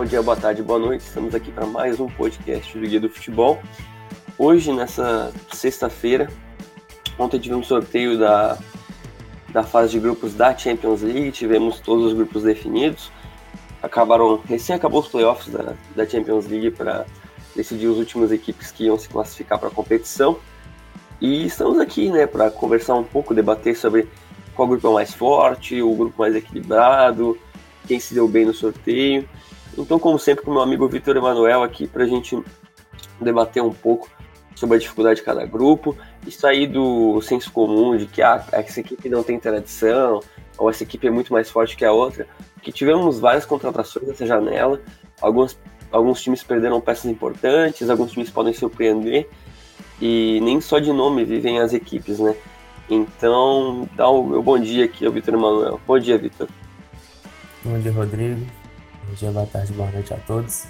Bom 0.00 0.06
dia, 0.06 0.22
boa 0.22 0.34
tarde, 0.34 0.62
boa 0.62 0.78
noite. 0.78 1.02
Estamos 1.02 1.34
aqui 1.34 1.52
para 1.52 1.66
mais 1.66 2.00
um 2.00 2.06
podcast 2.06 2.78
do 2.78 2.88
Guia 2.88 2.98
do 2.98 3.10
Futebol. 3.10 3.60
Hoje, 4.38 4.72
nessa 4.72 5.30
sexta-feira, 5.52 6.26
ontem 7.18 7.38
tivemos 7.38 7.66
sorteio 7.66 8.18
da, 8.18 8.56
da 9.50 9.62
fase 9.62 9.92
de 9.92 10.00
grupos 10.00 10.32
da 10.32 10.56
Champions 10.56 11.02
League, 11.02 11.32
tivemos 11.32 11.80
todos 11.80 12.06
os 12.06 12.12
grupos 12.14 12.44
definidos. 12.44 13.12
Acabaram, 13.82 14.40
recém 14.48 14.74
acabou 14.74 15.00
os 15.00 15.08
playoffs 15.08 15.52
da, 15.52 15.74
da 15.94 16.08
Champions 16.08 16.46
League 16.46 16.70
para 16.70 17.04
decidir 17.54 17.90
as 17.90 17.98
últimas 17.98 18.32
equipes 18.32 18.70
que 18.70 18.84
iam 18.84 18.98
se 18.98 19.06
classificar 19.06 19.58
para 19.58 19.68
a 19.68 19.70
competição. 19.70 20.38
E 21.20 21.44
estamos 21.44 21.78
aqui, 21.78 22.08
né, 22.08 22.26
para 22.26 22.50
conversar 22.50 22.94
um 22.94 23.04
pouco, 23.04 23.34
debater 23.34 23.76
sobre 23.76 24.08
qual 24.54 24.66
grupo 24.66 24.86
é 24.86 24.90
o 24.90 24.94
mais 24.94 25.12
forte, 25.12 25.82
o 25.82 25.94
grupo 25.94 26.22
mais 26.22 26.34
equilibrado, 26.34 27.36
quem 27.86 28.00
se 28.00 28.14
deu 28.14 28.26
bem 28.26 28.46
no 28.46 28.54
sorteio. 28.54 29.28
Então, 29.76 29.98
como 29.98 30.18
sempre, 30.18 30.44
com 30.44 30.50
meu 30.50 30.62
amigo 30.62 30.88
Vitor 30.88 31.16
Emanuel 31.16 31.62
aqui 31.62 31.86
para 31.86 32.04
a 32.04 32.06
gente 32.06 32.38
debater 33.20 33.62
um 33.62 33.72
pouco 33.72 34.08
sobre 34.54 34.76
a 34.76 34.78
dificuldade 34.78 35.20
de 35.20 35.24
cada 35.24 35.44
grupo 35.46 35.96
e 36.26 36.30
sair 36.30 36.66
do 36.66 37.20
senso 37.22 37.50
comum 37.50 37.96
de 37.96 38.06
que 38.06 38.20
ah, 38.20 38.44
essa 38.52 38.80
equipe 38.80 39.08
não 39.08 39.22
tem 39.22 39.38
tradição 39.38 40.20
ou 40.58 40.68
essa 40.68 40.82
equipe 40.82 41.06
é 41.06 41.10
muito 41.10 41.32
mais 41.32 41.50
forte 41.50 41.76
que 41.76 41.84
a 41.84 41.92
outra. 41.92 42.26
Que 42.62 42.70
tivemos 42.70 43.18
várias 43.18 43.46
contratações 43.46 44.06
nessa 44.06 44.26
janela, 44.26 44.80
alguns, 45.20 45.58
alguns 45.90 46.20
times 46.20 46.42
perderam 46.42 46.80
peças 46.80 47.06
importantes, 47.06 47.88
alguns 47.88 48.12
times 48.12 48.28
podem 48.28 48.52
surpreender 48.52 49.28
e 50.00 50.40
nem 50.42 50.60
só 50.60 50.78
de 50.78 50.92
nome 50.92 51.24
vivem 51.24 51.58
as 51.58 51.72
equipes, 51.72 52.18
né? 52.18 52.34
Então, 52.88 53.88
dá 53.94 54.08
o 54.08 54.26
meu 54.26 54.42
bom 54.42 54.58
dia 54.58 54.84
aqui 54.84 55.06
ao 55.06 55.12
Vitor 55.12 55.34
Emanuel. 55.34 55.80
Bom 55.86 55.98
dia, 55.98 56.18
Vitor. 56.18 56.48
Bom 57.64 57.78
dia, 57.78 57.92
Rodrigo. 57.92 58.59
Bom 59.10 59.16
dia, 59.16 59.32
boa 59.32 59.46
tarde, 59.46 59.72
boa 59.72 59.90
noite 59.90 60.14
a 60.14 60.16
todos. 60.18 60.66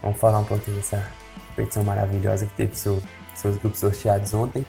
Vamos 0.00 0.20
falar 0.20 0.38
um 0.38 0.44
pouquinho 0.44 0.76
dessa 0.76 1.04
competição 1.48 1.82
maravilhosa 1.82 2.46
que 2.46 2.52
teve 2.52 2.76
seu, 2.76 3.02
seus 3.34 3.56
grupos 3.56 3.80
sorteados 3.80 4.32
ontem. 4.32 4.64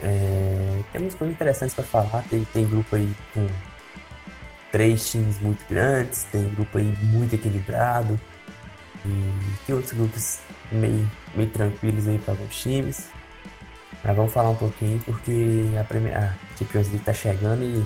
É, 0.00 0.80
temos 0.92 1.12
coisas 1.16 1.34
interessantes 1.34 1.74
para 1.74 1.82
falar. 1.82 2.22
Tem, 2.30 2.44
tem 2.44 2.68
grupo 2.68 2.94
aí 2.94 3.12
com 3.34 3.48
três 4.70 5.10
times 5.10 5.40
muito 5.40 5.58
grandes, 5.68 6.22
tem 6.30 6.48
grupo 6.50 6.78
aí 6.78 6.96
muito 7.02 7.34
equilibrado. 7.34 8.20
E 9.04 9.66
tem 9.66 9.74
outros 9.74 9.92
grupos 9.92 10.38
meio, 10.70 11.10
meio 11.34 11.50
tranquilos 11.50 12.06
aí 12.06 12.18
para 12.18 12.34
alguns 12.34 12.62
times. 12.62 13.10
Mas 14.04 14.16
vamos 14.16 14.32
falar 14.32 14.50
um 14.50 14.56
pouquinho 14.56 15.00
porque 15.00 15.64
a, 15.80 15.82
primeira, 15.82 16.28
a 16.28 16.56
Champions 16.56 16.86
League 16.90 17.04
tá 17.04 17.12
chegando 17.12 17.64
e 17.64 17.84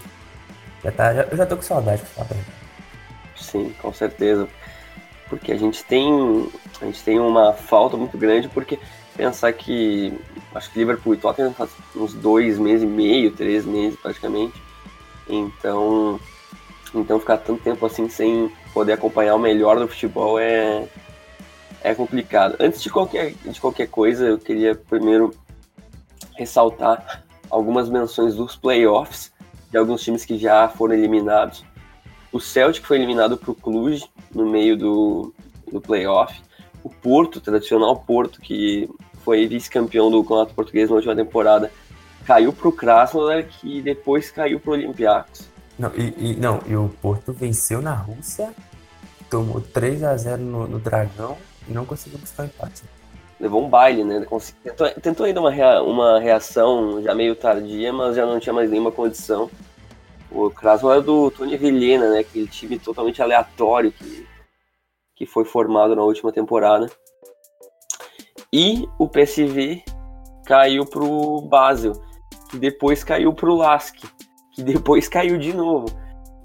já 0.84 0.92
tá, 0.92 1.14
já, 1.14 1.22
eu 1.22 1.36
já 1.38 1.46
tô 1.46 1.56
com 1.56 1.62
saudade 1.62 2.02
pra 2.02 2.26
falar 2.26 2.65
Sim, 3.36 3.74
com 3.80 3.92
certeza. 3.92 4.48
Porque 5.28 5.52
a 5.52 5.56
gente 5.56 5.84
tem 5.84 6.48
a 6.80 6.84
gente 6.84 7.02
tem 7.02 7.18
uma 7.18 7.52
falta 7.52 7.96
muito 7.96 8.16
grande 8.16 8.48
porque 8.48 8.78
pensar 9.16 9.52
que 9.52 10.12
acho 10.54 10.70
que 10.70 10.78
Liverpool 10.78 11.14
e 11.14 11.16
Tottenham 11.16 11.52
faz 11.52 11.70
uns 11.94 12.14
dois 12.14 12.58
meses 12.58 12.82
e 12.82 12.86
meio, 12.86 13.32
três 13.32 13.64
meses 13.64 13.98
praticamente. 13.98 14.60
Então, 15.28 16.20
então 16.94 17.18
ficar 17.18 17.38
tanto 17.38 17.62
tempo 17.62 17.84
assim 17.84 18.08
sem 18.08 18.50
poder 18.72 18.92
acompanhar 18.92 19.34
o 19.34 19.38
melhor 19.38 19.78
do 19.78 19.88
futebol 19.88 20.38
é 20.38 20.86
é 21.82 21.94
complicado. 21.94 22.56
Antes 22.60 22.82
de 22.82 22.90
qualquer 22.90 23.32
de 23.32 23.60
qualquer 23.60 23.88
coisa, 23.88 24.26
eu 24.26 24.38
queria 24.38 24.74
primeiro 24.74 25.34
ressaltar 26.36 27.24
algumas 27.50 27.88
menções 27.88 28.34
dos 28.34 28.56
playoffs 28.56 29.32
de 29.70 29.78
alguns 29.78 30.02
times 30.02 30.24
que 30.24 30.38
já 30.38 30.68
foram 30.68 30.94
eliminados. 30.94 31.64
O 32.36 32.40
Celtic 32.40 32.84
foi 32.84 32.98
eliminado 32.98 33.38
para 33.38 33.50
o 33.50 33.54
Cluj 33.54 34.04
no 34.34 34.44
meio 34.44 34.76
do, 34.76 35.32
do 35.72 35.80
playoff. 35.80 36.38
O 36.84 36.90
Porto, 36.90 37.40
tradicional 37.40 37.96
Porto, 37.96 38.42
que 38.42 38.90
foi 39.24 39.46
vice-campeão 39.46 40.10
do 40.10 40.22
Campeonato 40.22 40.52
Português 40.52 40.90
na 40.90 40.96
última 40.96 41.16
temporada, 41.16 41.72
caiu 42.26 42.52
para 42.52 42.68
o 42.68 42.72
Krasnodar, 42.72 43.44
que 43.44 43.80
depois 43.80 44.30
caiu 44.30 44.60
para 44.60 44.70
o 44.70 44.74
Olympiacos. 44.74 45.48
Não 45.78 45.90
e, 45.96 46.32
e, 46.32 46.36
não, 46.36 46.60
e 46.66 46.76
o 46.76 46.90
Porto 47.00 47.32
venceu 47.32 47.80
na 47.80 47.94
Rússia, 47.94 48.52
tomou 49.30 49.62
3 49.62 50.04
a 50.04 50.14
0 50.14 50.42
no, 50.42 50.68
no 50.68 50.78
Dragão 50.78 51.38
e 51.66 51.72
não 51.72 51.86
conseguiu 51.86 52.18
buscar 52.18 52.42
o 52.42 52.46
empate 52.46 52.82
levou 53.38 53.64
um 53.64 53.68
baile, 53.68 54.02
né? 54.02 54.26
Tentou, 54.62 54.90
tentou 54.92 55.26
ainda 55.26 55.40
uma, 55.40 55.50
rea, 55.50 55.82
uma 55.82 56.18
reação 56.18 57.02
já 57.02 57.14
meio 57.14 57.36
tardia, 57.36 57.92
mas 57.92 58.16
já 58.16 58.24
não 58.24 58.40
tinha 58.40 58.52
mais 58.52 58.70
nenhuma 58.70 58.90
condição. 58.90 59.50
O 60.36 60.50
Krasnodar 60.50 60.98
era 60.98 61.06
do 61.06 61.30
Tony 61.30 61.56
Vilhena, 61.56 62.10
né? 62.10 62.18
Aquele 62.18 62.46
time 62.46 62.78
totalmente 62.78 63.22
aleatório 63.22 63.90
que, 63.90 64.26
que 65.14 65.24
foi 65.24 65.46
formado 65.46 65.96
na 65.96 66.02
última 66.02 66.30
temporada. 66.30 66.90
E 68.52 68.86
o 68.98 69.08
PSV 69.08 69.82
caiu 70.44 70.84
pro 70.84 71.40
Basel, 71.40 71.92
que 72.50 72.58
depois 72.58 73.02
caiu 73.02 73.32
pro 73.32 73.54
Lask, 73.54 73.96
que 74.54 74.62
depois 74.62 75.08
caiu 75.08 75.38
de 75.38 75.54
novo. 75.54 75.86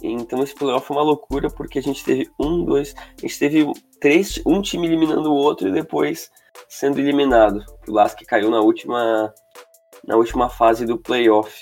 Então 0.02 0.41
esse 0.41 0.56
playoff 0.56 0.88
foi 0.88 0.96
uma 0.96 1.03
loucura 1.03 1.50
porque 1.50 1.78
a 1.78 1.84
gente 1.84 2.02
teve 2.02 2.31
um, 2.40 2.63
dois, 2.63 2.96
a 2.97 3.22
gente 3.22 3.38
teve 3.38 3.72
três, 4.00 4.41
um 4.46 4.62
time 4.62 4.88
eliminando 4.88 5.34
o 5.34 5.35
outro 5.35 5.68
e 5.68 5.72
depois 5.72 6.31
sendo 6.69 6.97
eliminado. 6.97 7.62
O 7.85 7.91
Lask 7.91 8.18
caiu 8.25 8.50
na 8.50 8.62
última, 8.62 9.34
na 10.08 10.16
última 10.16 10.47
fase 10.47 10.85
do 10.85 10.97
playoff. 10.97 11.62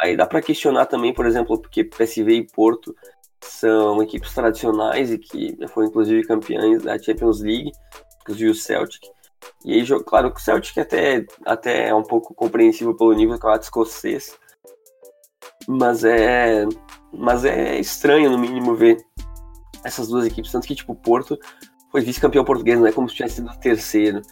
Aí 0.00 0.16
dá 0.16 0.26
para 0.26 0.42
questionar 0.42 0.86
também, 0.86 1.12
por 1.12 1.26
exemplo, 1.26 1.60
porque 1.60 1.84
PSV 1.84 2.32
e 2.32 2.46
Porto 2.46 2.94
são 3.40 4.02
equipes 4.02 4.32
tradicionais 4.34 5.12
e 5.12 5.18
que 5.18 5.56
foram 5.68 5.88
inclusive 5.88 6.26
campeões 6.26 6.82
da 6.82 6.98
Champions 6.98 7.40
League, 7.40 7.72
inclusive 8.22 8.50
o 8.50 8.54
Celtic. 8.54 9.06
E 9.64 9.74
aí, 9.74 9.86
claro 10.04 10.32
o 10.34 10.38
Celtic 10.38 10.78
até, 10.78 11.26
até 11.44 11.88
é 11.88 11.94
um 11.94 12.02
pouco 12.02 12.34
compreensível 12.34 12.94
pelo 12.94 13.12
nível 13.12 13.34
do 13.34 13.40
campeonato 13.40 13.64
escocês, 13.64 14.36
mas 15.66 16.04
é, 16.04 16.64
mas 17.12 17.44
é 17.44 17.78
estranho, 17.78 18.30
no 18.30 18.38
mínimo, 18.38 18.74
ver 18.74 19.04
essas 19.84 20.08
duas 20.08 20.26
equipes. 20.26 20.50
Tanto 20.50 20.66
que, 20.66 20.74
tipo, 20.74 20.92
o 20.92 20.96
Porto 20.96 21.38
foi 21.90 22.00
vice-campeão 22.00 22.44
português, 22.44 22.78
não 22.78 22.86
é 22.86 22.92
como 22.92 23.08
se 23.08 23.16
tivesse 23.16 23.36
sido 23.36 23.58
terceiro. 23.58 24.22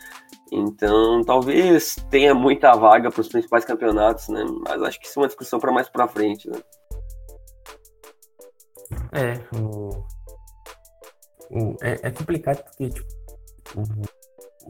Então, 0.52 1.24
talvez 1.24 1.96
tenha 2.08 2.34
muita 2.34 2.72
vaga 2.76 3.10
para 3.10 3.20
os 3.20 3.28
principais 3.28 3.64
campeonatos, 3.64 4.28
né? 4.28 4.44
Mas 4.64 4.82
acho 4.82 5.00
que 5.00 5.06
isso 5.06 5.18
é 5.18 5.22
uma 5.22 5.28
discussão 5.28 5.58
para 5.58 5.72
mais 5.72 5.88
para 5.88 6.06
frente, 6.06 6.48
né? 6.48 6.58
É, 9.12 9.56
o, 9.56 9.90
o 11.50 11.76
é, 11.82 11.98
é, 12.02 12.10
complicado 12.10 12.62
porque 12.62 12.90
tipo, 12.90 13.08
o, 13.74 13.82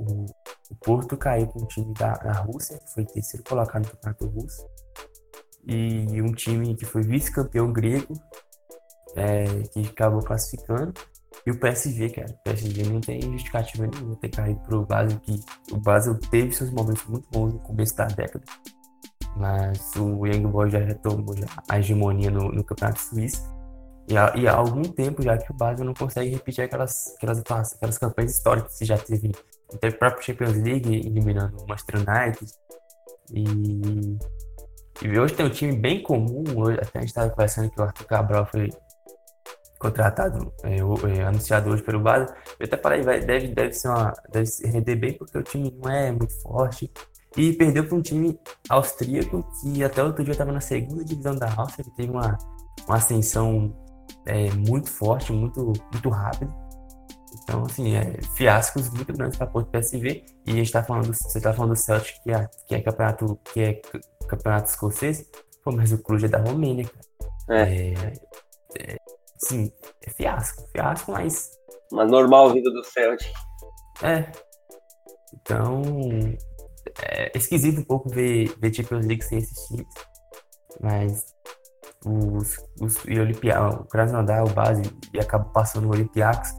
o, 0.00 0.26
o, 0.70 0.76
Porto 0.76 1.16
caiu 1.16 1.47
com 1.48 1.60
um 1.60 1.66
time 1.66 1.93
da, 1.93 2.14
da 2.14 2.32
Rússia, 2.32 2.78
que 2.78 2.94
foi 2.94 3.04
terceiro 3.04 3.44
colocado 3.47 3.84
no 3.84 3.91
campeonato 3.91 4.26
russo, 4.26 4.66
e 5.66 6.22
um 6.22 6.32
time 6.32 6.75
que 6.76 6.84
foi 6.84 7.03
vice-campeão 7.03 7.72
grego, 7.72 8.14
é, 9.16 9.44
que 9.72 9.81
acabou 9.88 10.22
classificando. 10.22 10.94
E 11.45 11.51
o 11.51 11.59
PSG, 11.59 12.11
cara, 12.11 12.31
o 12.31 12.43
PSG 12.45 12.83
não 12.85 13.01
tem 13.01 13.21
justificativa 13.21 13.87
nenhuma 13.87 14.17
ter 14.17 14.29
caído 14.31 14.61
pro 14.61 14.85
Basel, 14.85 15.19
que 15.21 15.41
o 15.71 15.77
Basel 15.77 16.19
teve 16.31 16.53
seus 16.53 16.71
momentos 16.71 17.05
muito 17.07 17.29
bons 17.31 17.53
no 17.53 17.59
começo 17.61 17.97
da 17.97 18.07
década. 18.07 18.45
Mas 19.37 19.93
o 19.97 20.27
Young 20.27 20.49
Boys 20.49 20.73
já 20.73 20.79
retomou 20.79 21.37
já 21.37 21.47
a 21.69 21.79
hegemonia 21.79 22.31
no, 22.31 22.51
no 22.51 22.65
Campeonato 22.65 23.01
Suíço. 23.01 23.55
E 24.09 24.17
há, 24.17 24.33
e 24.37 24.47
há, 24.47 24.55
algum 24.55 24.83
tempo 24.83 25.21
já 25.21 25.37
que 25.37 25.51
o 25.51 25.55
Basel 25.55 25.85
não 25.85 25.93
consegue 25.93 26.31
repetir 26.31 26.65
aquelas, 26.65 27.15
aquelas, 27.17 27.41
aquelas 27.75 27.99
campanhas 27.99 28.33
históricas 28.33 28.79
que 28.79 28.85
já 28.85 28.97
teve. 28.97 29.33
Teve 29.81 29.97
o 29.97 29.99
próprio 29.99 30.25
Champions 30.25 30.57
League 30.57 30.95
eliminando 30.95 31.56
o 31.59 31.67
Manchester 31.69 31.97
United. 31.97 32.53
E, 33.32 34.19
e 35.03 35.19
hoje 35.19 35.35
tem 35.35 35.44
um 35.44 35.50
time 35.50 35.77
bem 35.77 36.03
comum. 36.03 36.44
Hoje, 36.56 36.79
até 36.81 36.99
a 36.99 37.03
gente 37.03 37.11
estava 37.11 37.31
conversando 37.31 37.71
que 37.71 37.81
o 37.81 37.85
Arthur 37.85 38.06
Cabral 38.06 38.47
foi 38.47 38.71
contratado, 39.87 40.53
é, 40.62 40.77
é, 40.77 41.25
anunciado 41.25 41.71
hoje 41.71 41.83
pelo 41.83 42.00
Basel. 42.00 42.35
Eu 42.59 42.67
até 42.67 42.77
falei, 42.77 43.03
vai, 43.03 43.21
deve, 43.21 43.49
deve, 43.49 43.73
ser 43.73 43.88
uma, 43.88 44.12
deve 44.31 44.47
se 44.47 44.67
render 44.67 44.97
bem 44.97 45.12
porque 45.12 45.38
o 45.38 45.43
time 45.43 45.73
não 45.83 45.91
é 45.91 46.11
muito 46.11 46.33
forte. 46.43 46.91
E 47.37 47.53
perdeu 47.53 47.87
para 47.87 47.97
um 47.97 48.03
time 48.03 48.38
austríaco 48.69 49.47
que 49.61 49.85
até 49.85 50.03
outro 50.03 50.25
dia 50.25 50.33
estava 50.33 50.53
na 50.53 50.61
segunda 50.61 51.05
divisão 51.05 51.37
da 51.37 51.53
Áustria, 51.55 51.85
que 51.85 51.94
teve 51.94 52.11
uma, 52.11 52.38
uma 52.87 52.97
ascensão 52.97 53.77
é, 54.25 54.50
muito 54.53 54.91
forte, 54.91 55.33
muito, 55.33 55.73
muito 55.93 56.09
rápida. 56.09 56.50
Então, 57.43 57.65
assim, 57.65 57.94
é, 57.94 58.19
fiascos 58.37 58.89
muito 58.89 59.12
grandes 59.12 59.37
para 59.37 59.47
Porto 59.47 59.71
PSV. 59.71 60.25
E 60.47 60.50
a 60.50 60.55
gente 60.55 60.73
tá 60.73 60.82
falando, 60.82 61.12
você 61.12 61.39
está 61.39 61.53
falando 61.53 61.73
do 61.73 61.77
Celtic, 61.77 62.23
que 62.23 62.32
é, 62.32 62.49
que 62.67 62.75
é 62.75 62.81
campeonato, 62.81 63.39
que 63.53 63.61
é 63.61 63.82
campeonato 64.27 64.71
escocês, 64.71 65.27
pô, 65.62 65.73
mas 65.73 65.93
o 65.93 65.99
Cluj 65.99 66.25
é 66.25 66.29
da 66.29 66.39
Romênia, 66.39 66.87
cara. 66.89 67.06
É. 67.49 67.93
é, 68.79 68.93
é 68.94 69.16
Sim, 69.38 69.71
é 70.03 70.11
fiasco, 70.11 70.67
fiasco, 70.73 71.12
mas. 71.12 71.50
Mas 71.93 72.11
normal 72.11 72.53
vida 72.53 72.71
do 72.71 72.83
Celtic. 72.85 73.33
É. 74.03 74.31
Então. 75.35 75.83
É 77.03 77.37
esquisito 77.37 77.81
um 77.81 77.85
pouco 77.85 78.09
ver, 78.09 78.55
ver 78.59 78.73
Champions 78.73 79.06
League 79.06 79.23
sem 79.23 79.38
esses 79.38 79.67
times. 79.67 79.87
Mas. 80.81 81.25
Os, 82.05 82.56
os, 82.81 83.05
e 83.06 83.19
o, 83.19 83.23
Olimpia, 83.23 83.61
o 83.61 83.85
Krasnodar, 83.85 84.44
o 84.44 84.50
base, 84.50 84.83
e 85.12 85.19
acabou 85.19 85.50
passando 85.53 85.89
o 85.89 85.91
Olympiacos. 85.91 86.50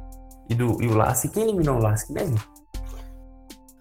e, 0.49 0.55
do, 0.55 0.81
e 0.81 0.87
o 0.87 0.95
Lask. 0.95 1.31
Quem 1.31 1.43
eliminou 1.43 1.77
o 1.77 1.81
Lask 1.81 2.09
mesmo? 2.09 2.37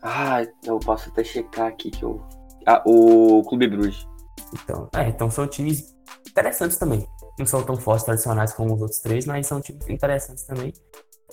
Ah, 0.03 0.47
eu 0.65 0.79
posso 0.79 1.09
até 1.11 1.25
checar 1.25 1.67
aqui 1.67 1.91
que 1.91 2.05
eu. 2.05 2.23
Ah, 2.67 2.83
o 2.87 3.43
Clube 3.45 3.69
Bruges. 3.69 4.07
Então, 4.55 4.89
é, 4.95 5.09
então 5.09 5.31
são 5.31 5.47
times 5.47 5.95
interessantes 6.29 6.77
também. 6.77 7.07
Não 7.39 7.47
são 7.47 7.63
tão 7.63 7.77
fortes 7.77 8.05
tradicionais 8.05 8.53
como 8.53 8.75
os 8.75 8.83
outros 8.83 9.01
três, 9.01 9.27
mas 9.27 9.47
são 9.47 9.61
times 9.61 9.89
interessantes 9.89 10.45
também. 10.45 10.73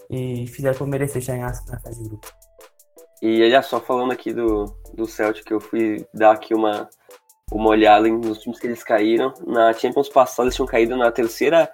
E 0.10 0.46
fizeram 0.48 0.78
por 0.78 0.88
merecer 0.88 1.22
chegar 1.22 1.54
na 1.68 1.80
fase 1.80 2.04
de 2.04 2.10
grupo. 2.10 2.28
E 3.22 3.42
olha 3.42 3.62
só, 3.62 3.80
falando 3.80 4.12
aqui 4.12 4.34
do, 4.34 4.66
do 4.94 5.06
Celtic, 5.06 5.50
eu 5.50 5.62
fui 5.62 6.06
dar 6.14 6.32
aqui 6.32 6.54
uma, 6.54 6.90
uma 7.52 7.70
olhada 7.70 8.08
nos 8.10 8.40
times 8.40 8.60
que 8.60 8.68
eles 8.68 8.84
caíram. 8.84 9.34
Na 9.48 9.72
Champions 9.72 10.10
passada, 10.10 10.48
eles 10.48 10.56
tinham 10.56 10.68
caído 10.68 10.98
na 10.98 11.10
terceira 11.10 11.72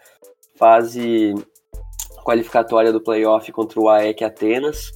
fase 0.57 1.33
qualificatória 2.23 2.93
do 2.93 3.01
playoff 3.01 3.51
contra 3.51 3.79
o 3.79 3.89
AEK 3.89 4.23
Atenas. 4.23 4.91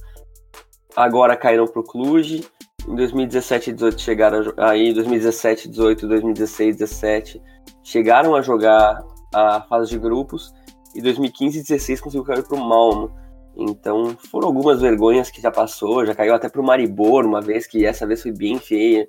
Agora 0.94 1.36
caíram 1.36 1.66
para 1.66 1.80
o 1.80 1.84
Cluj. 1.84 2.44
Em 2.86 2.94
2017 2.94 3.70
e 3.70 3.72
18 3.72 4.00
chegaram 4.00 4.54
a, 4.56 4.70
aí, 4.70 4.92
2017, 4.94 5.68
18, 5.68 6.06
2016, 6.06 6.76
17 6.76 7.42
chegaram 7.82 8.34
a 8.34 8.42
jogar 8.42 9.02
a 9.34 9.60
fase 9.62 9.90
de 9.90 9.98
grupos 9.98 10.54
e 10.94 11.02
2015 11.02 11.58
e 11.58 11.62
16 11.62 12.00
conseguiu 12.00 12.24
cair 12.24 12.44
para 12.44 12.56
o 12.56 12.64
Malmo. 12.64 13.10
Então 13.56 14.16
foram 14.30 14.48
algumas 14.48 14.80
vergonhas 14.80 15.30
que 15.30 15.40
já 15.40 15.50
passou, 15.50 16.04
já 16.06 16.14
caiu 16.14 16.34
até 16.34 16.48
para 16.48 16.60
o 16.60 16.64
Maribor 16.64 17.24
uma 17.24 17.40
vez, 17.40 17.66
que 17.66 17.84
essa 17.84 18.06
vez 18.06 18.22
foi 18.22 18.32
bem 18.32 18.58
feia. 18.58 19.06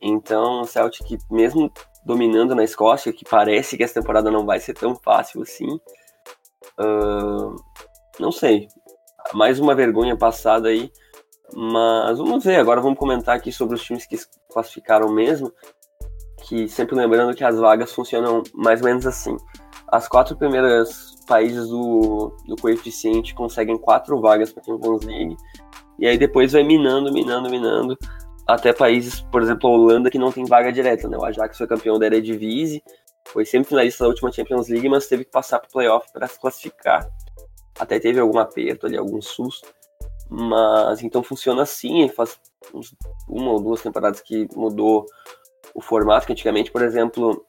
Então 0.00 0.60
o 0.60 0.64
Celtic, 0.64 1.18
mesmo 1.30 1.70
dominando 2.04 2.54
na 2.54 2.64
Escócia, 2.64 3.12
que 3.12 3.24
parece 3.28 3.76
que 3.76 3.82
essa 3.82 4.00
temporada 4.00 4.30
não 4.30 4.46
vai 4.46 4.60
ser 4.60 4.74
tão 4.74 4.94
fácil 4.94 5.42
assim, 5.42 5.74
uh, 6.78 7.56
não 8.18 8.30
sei. 8.30 8.68
Mais 9.34 9.58
uma 9.58 9.74
vergonha 9.74 10.16
passada 10.16 10.68
aí, 10.68 10.90
mas 11.52 12.18
vamos 12.18 12.44
ver. 12.44 12.56
Agora 12.56 12.80
vamos 12.80 12.98
comentar 12.98 13.36
aqui 13.36 13.50
sobre 13.50 13.74
os 13.74 13.82
times 13.82 14.06
que 14.06 14.16
classificaram 14.48 15.12
mesmo, 15.12 15.52
que 16.46 16.68
sempre 16.68 16.94
lembrando 16.94 17.34
que 17.34 17.44
as 17.44 17.58
vagas 17.58 17.92
funcionam 17.92 18.42
mais 18.54 18.80
ou 18.80 18.86
menos 18.86 19.06
assim. 19.06 19.36
As 19.88 20.06
quatro 20.06 20.36
primeiras 20.36 21.16
países 21.26 21.68
do, 21.68 22.32
do 22.46 22.56
coeficiente 22.56 23.34
conseguem 23.34 23.76
quatro 23.76 24.20
vagas 24.20 24.52
para 24.52 24.62
a 24.62 24.66
Champions 24.66 25.04
League. 25.04 25.36
E 25.98 26.06
aí 26.06 26.16
depois 26.16 26.52
vai 26.52 26.62
minando, 26.62 27.12
minando, 27.12 27.50
minando, 27.50 27.98
até 28.46 28.72
países, 28.72 29.20
por 29.20 29.42
exemplo, 29.42 29.68
a 29.68 29.72
Holanda, 29.72 30.10
que 30.10 30.18
não 30.18 30.30
tem 30.30 30.44
vaga 30.44 30.72
direta, 30.72 31.08
né? 31.08 31.16
O 31.16 31.24
Ajax 31.24 31.58
foi 31.58 31.66
campeão 31.66 31.98
da 31.98 32.06
Eredivisie, 32.06 32.82
foi 33.26 33.44
sempre 33.44 33.70
finalista 33.70 34.04
da 34.04 34.08
última 34.08 34.30
Champions 34.30 34.68
League, 34.68 34.88
mas 34.88 35.08
teve 35.08 35.24
que 35.24 35.30
passar 35.30 35.58
para 35.58 35.68
o 35.68 35.72
playoff 35.72 36.12
para 36.12 36.28
se 36.28 36.38
classificar. 36.38 37.08
Até 37.78 37.98
teve 37.98 38.20
algum 38.20 38.38
aperto 38.38 38.86
ali, 38.86 38.96
algum 38.96 39.20
susto. 39.20 39.68
Mas 40.28 41.02
então 41.02 41.22
funciona 41.22 41.62
assim, 41.62 42.08
faz 42.08 42.38
uma 43.28 43.52
ou 43.52 43.60
duas 43.60 43.80
temporadas 43.82 44.20
que 44.20 44.48
mudou 44.54 45.06
o 45.76 45.82
formato, 45.82 46.26
que 46.26 46.32
antigamente, 46.32 46.72
por 46.72 46.82
exemplo, 46.82 47.44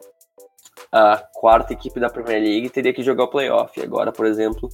a 0.92 1.18
quarta 1.34 1.72
equipe 1.72 1.98
da 1.98 2.10
Premier 2.10 2.42
League 2.42 2.70
teria 2.70 2.94
que 2.94 3.02
jogar 3.02 3.24
o 3.24 3.30
playoff. 3.30 3.82
Agora, 3.82 4.12
por 4.12 4.26
exemplo, 4.26 4.70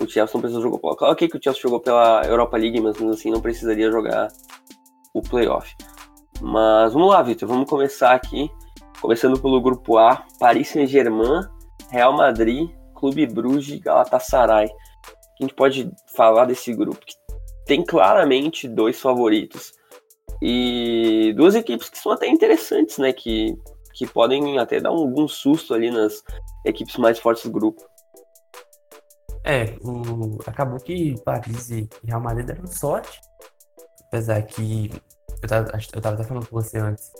o 0.00 0.06
Chelsea 0.06 0.34
não 0.34 0.40
precisa 0.40 0.60
jogar 0.60 0.76
o 0.76 0.80
playoff. 0.80 1.04
Ok 1.04 1.28
que 1.28 1.36
o 1.36 1.40
Chelsea 1.42 1.62
jogou 1.62 1.78
pela 1.78 2.22
Europa 2.26 2.56
League, 2.56 2.80
mas 2.80 3.00
assim 3.00 3.30
não 3.30 3.40
precisaria 3.40 3.90
jogar 3.90 4.28
o 5.14 5.22
playoff. 5.22 5.72
Mas 6.40 6.92
vamos 6.92 7.08
lá, 7.10 7.22
Vitor, 7.22 7.48
vamos 7.48 7.70
começar 7.70 8.14
aqui. 8.14 8.50
Começando 9.00 9.40
pelo 9.40 9.60
grupo 9.60 9.96
A, 9.96 10.24
Paris 10.40 10.68
Saint-Germain, 10.70 11.46
Real 11.90 12.12
Madrid, 12.12 12.68
Clube 12.96 13.26
Bruges 13.26 13.76
e 13.76 13.78
Galatasaray. 13.78 14.66
A 14.66 15.44
gente 15.44 15.54
pode 15.54 15.88
falar 16.16 16.46
desse 16.46 16.74
grupo 16.74 16.98
que 16.98 17.14
tem 17.64 17.84
claramente 17.84 18.66
dois 18.66 19.00
favoritos 19.00 19.77
e 20.40 21.32
duas 21.36 21.54
equipes 21.54 21.88
que 21.88 21.98
são 21.98 22.12
até 22.12 22.28
interessantes, 22.28 22.98
né? 22.98 23.12
Que 23.12 23.56
que 23.98 24.06
podem 24.06 24.60
até 24.60 24.80
dar 24.80 24.90
algum 24.90 25.26
susto 25.26 25.74
ali 25.74 25.90
nas 25.90 26.22
equipes 26.64 26.96
mais 26.96 27.18
fortes 27.18 27.42
do 27.42 27.50
grupo. 27.50 27.82
É, 29.44 29.76
o... 29.82 30.38
acabou 30.46 30.78
que 30.78 31.20
Paris 31.24 31.70
e 31.70 31.88
Real 32.04 32.20
Madrid 32.20 32.46
deram 32.46 32.66
sorte. 32.68 33.20
Apesar 34.06 34.40
que 34.42 34.88
eu 35.42 35.48
tava, 35.48 35.70
eu 35.94 36.00
tava 36.00 36.14
até 36.14 36.24
falando 36.24 36.46
com 36.46 36.60
você 36.60 36.78
antes. 36.78 37.10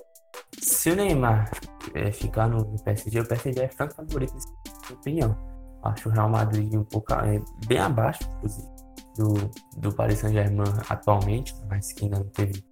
Se 0.62 0.91
o 0.91 0.97
Neymar 0.97 1.50
é, 1.94 2.12
ficar 2.12 2.49
no, 2.49 2.64
PSG, 2.85 3.21
o 3.21 3.26
PSG 3.26 3.61
é 3.61 3.69
franco 3.69 3.97
favorito, 3.97 4.35
na 4.35 4.41
minha 4.87 5.00
opinião. 5.00 5.59
Acho 5.82 6.09
o 6.09 6.12
Real 6.12 6.29
Madrid 6.29 6.75
um 6.75 6.85
pouco 6.85 7.12
é, 7.12 7.41
bem 7.67 7.79
abaixo, 7.79 8.21
inclusive, 8.37 8.69
do, 9.17 9.35
do 9.79 9.93
Paris 9.93 10.21
Saint-Germain 10.21 10.64
atualmente, 10.88 11.55
mas 11.69 11.93
que 11.93 12.05
ainda 12.05 12.19
não 12.19 12.29
teve 12.29 12.64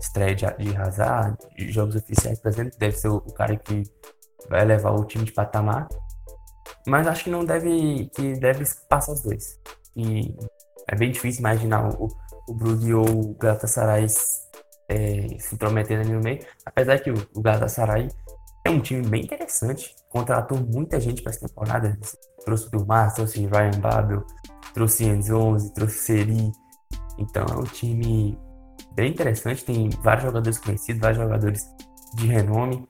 estreia 0.00 0.34
de, 0.34 0.46
de 0.58 0.76
Hazard, 0.76 1.36
de 1.56 1.70
jogos 1.70 1.96
oficiais, 1.96 2.40
por 2.40 2.48
exemplo, 2.48 2.72
deve 2.78 2.96
ser 2.96 3.08
o, 3.08 3.16
o, 3.16 3.32
cara 3.32 3.56
que 3.56 3.82
vai 4.48 4.64
levar 4.64 4.92
o 4.92 5.04
time 5.04 5.24
de 5.24 5.32
patamar. 5.32 5.88
Mas 6.86 7.06
acho 7.06 7.24
que 7.24 7.30
não 7.30 7.44
deve, 7.44 8.10
que 8.14 8.34
deve 8.34 8.64
passar 8.88 9.12
os 9.12 9.22
dois. 9.22 9.58
E 9.96 10.34
é 10.88 10.96
bem 10.96 11.10
difícil 11.10 11.40
imaginar 11.40 11.88
o, 11.88 12.08
o 12.48 12.54
Brugge 12.54 12.94
ou 12.94 13.06
o 13.06 13.34
Galatasaray 13.34 14.06
é, 14.88 15.38
se 15.38 15.54
intrometendo 15.54 16.00
ali 16.02 16.12
no 16.12 16.20
meio. 16.20 16.44
Apesar 16.64 16.98
que 16.98 17.10
o, 17.10 17.14
o 17.34 17.42
Galatasaray 17.42 18.08
é 18.64 18.70
um 18.70 18.80
time 18.80 19.06
bem 19.06 19.24
interessante, 19.24 19.94
contratou 20.08 20.58
muita 20.58 20.98
gente 20.98 21.22
para 21.22 21.30
essa 21.30 21.46
temporada. 21.46 21.98
Trouxe 22.44 22.66
o 22.66 22.70
Vilmar, 22.70 23.14
trouxe 23.14 23.46
Ryan 23.46 23.78
Babel, 23.80 24.24
trouxe 24.72 25.04
Enzo 25.04 25.36
11, 25.36 25.74
trouxe 25.74 25.98
Seri. 25.98 26.50
Então 27.18 27.44
é 27.44 27.56
um 27.56 27.64
time 27.64 28.38
bem 29.00 29.10
interessante. 29.10 29.64
Tem 29.64 29.88
vários 30.02 30.24
jogadores 30.24 30.58
conhecidos, 30.58 31.00
vários 31.00 31.18
jogadores 31.18 31.64
de 32.14 32.26
renome, 32.26 32.86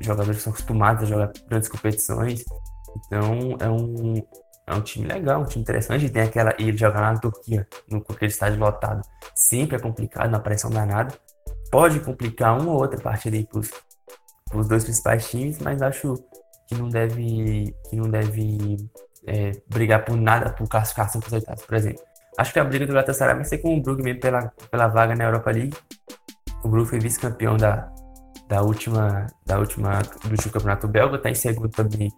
jogadores 0.00 0.38
que 0.38 0.44
são 0.44 0.52
acostumados 0.52 1.04
a 1.04 1.06
jogar 1.06 1.32
grandes 1.48 1.68
competições. 1.68 2.44
Então 2.96 3.56
é 3.60 3.68
um, 3.68 4.14
é 4.66 4.74
um 4.74 4.80
time 4.80 5.06
legal, 5.06 5.42
um 5.42 5.46
time 5.46 5.62
interessante. 5.62 6.06
E 6.06 6.10
tem 6.10 6.22
aquela. 6.22 6.54
E 6.58 6.68
ele 6.68 6.76
jogar 6.76 7.00
lá 7.00 7.12
na 7.12 7.18
Turquia, 7.18 7.66
no, 7.90 8.00
com 8.02 8.12
aquele 8.12 8.30
estádio 8.30 8.58
lotado, 8.58 9.02
sempre 9.34 9.76
é 9.76 9.78
complicado, 9.78 10.30
na 10.30 10.40
pressão 10.40 10.70
danada. 10.70 11.14
Pode 11.70 12.00
complicar 12.00 12.58
uma 12.60 12.72
ou 12.72 12.78
outra 12.78 13.00
partida 13.00 13.36
aí 13.36 13.44
pros, 13.44 13.70
pros 14.50 14.68
dois 14.68 14.84
principais 14.84 15.28
times, 15.28 15.58
mas 15.58 15.82
acho 15.82 16.14
que 16.68 16.74
não 16.74 16.88
deve. 16.88 17.74
que 17.88 17.96
não 17.96 18.08
deve 18.10 18.76
é, 19.26 19.52
brigar 19.68 20.04
por 20.04 20.16
nada, 20.16 20.52
por 20.52 20.68
classificação 20.68 21.20
para 21.20 21.28
os 21.28 21.32
oitavos, 21.32 21.64
por 21.64 21.74
exemplo. 21.74 22.02
Acho 22.38 22.52
que 22.52 22.58
a 22.58 22.64
briga 22.64 22.86
do 22.86 22.92
Galatasaray 22.92 23.34
vai 23.34 23.44
ser 23.44 23.58
com 23.58 23.76
o 23.76 23.80
Brugge 23.80 24.02
mesmo 24.02 24.20
pela, 24.20 24.52
pela 24.70 24.88
vaga 24.88 25.14
na 25.14 25.24
Europa 25.24 25.50
League. 25.50 25.76
O 26.62 26.68
Brugge 26.68 26.90
foi 26.90 26.98
vice-campeão 26.98 27.56
da, 27.56 27.90
da 28.48 28.62
última, 28.62 29.26
da 29.44 29.58
última, 29.58 30.00
do 30.24 30.30
último 30.30 30.52
campeonato 30.52 30.88
belga, 30.88 31.16
está 31.16 31.30
em 31.30 31.34
segundo 31.34 31.70
também 31.70 32.10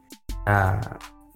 na, 0.47 0.81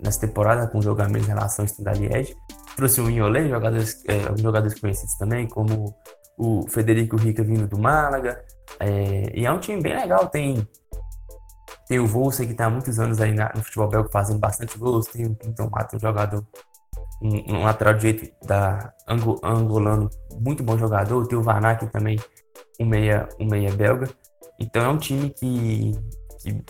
nessa 0.00 0.20
temporada, 0.20 0.66
com 0.66 0.82
jogo 0.82 1.02
a 1.02 1.08
menos 1.08 1.26
em 1.26 1.30
relação 1.30 1.64
ao 1.64 1.66
Standard 1.66 2.00
Liège. 2.00 2.36
Trouxe 2.76 3.00
o 3.00 3.10
Inholé, 3.10 3.48
jogadores, 3.48 4.02
é, 4.08 4.36
jogadores 4.36 4.78
conhecidos 4.78 5.16
também, 5.16 5.46
como 5.46 5.94
o 6.38 6.66
Federico 6.68 7.16
Rica 7.16 7.44
vindo 7.44 7.68
do 7.68 7.78
Málaga. 7.78 8.42
É, 8.80 9.30
e 9.38 9.46
é 9.46 9.52
um 9.52 9.58
time 9.58 9.80
bem 9.80 9.94
legal, 9.94 10.28
tem 10.28 10.66
tem 11.86 11.98
o 11.98 12.06
Volsen, 12.06 12.46
que 12.46 12.52
está 12.52 12.66
há 12.66 12.70
muitos 12.70 12.98
anos 12.98 13.20
aí 13.20 13.34
na, 13.34 13.52
no 13.54 13.62
futebol 13.62 13.88
belga 13.88 14.08
fazendo 14.10 14.38
bastante 14.38 14.78
gols, 14.78 15.06
tem 15.08 15.26
o 15.26 15.34
Quinton 15.34 15.68
Mato, 15.68 15.96
um 15.96 16.00
jogador 16.00 16.46
um, 17.22 17.54
um 17.54 17.62
lateral 17.62 17.94
direito 17.94 18.30
da 18.44 18.92
Ango, 19.08 19.40
angolano, 19.42 20.10
muito 20.40 20.62
bom 20.62 20.76
jogador. 20.76 21.26
Tem 21.26 21.38
o 21.38 21.42
Vanak 21.42 21.86
também, 21.86 22.18
um 22.80 22.86
meia, 22.86 23.28
um 23.40 23.46
meia 23.46 23.70
belga. 23.72 24.08
Então 24.58 24.82
é 24.84 24.88
um 24.88 24.98
time 24.98 25.30
que, 25.30 25.92
que 26.40 26.62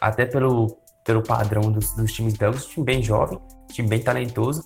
até 0.00 0.26
pelo, 0.26 0.76
pelo 1.04 1.22
padrão 1.22 1.70
dos, 1.70 1.92
dos 1.94 2.12
times 2.12 2.36
belgas, 2.36 2.66
um 2.66 2.68
time 2.68 2.86
bem 2.86 3.02
jovem, 3.02 3.38
um 3.38 3.66
time 3.72 3.88
bem 3.88 4.02
talentoso, 4.02 4.64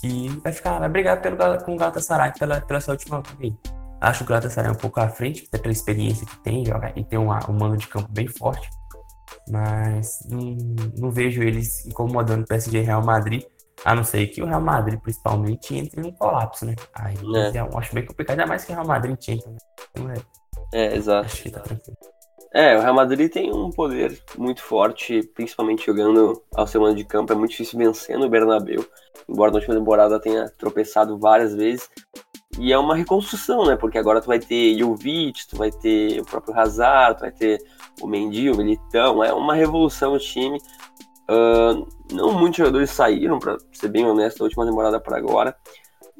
que 0.00 0.28
vai 0.42 0.52
ficar, 0.52 0.78
vai 0.78 0.88
brigar 0.88 1.20
pelo, 1.22 1.36
com 1.64 1.74
o 1.74 1.76
Galatasaray 1.76 2.32
pela, 2.38 2.60
pela 2.60 2.80
sua 2.80 2.94
última 2.94 3.22
corrida. 3.22 3.56
Acho 4.00 4.24
o 4.24 4.26
Galatasaray 4.26 4.72
um 4.72 4.76
pouco 4.76 5.00
à 5.00 5.08
frente, 5.08 5.44
até 5.46 5.58
pela 5.58 5.72
experiência 5.72 6.26
que 6.26 6.36
tem, 6.38 6.66
joga, 6.66 6.92
e 6.96 7.04
tem 7.04 7.18
uma, 7.18 7.38
um 7.48 7.52
mano 7.52 7.76
de 7.76 7.86
campo 7.86 8.10
bem 8.10 8.26
forte. 8.26 8.68
Mas 9.48 10.18
não, 10.28 10.56
não 10.98 11.10
vejo 11.10 11.42
eles 11.42 11.86
incomodando 11.86 12.42
o 12.42 12.46
PSG 12.46 12.80
Real 12.80 13.04
Madrid. 13.04 13.44
A 13.84 13.94
não 13.94 14.04
ser 14.04 14.26
que 14.28 14.42
o 14.42 14.46
Real 14.46 14.60
Madrid, 14.60 15.00
principalmente, 15.00 15.76
entre 15.76 16.00
em 16.00 16.06
um 16.06 16.12
colapso, 16.12 16.64
né? 16.64 16.76
Aí 16.94 17.16
é. 17.34 17.60
eu 17.60 17.78
acho 17.78 17.94
bem 17.94 18.06
complicado, 18.06 18.38
ainda 18.38 18.48
mais 18.48 18.64
que 18.64 18.72
o 18.72 18.74
Real 18.74 18.86
Madrid 18.86 19.16
tinha. 19.16 19.42
Né? 19.46 19.56
Então, 19.90 20.10
é, 20.10 20.14
é, 20.72 20.96
exato. 20.96 21.26
Acho 21.26 21.42
que 21.42 21.50
tá 21.50 21.60
tranquilo. 21.60 21.98
É, 22.54 22.76
o 22.76 22.82
Real 22.82 22.94
Madrid 22.94 23.32
tem 23.32 23.50
um 23.50 23.70
poder 23.70 24.22
muito 24.36 24.62
forte, 24.62 25.22
principalmente 25.34 25.86
jogando 25.86 26.42
ao 26.54 26.66
semana 26.66 26.94
de 26.94 27.02
campo. 27.02 27.32
É 27.32 27.36
muito 27.36 27.52
difícil 27.52 27.78
vencer 27.78 28.18
no 28.18 28.28
Bernabéu, 28.28 28.84
embora 29.26 29.50
na 29.50 29.56
última 29.56 29.74
temporada 29.74 30.20
tenha 30.20 30.50
tropeçado 30.58 31.18
várias 31.18 31.54
vezes. 31.54 31.88
E 32.58 32.70
é 32.70 32.78
uma 32.78 32.94
reconstrução, 32.94 33.64
né? 33.64 33.76
Porque 33.76 33.96
agora 33.96 34.20
tu 34.20 34.26
vai 34.26 34.38
ter 34.38 34.78
Jovic, 34.78 35.48
tu 35.48 35.56
vai 35.56 35.70
ter 35.70 36.20
o 36.20 36.24
próprio 36.26 36.54
Hazard, 36.58 37.16
tu 37.16 37.20
vai 37.22 37.32
ter 37.32 37.58
o 38.02 38.06
Mendy, 38.06 38.50
o 38.50 38.56
Militão. 38.56 39.24
É 39.24 39.32
uma 39.32 39.54
revolução 39.54 40.12
o 40.12 40.18
time. 40.18 40.58
Uh, 41.30 41.86
não 42.12 42.32
muitos 42.32 42.58
jogadores 42.58 42.90
saíram, 42.90 43.38
para 43.38 43.56
ser 43.72 43.88
bem 43.88 44.04
honesto, 44.04 44.38
da 44.38 44.44
última 44.44 44.66
temporada 44.66 45.00
para 45.00 45.16
agora. 45.16 45.56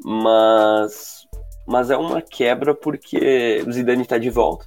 Mas, 0.05 1.27
mas 1.67 1.91
é 1.91 1.97
uma 1.97 2.21
quebra 2.21 2.75
porque 2.75 3.63
o 3.67 3.73
Zidane 3.73 4.03
está 4.03 4.19
de 4.19 4.31
volta. 4.31 4.67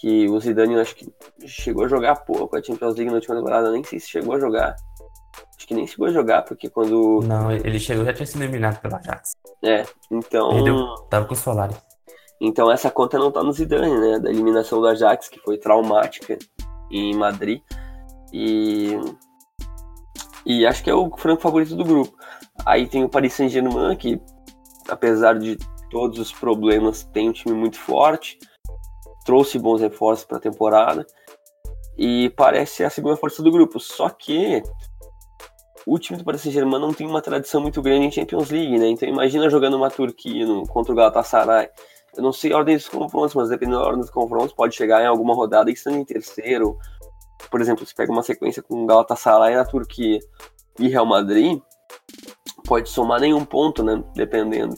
Que 0.00 0.28
o 0.28 0.38
Zidane 0.38 0.78
acho 0.78 0.94
que 0.94 1.12
chegou 1.46 1.84
a 1.84 1.88
jogar 1.88 2.16
pouco 2.16 2.56
a 2.56 2.62
Champions 2.62 2.94
League 2.94 3.10
na 3.10 3.16
última 3.16 3.36
temporada, 3.36 3.70
nem 3.70 3.82
sei 3.82 3.98
se 3.98 4.08
chegou 4.08 4.34
a 4.34 4.40
jogar. 4.40 4.76
Acho 5.56 5.66
que 5.66 5.74
nem 5.74 5.86
chegou 5.86 6.06
a 6.06 6.12
jogar, 6.12 6.42
porque 6.42 6.68
quando. 6.68 7.20
Não, 7.24 7.50
ele 7.50 7.80
chegou, 7.80 8.04
já 8.04 8.12
tinha 8.12 8.26
sido 8.26 8.42
eliminado 8.42 8.80
pelo 8.80 8.96
Ajax. 8.96 9.32
É, 9.62 9.84
então. 10.10 10.50
Perdeu, 10.50 10.94
tava 11.10 11.26
com 11.26 11.34
o 11.34 11.36
Solari. 11.36 11.74
Então 12.40 12.70
essa 12.70 12.90
conta 12.90 13.18
não 13.18 13.32
tá 13.32 13.42
no 13.42 13.52
Zidane, 13.52 13.98
né? 13.98 14.18
Da 14.20 14.30
eliminação 14.30 14.80
do 14.80 14.86
Ajax, 14.86 15.28
que 15.28 15.40
foi 15.40 15.58
traumática 15.58 16.38
em 16.90 17.14
Madrid. 17.14 17.60
E. 18.32 18.98
E 20.44 20.66
acho 20.66 20.82
que 20.82 20.90
é 20.90 20.94
o 20.94 21.10
franco 21.16 21.42
favorito 21.42 21.76
do 21.76 21.84
grupo. 21.84 22.16
Aí 22.64 22.86
tem 22.86 23.04
o 23.04 23.08
Paris 23.08 23.34
Saint-Germain, 23.34 23.96
que 23.96 24.20
apesar 24.88 25.38
de 25.38 25.58
todos 25.90 26.18
os 26.18 26.32
problemas, 26.32 27.04
tem 27.04 27.28
um 27.28 27.32
time 27.32 27.54
muito 27.54 27.78
forte. 27.78 28.38
Trouxe 29.24 29.58
bons 29.58 29.80
reforços 29.80 30.24
para 30.24 30.38
a 30.38 30.40
temporada. 30.40 31.06
E 31.96 32.30
parece 32.30 32.84
a 32.84 32.90
segunda 32.90 33.16
força 33.16 33.42
do 33.42 33.50
grupo. 33.50 33.78
Só 33.78 34.08
que 34.08 34.62
o 35.86 35.98
time 35.98 36.18
do 36.18 36.24
Paris 36.24 36.42
Saint-Germain 36.42 36.80
não 36.80 36.92
tem 36.92 37.06
uma 37.06 37.22
tradição 37.22 37.60
muito 37.60 37.80
grande 37.82 38.06
em 38.06 38.10
Champions 38.10 38.50
League, 38.50 38.78
né? 38.78 38.88
Então 38.88 39.08
imagina 39.08 39.50
jogando 39.50 39.76
uma 39.76 39.90
Turquia 39.90 40.46
no, 40.46 40.66
contra 40.66 40.92
o 40.92 40.96
Galatasaray. 40.96 41.68
Eu 42.16 42.22
não 42.22 42.32
sei 42.32 42.52
a 42.52 42.56
ordem 42.56 42.76
dos 42.76 42.88
confrontos, 42.88 43.34
mas 43.34 43.48
dependendo 43.48 43.78
da 43.78 43.84
ordem 43.84 44.00
dos 44.00 44.10
confrontos, 44.10 44.52
pode 44.52 44.74
chegar 44.74 45.02
em 45.02 45.06
alguma 45.06 45.34
rodada 45.34 45.70
estando 45.70 45.96
em 45.96 46.04
terceiro. 46.04 46.78
Por 47.50 47.60
exemplo, 47.60 47.86
se 47.86 47.94
pega 47.94 48.12
uma 48.12 48.22
sequência 48.22 48.62
com 48.62 48.86
Galatasaray 48.86 49.54
na 49.54 49.64
Turquia 49.64 50.20
e 50.78 50.88
Real 50.88 51.06
Madrid, 51.06 51.60
pode 52.64 52.88
somar 52.88 53.20
nenhum 53.20 53.44
ponto, 53.44 53.82
né? 53.82 54.02
Dependendo. 54.14 54.76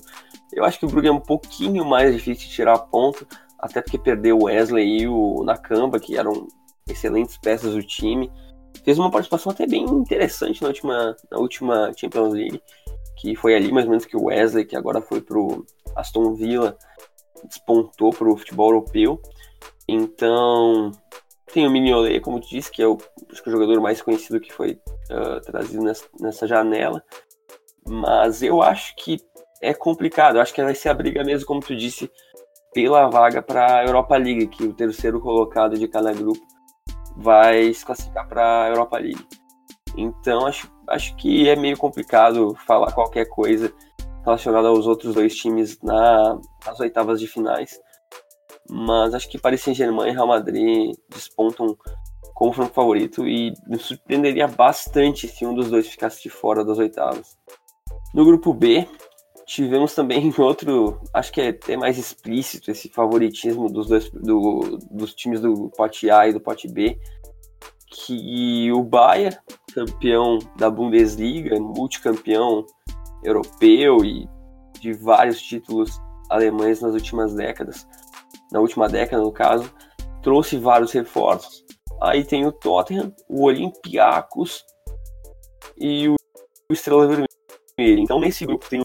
Eu 0.52 0.64
acho 0.64 0.78
que 0.78 0.86
o 0.86 0.88
Brugge 0.88 1.08
é 1.08 1.12
um 1.12 1.20
pouquinho 1.20 1.84
mais 1.84 2.14
difícil 2.14 2.48
de 2.48 2.54
tirar 2.54 2.78
ponto, 2.78 3.26
até 3.58 3.80
porque 3.80 3.98
perdeu 3.98 4.38
o 4.38 4.44
Wesley 4.44 5.02
e 5.02 5.08
o 5.08 5.42
Nakamba, 5.44 5.98
que 5.98 6.16
eram 6.16 6.48
excelentes 6.88 7.38
peças 7.38 7.74
do 7.74 7.82
time 7.82 8.30
fez 8.84 8.98
uma 8.98 9.10
participação 9.10 9.52
até 9.52 9.66
bem 9.66 9.84
interessante 9.84 10.62
na 10.62 10.68
última, 10.68 11.16
na 11.30 11.38
última 11.38 11.92
Champions 11.96 12.32
League, 12.32 12.62
que 13.16 13.36
foi 13.36 13.54
ali 13.54 13.70
mais 13.72 13.84
ou 13.84 13.90
menos 13.90 14.06
que 14.06 14.16
o 14.16 14.24
Wesley, 14.24 14.64
que 14.64 14.76
agora 14.76 15.00
foi 15.00 15.20
pro 15.20 15.64
Aston 15.96 16.34
Villa, 16.34 16.76
despontou 17.44 18.10
pro 18.10 18.36
futebol 18.36 18.68
europeu. 18.68 19.20
Então, 19.88 20.92
tem 21.52 21.66
o 21.66 21.70
Mignolet, 21.70 22.20
como 22.20 22.40
tu 22.40 22.48
disse, 22.48 22.70
que 22.70 22.82
é 22.82 22.86
o, 22.86 22.98
acho 23.30 23.42
que 23.42 23.48
o 23.48 23.52
jogador 23.52 23.80
mais 23.80 24.00
conhecido 24.00 24.40
que 24.40 24.52
foi 24.52 24.80
uh, 25.10 25.40
trazido 25.40 25.82
nessa, 25.82 26.06
nessa 26.18 26.46
janela. 26.46 27.02
Mas 27.86 28.42
eu 28.42 28.62
acho 28.62 28.94
que 28.96 29.18
é 29.60 29.74
complicado. 29.74 30.36
Eu 30.36 30.42
acho 30.42 30.54
que 30.54 30.62
vai 30.62 30.74
ser 30.74 30.88
a 30.88 30.94
briga 30.94 31.24
mesmo, 31.24 31.46
como 31.46 31.60
tu 31.60 31.76
disse, 31.76 32.10
pela 32.72 33.08
vaga 33.08 33.42
para 33.42 33.80
a 33.80 33.84
Europa 33.84 34.16
League, 34.16 34.46
que 34.48 34.64
o 34.64 34.72
terceiro 34.72 35.20
colocado 35.20 35.78
de 35.78 35.88
cada 35.88 36.12
grupo 36.12 36.40
vai 37.16 37.72
se 37.72 37.84
classificar 37.84 38.28
para 38.28 38.64
a 38.64 38.68
Europa 38.68 38.98
League. 38.98 39.26
Então 39.96 40.46
acho, 40.46 40.72
acho 40.88 41.16
que 41.16 41.48
é 41.48 41.56
meio 41.56 41.76
complicado 41.76 42.54
falar 42.66 42.92
qualquer 42.92 43.26
coisa 43.26 43.72
relacionada 44.24 44.68
aos 44.68 44.86
outros 44.86 45.14
dois 45.14 45.34
times 45.34 45.78
na, 45.82 46.38
nas 46.64 46.78
oitavas 46.80 47.20
de 47.20 47.26
finais. 47.26 47.78
Mas 48.70 49.14
acho 49.14 49.28
que 49.28 49.38
Paris 49.38 49.62
Saint-Germain 49.62 50.10
e 50.10 50.12
Real 50.12 50.28
Madrid 50.28 50.94
despontam 51.08 51.76
como 52.34 52.52
franco 52.52 52.72
favorito 52.72 53.26
e 53.26 53.52
me 53.66 53.78
surpreenderia 53.78 54.46
bastante 54.46 55.28
se 55.28 55.44
um 55.44 55.54
dos 55.54 55.68
dois 55.68 55.88
ficasse 55.88 56.22
de 56.22 56.30
fora 56.30 56.64
das 56.64 56.78
oitavas. 56.78 57.36
No 58.14 58.24
grupo 58.24 58.54
B, 58.54 58.86
tivemos 59.46 59.94
também 59.94 60.32
outro, 60.38 61.00
acho 61.12 61.32
que 61.32 61.40
é 61.40 61.48
até 61.48 61.76
mais 61.76 61.98
explícito 61.98 62.70
esse 62.70 62.88
favoritismo 62.88 63.68
dos 63.68 63.88
dois 63.88 64.08
do, 64.10 64.78
dos 64.90 65.14
times 65.14 65.40
do 65.40 65.68
pote 65.76 66.08
A 66.10 66.28
e 66.28 66.32
do 66.32 66.40
pote 66.40 66.68
B, 66.68 66.98
que 67.90 68.70
o 68.72 68.82
Bayern, 68.84 69.36
campeão 69.74 70.38
da 70.56 70.70
Bundesliga, 70.70 71.58
multicampeão 71.58 72.64
europeu 73.22 74.04
e 74.04 74.28
de 74.80 74.92
vários 74.92 75.42
títulos 75.42 76.00
alemães 76.30 76.80
nas 76.80 76.94
últimas 76.94 77.34
décadas, 77.34 77.86
na 78.50 78.60
última 78.60 78.88
década 78.88 79.22
no 79.22 79.32
caso, 79.32 79.72
trouxe 80.22 80.58
vários 80.58 80.92
reforços. 80.92 81.64
Aí 82.00 82.24
tem 82.24 82.46
o 82.46 82.52
Tottenham, 82.52 83.14
o 83.28 83.44
Olympiacos 83.44 84.64
e 85.76 86.08
o 86.08 86.16
Estrela 86.70 87.06
Vermelha. 87.06 87.28
Então 87.78 88.20
nesse 88.20 88.46
grupo 88.46 88.68
tem 88.68 88.82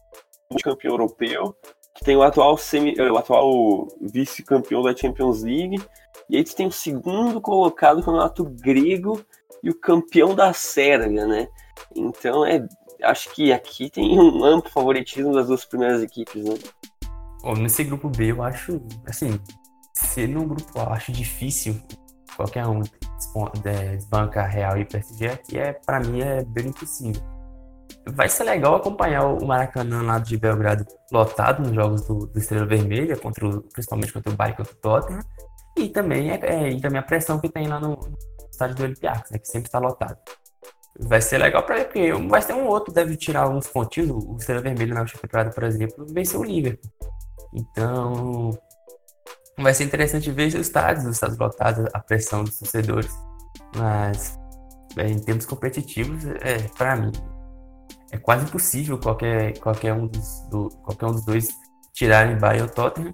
campeão 0.64 0.94
europeu, 0.94 1.56
que 1.96 2.04
tem 2.04 2.16
o 2.16 2.24
atual, 2.24 2.58
semi, 2.58 2.94
eh, 2.98 3.12
o 3.12 3.18
atual 3.18 3.88
vice-campeão 4.02 4.82
da 4.82 4.96
Champions 4.96 5.44
League, 5.44 5.82
e 6.30 6.38
aí 6.38 6.44
tu 6.44 6.56
tem 6.56 6.68
o 6.68 6.72
segundo 6.72 7.40
colocado 7.40 7.98
no 7.98 8.04
campeonato 8.04 8.44
grego 8.44 9.22
e 9.62 9.70
o 9.70 9.80
campeão 9.80 10.34
da 10.34 10.54
Sérvia, 10.54 11.26
né? 11.26 11.48
Então 11.96 12.46
é, 12.46 12.66
acho 13.04 13.34
que 13.34 13.54
aqui 13.54 13.90
tem 13.90 14.20
um 14.20 14.44
amplo 14.44 14.72
favoritismo 14.72 15.34
das 15.34 15.48
duas 15.48 15.66
primeiras 15.66 16.02
equipes, 16.02 16.44
né? 16.44 16.56
Bom, 17.46 17.54
nesse 17.54 17.84
grupo 17.84 18.10
B 18.10 18.32
eu 18.32 18.42
acho, 18.42 18.82
assim, 19.06 19.40
ser 19.94 20.28
no 20.28 20.48
grupo 20.48 20.80
A 20.80 20.84
eu 20.84 20.94
acho 20.94 21.12
difícil 21.12 21.80
qualquer 22.36 22.66
um 22.66 22.82
desbancar 23.62 24.50
Real 24.50 24.80
e 24.80 24.84
PSG 24.84 25.28
aqui 25.28 25.60
é, 25.60 25.72
para 25.72 26.00
mim 26.00 26.22
é 26.22 26.44
bem 26.44 26.68
impossível 26.70 27.22
vai 28.10 28.28
ser 28.28 28.46
legal 28.46 28.76
acompanhar 28.76 29.26
o 29.26 29.46
Maracanã 29.46 30.02
lá 30.02 30.18
de 30.18 30.38
Belgrado 30.38 30.86
lotado 31.12 31.62
nos 31.62 31.74
jogos 31.74 32.02
do, 32.08 32.26
do 32.26 32.40
Estrela 32.40 32.66
Vermelha, 32.66 33.16
contra 33.16 33.48
o, 33.48 33.62
principalmente 33.62 34.12
contra 34.12 34.32
o 34.32 34.36
Bayern 34.36 34.58
contra 34.58 34.74
o 34.74 34.78
Tottenham. 34.78 35.22
E 35.78 35.90
também, 35.90 36.32
é, 36.32 36.40
é, 36.42 36.70
e 36.70 36.82
também 36.82 37.00
a 37.00 37.04
pressão 37.04 37.40
que 37.40 37.48
tem 37.48 37.68
lá 37.68 37.80
no, 37.80 37.90
no 37.90 38.18
estádio 38.50 38.76
do 38.76 38.84
Olympiacos, 38.84 39.32
né, 39.32 39.38
que 39.38 39.48
sempre 39.48 39.68
está 39.68 39.80
lotado. 39.80 40.18
Vai 40.98 41.22
ser 41.22 41.38
legal 41.38 41.64
para 41.64 41.76
ver, 41.76 41.86
porque 41.86 42.14
vai 42.14 42.42
ter 42.42 42.54
um 42.54 42.66
outro, 42.68 42.94
deve 42.94 43.18
tirar 43.18 43.44
alguns 43.44 43.68
pontinhos. 43.68 44.12
O 44.12 44.38
Estrela 44.38 44.62
Vermelha 44.62 44.94
na 44.94 45.02
última 45.02 45.22
temporada, 45.22 45.50
por 45.50 45.64
exemplo, 45.64 46.06
venceu 46.10 46.40
o 46.40 46.44
Liverpool. 46.44 46.90
Então, 47.56 48.52
vai 49.58 49.74
ser 49.74 49.86
interessante 49.86 50.30
ver 50.30 50.48
os 50.48 50.56
estádios, 50.56 51.06
os 51.06 51.14
estádios 51.14 51.40
lotados, 51.40 51.86
a 51.94 52.00
pressão 52.00 52.44
dos 52.44 52.60
torcedores. 52.60 53.12
Mas, 53.76 54.38
é, 54.98 55.08
em 55.08 55.20
termos 55.20 55.46
competitivos, 55.46 56.26
é, 56.42 56.60
para 56.78 56.98
mim, 56.98 57.12
é 58.12 58.18
quase 58.18 58.46
impossível 58.46 59.00
qualquer, 59.00 59.58
qualquer, 59.60 59.94
um, 59.94 60.08
dos, 60.08 60.42
do, 60.50 60.70
qualquer 60.84 61.06
um 61.06 61.12
dos 61.14 61.26
dois 61.26 61.48
tirarem 61.94 62.38
Bayern 62.38 62.64
ou 62.64 62.70
Tottenham. 62.70 63.12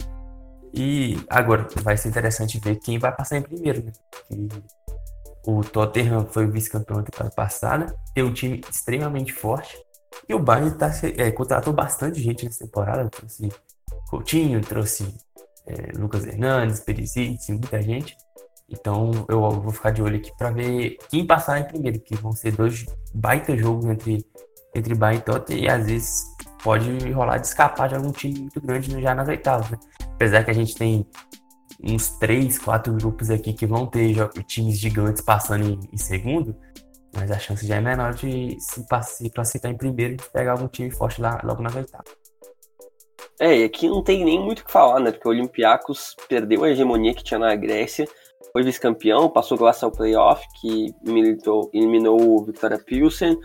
E 0.74 1.24
agora 1.29 1.67
vai 1.81 1.98
ser 1.98 2.10
interessante 2.10 2.60
ver 2.60 2.77
quem 2.77 2.98
vai 2.98 3.13
passar 3.13 3.38
em 3.38 3.41
primeiro, 3.41 3.83
né? 3.83 3.91
o 5.45 5.62
Tottenham 5.63 6.25
foi 6.27 6.48
vice-campeão 6.48 6.98
da 6.98 7.03
temporada 7.03 7.33
passada, 7.36 7.95
tem 8.13 8.24
um 8.24 8.33
time 8.33 8.62
extremamente 8.69 9.33
forte. 9.33 9.77
E 10.29 10.33
o 10.33 10.39
Bayern 10.39 10.77
tá, 10.77 10.91
é, 11.17 11.31
contratou 11.31 11.74
bastante 11.74 12.21
gente 12.21 12.45
nessa 12.45 12.63
temporada. 12.65 13.10
Trouxe 13.10 13.50
Coutinho, 14.12 14.60
trouxe 14.60 15.08
é, 15.65 15.98
Lucas 15.98 16.25
Hernandes, 16.27 16.82
Perisic, 16.82 17.50
muita 17.50 17.82
gente. 17.82 18.15
Então 18.70 19.25
eu 19.30 19.39
vou 19.39 19.72
ficar 19.72 19.91
de 19.91 20.01
olho 20.01 20.18
aqui 20.18 20.32
para 20.38 20.51
ver 20.51 20.98
quem 21.10 21.25
passar 21.25 21.60
em 21.60 21.63
primeiro, 21.63 22.00
que 22.01 22.15
vão 22.15 22.34
ser 22.34 22.51
dois 22.51 22.86
baita 23.13 23.56
jogos 23.58 23.86
entre 23.86 24.25
entre 24.74 24.96
Bayern 24.96 25.22
e 25.22 25.25
Tottenham 25.25 25.63
e 25.63 25.70
às 25.70 25.86
vezes 25.86 26.24
pode 26.63 27.12
rolar 27.12 27.38
de 27.38 27.48
escapar 27.48 27.89
de 27.89 27.96
algum 27.96 28.12
time 28.12 28.39
muito 28.39 28.62
grande 28.62 29.01
já 29.01 29.13
nas 29.13 29.27
oitavas, 29.27 29.70
né? 29.70 29.77
Apesar 30.13 30.44
que 30.46 30.51
a 30.51 30.53
gente 30.53 30.75
tem 30.75 31.06
uns 31.84 32.12
três, 32.12 32.58
quatro 32.58 32.94
grupos 32.94 33.30
aqui 33.30 33.53
que 33.53 33.65
vão 33.65 33.86
ter 33.86 34.15
times 34.44 34.77
gigantes 34.77 35.22
passando 35.22 35.65
em, 35.65 35.80
em 35.91 35.98
segundo, 35.98 36.56
mas 37.13 37.30
a 37.32 37.39
chance 37.39 37.65
já 37.65 37.75
é 37.75 37.82
menor 37.82 38.13
de 38.13 38.58
se, 38.62 38.86
se 39.03 39.30
classificar 39.30 39.72
em 39.72 39.77
primeiro 39.77 40.13
e 40.13 40.32
pegar 40.32 40.53
algum 40.53 40.70
time 40.70 40.89
forte 40.89 41.22
lá 41.22 41.41
logo 41.44 41.62
nas 41.62 41.75
oitavas. 41.75 42.21
É, 43.41 43.57
e 43.57 43.63
aqui 43.63 43.89
não 43.89 44.03
tem 44.03 44.24
nem 44.24 44.39
muito 44.39 44.60
o 44.60 44.65
que 44.65 44.71
falar, 44.71 45.00
né? 45.00 45.10
Porque 45.10 45.27
o 45.27 45.31
Olympiacos 45.31 46.15
perdeu 46.29 46.63
a 46.63 46.69
hegemonia 46.69 47.12
que 47.12 47.24
tinha 47.24 47.39
na 47.39 47.55
Grécia, 47.55 48.07
foi 48.53 48.62
vice-campeão, 48.62 49.27
passou 49.29 49.57
graças 49.57 49.81
ao 49.81 49.91
playoff, 49.91 50.45
que 50.62 50.93
militou, 51.03 51.67
eliminou 51.74 52.21
o 52.21 52.45
Victoria 52.45 52.77
Pilsen, 52.77 53.36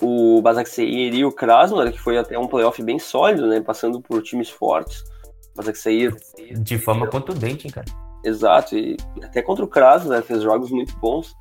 o 0.00 0.40
Basaksehir 0.40 1.12
e 1.12 1.24
o 1.24 1.32
Krasnodar, 1.32 1.92
que 1.92 1.98
foi 1.98 2.16
até 2.16 2.38
um 2.38 2.46
playoff 2.46 2.80
bem 2.80 2.96
sólido, 3.00 3.48
né? 3.48 3.60
Passando 3.60 4.00
por 4.00 4.22
times 4.22 4.50
fortes. 4.50 5.02
Basaksehir... 5.56 6.14
De 6.60 6.78
forma 6.78 7.08
contundente, 7.08 7.66
hein, 7.66 7.72
cara? 7.72 7.86
Exato, 8.24 8.78
e 8.78 8.96
até 9.20 9.42
contra 9.42 9.64
o 9.64 9.68
Krasnodar 9.68 10.22
fez 10.22 10.42
jogos 10.42 10.70
muito 10.70 10.96
bons. 10.98 11.34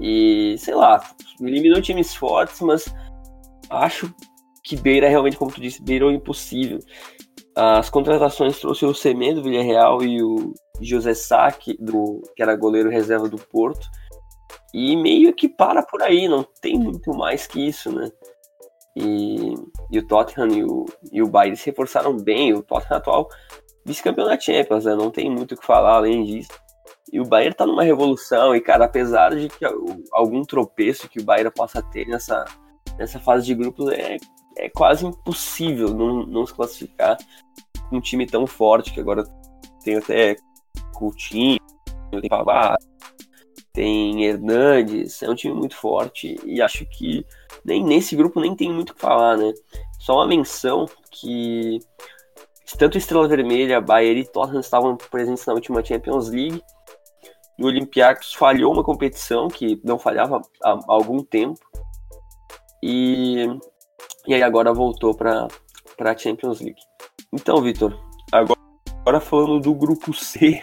E, 0.00 0.56
sei 0.58 0.74
lá, 0.74 1.00
eliminou 1.40 1.80
times 1.80 2.16
fortes, 2.16 2.60
mas 2.62 2.92
acho 3.70 4.12
que 4.62 4.76
beira 4.76 5.08
realmente, 5.08 5.36
como 5.36 5.52
tu 5.52 5.60
disse, 5.60 5.82
beirou 5.82 6.10
impossível. 6.10 6.78
As 7.54 7.90
contratações 7.90 8.58
trouxe 8.58 8.84
o 8.84 8.94
Semedo 8.94 9.42
do 9.42 9.48
Villarreal 9.48 10.02
e 10.02 10.22
o 10.22 10.54
José 10.80 11.14
Saque, 11.14 11.76
do, 11.78 12.22
que 12.34 12.42
era 12.42 12.56
goleiro 12.56 12.88
reserva 12.88 13.28
do 13.28 13.36
Porto. 13.36 13.86
E 14.72 14.96
meio 14.96 15.34
que 15.34 15.48
para 15.48 15.82
por 15.82 16.02
aí, 16.02 16.28
não 16.28 16.44
tem 16.60 16.78
muito 16.78 17.12
mais 17.14 17.46
que 17.46 17.66
isso, 17.66 17.92
né? 17.92 18.10
E, 18.96 19.54
e 19.90 19.98
o 19.98 20.06
Tottenham 20.06 20.48
e 20.48 20.64
o, 20.64 20.86
e 21.10 21.22
o 21.22 21.28
Bayern 21.28 21.56
se 21.56 21.66
reforçaram 21.66 22.16
bem. 22.16 22.54
O 22.54 22.62
Tottenham 22.62 22.98
atual 22.98 23.28
vice-campeão 23.84 24.26
da 24.26 24.38
Champions, 24.38 24.84
né? 24.84 24.94
Não 24.94 25.10
tem 25.10 25.30
muito 25.30 25.54
o 25.54 25.58
que 25.58 25.66
falar 25.66 25.96
além 25.96 26.24
disso. 26.24 26.50
E 27.12 27.20
o 27.20 27.24
Bayern 27.24 27.54
tá 27.54 27.66
numa 27.66 27.82
revolução. 27.82 28.54
E, 28.56 28.60
cara, 28.60 28.86
apesar 28.86 29.34
de 29.34 29.48
que 29.48 29.64
algum 30.12 30.42
tropeço 30.42 31.08
que 31.08 31.20
o 31.20 31.24
Bayern 31.24 31.50
possa 31.50 31.82
ter 31.82 32.06
nessa, 32.06 32.44
nessa 32.98 33.18
fase 33.18 33.44
de 33.44 33.54
grupos, 33.54 33.90
é, 33.90 34.16
é 34.56 34.68
quase 34.68 35.06
impossível 35.06 35.88
não, 35.88 36.26
não 36.26 36.46
se 36.46 36.54
classificar 36.54 37.16
um 37.90 38.00
time 38.00 38.26
tão 38.26 38.46
forte 38.46 38.92
que 38.92 39.00
agora 39.00 39.24
tem 39.84 39.96
até 39.96 40.36
Coutinho, 40.94 41.58
tem 42.10 42.28
Pavard, 42.28 42.82
tem 43.72 44.24
Hernandes, 44.24 45.22
é 45.22 45.30
um 45.30 45.34
time 45.34 45.54
muito 45.54 45.76
forte 45.76 46.38
e 46.44 46.60
acho 46.62 46.86
que 46.86 47.26
nem 47.64 47.84
nesse 47.84 48.16
grupo 48.16 48.40
nem 48.40 48.54
tem 48.54 48.72
muito 48.72 48.90
o 48.90 48.94
que 48.94 49.00
falar, 49.00 49.36
né? 49.36 49.52
Só 49.98 50.16
uma 50.16 50.26
menção 50.26 50.86
que 51.10 51.78
tanto 52.78 52.98
Estrela 52.98 53.28
Vermelha, 53.28 53.80
Bayern 53.80 54.20
e 54.20 54.26
Tottenham 54.26 54.60
estavam 54.60 54.96
presentes 54.96 55.44
na 55.46 55.52
última 55.52 55.84
Champions 55.84 56.28
League. 56.28 56.62
E 57.58 57.62
o 57.62 57.66
Olympiacos 57.66 58.32
falhou 58.34 58.72
uma 58.72 58.82
competição 58.82 59.48
que 59.48 59.80
não 59.84 59.98
falhava 59.98 60.40
há 60.62 60.78
algum 60.88 61.22
tempo. 61.22 61.60
E, 62.82 63.46
e 64.26 64.34
aí 64.34 64.42
agora 64.42 64.72
voltou 64.72 65.14
para 65.14 65.48
a 65.98 66.16
Champions 66.16 66.60
League. 66.60 66.80
Então, 67.32 67.60
Vitor, 67.62 67.98
agora, 68.30 68.60
agora 69.00 69.20
falando 69.20 69.60
do 69.60 69.74
grupo 69.74 70.12
C, 70.14 70.62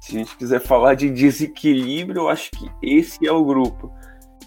se 0.00 0.16
a 0.16 0.18
gente 0.18 0.36
quiser 0.36 0.60
falar 0.60 0.94
de 0.94 1.10
desequilíbrio, 1.10 2.22
eu 2.22 2.28
acho 2.28 2.50
que 2.50 2.70
esse 2.82 3.26
é 3.26 3.32
o 3.32 3.44
grupo. 3.44 3.92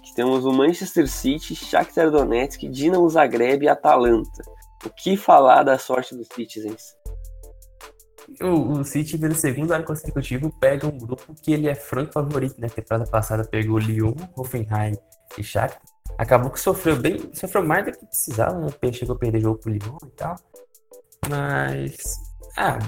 Que 0.04 0.13
temos 0.16 0.46
o 0.46 0.52
Manchester 0.52 1.08
City, 1.08 1.56
Shakhtar 1.56 2.12
Donetsk, 2.12 2.68
Dinamo 2.70 3.10
Zagreb 3.10 3.63
e 3.63 3.70
Atalanta. 3.70 4.44
O 4.86 4.90
que 4.90 5.16
falar 5.16 5.63
da 5.63 5.78
sorte 5.78 6.16
dos 6.16 6.28
Citizens? 6.28 6.96
O, 8.42 8.80
o 8.80 8.84
City, 8.84 9.18
pelo 9.18 9.36
segundo 9.36 9.72
ano 9.72 9.86
consecutivo, 9.86 10.52
pega 10.60 10.88
um 10.88 10.98
grupo 10.98 11.34
que 11.42 11.54
ele 11.54 11.68
é 11.68 11.75
franco 11.75 12.13
favorito, 12.13 12.60
né? 12.60 12.68
Temporada 12.68 13.10
passada 13.10 13.46
pegou 13.46 13.78
Lyon, 13.78 14.13
Hoffenheim 14.36 14.98
e 15.38 15.44
Shakhtar. 15.44 15.93
Acabou 16.17 16.51
que 16.51 16.60
sofreu 16.60 16.96
bem, 16.96 17.32
sofreu 17.34 17.65
mais 17.65 17.86
do 17.86 17.91
que 17.91 18.05
precisava, 18.05 18.60
né? 18.60 18.91
Chegou 18.91 19.15
a 19.15 19.20
perder 19.20 19.41
jogo 19.41 19.60
pro 19.60 19.72
Lyon 19.72 19.98
e 20.03 20.12
tal. 20.12 20.36
Mas, 21.29 21.96
ah, 22.58 22.79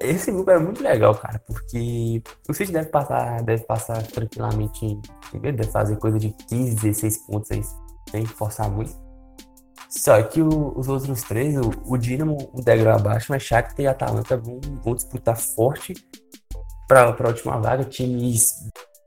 esse 0.00 0.30
grupo 0.30 0.50
é 0.50 0.58
muito 0.58 0.82
legal, 0.82 1.14
cara, 1.14 1.40
porque 1.46 2.22
o 2.48 2.54
City 2.54 2.72
deve 2.72 2.88
passar, 2.88 3.42
deve 3.42 3.64
passar 3.64 4.00
tranquilamente 4.06 4.98
deve 5.34 5.64
fazer 5.64 5.96
coisa 5.96 6.18
de 6.18 6.30
15, 6.48 6.76
16 6.76 7.18
pontos 7.26 7.50
aí, 7.50 7.62
sem 8.10 8.24
forçar 8.24 8.70
muito. 8.70 8.92
Só 9.90 10.22
que 10.22 10.40
o, 10.40 10.78
os 10.78 10.86
outros 10.88 11.22
três, 11.22 11.56
o, 11.56 11.70
o 11.86 11.96
Dinamo 11.96 12.36
um 12.54 12.62
degrau 12.62 12.96
abaixo, 12.96 13.26
mas 13.30 13.42
Shakhtar 13.42 13.80
e 13.80 13.86
Atalanta 13.86 14.36
vão, 14.36 14.60
vão 14.84 14.94
disputar 14.94 15.36
forte 15.36 15.94
para 16.86 17.02
a 17.02 17.28
última 17.28 17.58
vaga, 17.58 17.84
times 17.84 18.52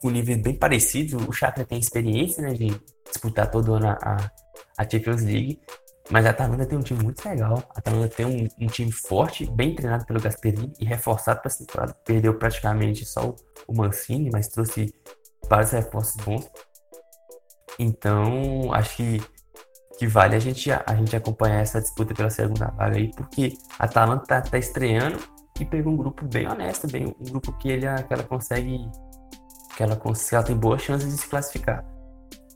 com 0.01 0.09
nível 0.09 0.41
bem 0.41 0.55
parecido. 0.55 1.17
O 1.29 1.31
Shakhtar 1.31 1.65
tem 1.65 1.79
experiência, 1.79 2.43
né, 2.43 2.53
de 2.53 2.75
disputar 3.11 3.49
todo 3.51 3.73
ano 3.73 3.89
a, 3.89 4.31
a 4.77 4.89
Champions 4.89 5.23
League, 5.23 5.61
mas 6.09 6.25
a 6.25 6.31
Atalanta 6.31 6.65
tem 6.65 6.77
um 6.77 6.81
time 6.81 7.03
muito 7.03 7.23
legal. 7.27 7.63
A 7.69 7.79
Atalanta 7.79 8.15
tem 8.15 8.25
um, 8.25 8.65
um 8.65 8.67
time 8.67 8.91
forte, 8.91 9.49
bem 9.51 9.75
treinado 9.75 10.05
pelo 10.05 10.19
Gasperini 10.19 10.73
e 10.79 10.85
reforçado 10.85 11.39
para 11.39 11.49
essa 11.49 11.65
temporada. 11.65 11.93
Perdeu 12.05 12.37
praticamente 12.37 13.05
só 13.05 13.33
o 13.67 13.73
Mancini, 13.73 14.29
mas 14.31 14.47
trouxe 14.47 14.93
vários 15.49 15.71
reforços 15.71 16.15
bons. 16.23 16.49
Então, 17.79 18.73
acho 18.73 18.97
que, 18.97 19.21
que 19.97 20.07
vale 20.07 20.35
a 20.35 20.39
gente, 20.39 20.69
a, 20.71 20.95
gente 20.95 21.15
acompanhar 21.15 21.61
essa 21.61 21.79
disputa 21.79 22.13
pela 22.13 22.29
segunda 22.29 22.67
vaga 22.71 22.97
aí, 22.97 23.11
porque 23.11 23.53
a 23.79 23.85
Atalanta 23.85 24.25
tá, 24.25 24.41
tá 24.41 24.57
estreando 24.57 25.17
e 25.59 25.65
pegou 25.65 25.93
um 25.93 25.97
grupo 25.97 26.25
bem 26.25 26.47
honesto, 26.47 26.87
bem, 26.87 27.07
um 27.07 27.23
grupo 27.23 27.53
que, 27.53 27.69
ele, 27.69 27.85
que 28.07 28.13
ela 28.13 28.23
consegue. 28.23 28.77
Que 29.77 29.83
ela, 29.83 29.95
que 29.95 30.35
ela 30.35 30.43
tem 30.43 30.57
boas 30.57 30.81
chances 30.81 31.09
de 31.09 31.21
se 31.21 31.27
classificar. 31.27 31.85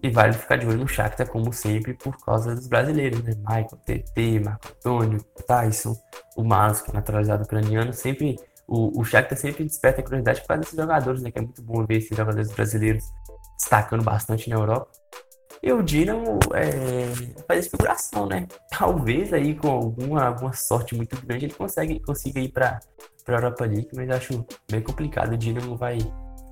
E 0.05 0.09
vale 0.11 0.33
ficar 0.33 0.57
de 0.57 0.67
olho 0.67 0.77
no 0.77 0.87
Shakhtar, 0.87 1.27
como 1.27 1.51
sempre, 1.51 1.95
por 1.95 2.15
causa 2.23 2.53
dos 2.53 2.67
brasileiros, 2.67 3.23
né? 3.23 3.33
Michael, 3.37 3.79
TT, 3.83 4.39
Marco 4.39 4.67
Antônio, 4.67 5.19
Tyson, 5.47 5.97
o 6.37 6.43
Marlos, 6.43 6.81
que 6.81 6.91
é 6.91 6.93
naturalizado 6.93 7.43
ucraniano, 7.43 7.91
sempre... 7.91 8.35
O, 8.67 8.99
o 8.99 9.03
Shakhtar 9.03 9.35
sempre 9.35 9.63
desperta 9.63 10.01
a 10.01 10.03
curiosidade 10.03 10.41
por 10.41 10.47
causa 10.47 10.61
desses 10.61 10.77
jogadores, 10.77 11.23
né? 11.23 11.31
Que 11.31 11.39
é 11.39 11.41
muito 11.41 11.59
bom 11.63 11.83
ver 11.87 11.97
esses 11.97 12.15
jogadores 12.15 12.51
brasileiros 12.51 13.03
destacando 13.57 14.03
bastante 14.03 14.47
na 14.47 14.57
Europa. 14.57 14.91
E 15.63 15.73
o 15.73 15.81
Dinamo 15.81 16.37
é, 16.53 17.41
faz 17.47 17.67
figuração, 17.67 18.27
né? 18.27 18.47
Talvez 18.69 19.33
aí 19.33 19.55
com 19.55 19.69
alguma, 19.69 20.25
alguma 20.25 20.53
sorte 20.53 20.93
muito 20.93 21.19
grande 21.25 21.45
ele 21.45 21.53
consegue, 21.55 21.99
consiga 21.99 22.39
ir 22.39 22.49
para 22.49 22.79
a 23.27 23.31
Europa 23.31 23.65
League, 23.65 23.89
mas 23.95 24.07
acho 24.11 24.45
bem 24.69 24.81
complicado. 24.81 25.33
O 25.33 25.37
Dinamo 25.37 25.75
vai 25.75 25.97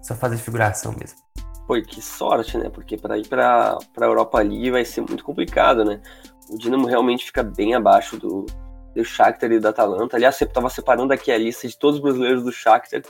só 0.02 0.16
fazer 0.16 0.38
figuração 0.38 0.92
mesmo. 0.94 1.20
Pô, 1.68 1.82
que 1.82 2.02
sorte, 2.02 2.58
né? 2.58 2.70
Porque 2.70 2.98
para 2.98 3.18
ir 3.18 3.28
para 3.28 3.78
a 3.98 4.06
Europa 4.06 4.42
League 4.42 4.72
vai 4.72 4.84
ser 4.84 5.02
muito 5.02 5.24
complicado, 5.24 5.86
né? 5.86 6.02
O 6.50 6.58
Dinamo 6.58 6.88
realmente 6.88 7.26
fica 7.26 7.42
bem 7.42 7.74
abaixo 7.74 8.18
do, 8.18 8.46
do 8.94 9.04
Shakhtar 9.04 9.52
e 9.52 9.60
do 9.60 9.68
Atalanta. 9.68 10.18
Aliás, 10.18 10.36
você 10.36 10.44
estava 10.44 10.70
separando 10.70 11.14
aqui 11.14 11.32
a 11.32 11.38
lista 11.38 11.68
de 11.68 11.78
todos 11.78 11.98
os 11.98 12.04
brasileiros 12.04 12.44
do 12.44 12.52
Shakhtar, 12.52 13.02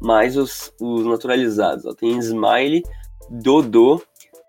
mais 0.00 0.36
os, 0.36 0.72
os 0.80 1.04
naturalizados. 1.04 1.84
Ó. 1.84 1.94
Tem 1.94 2.16
Smiley, 2.18 2.84
Dodô, 3.28 4.00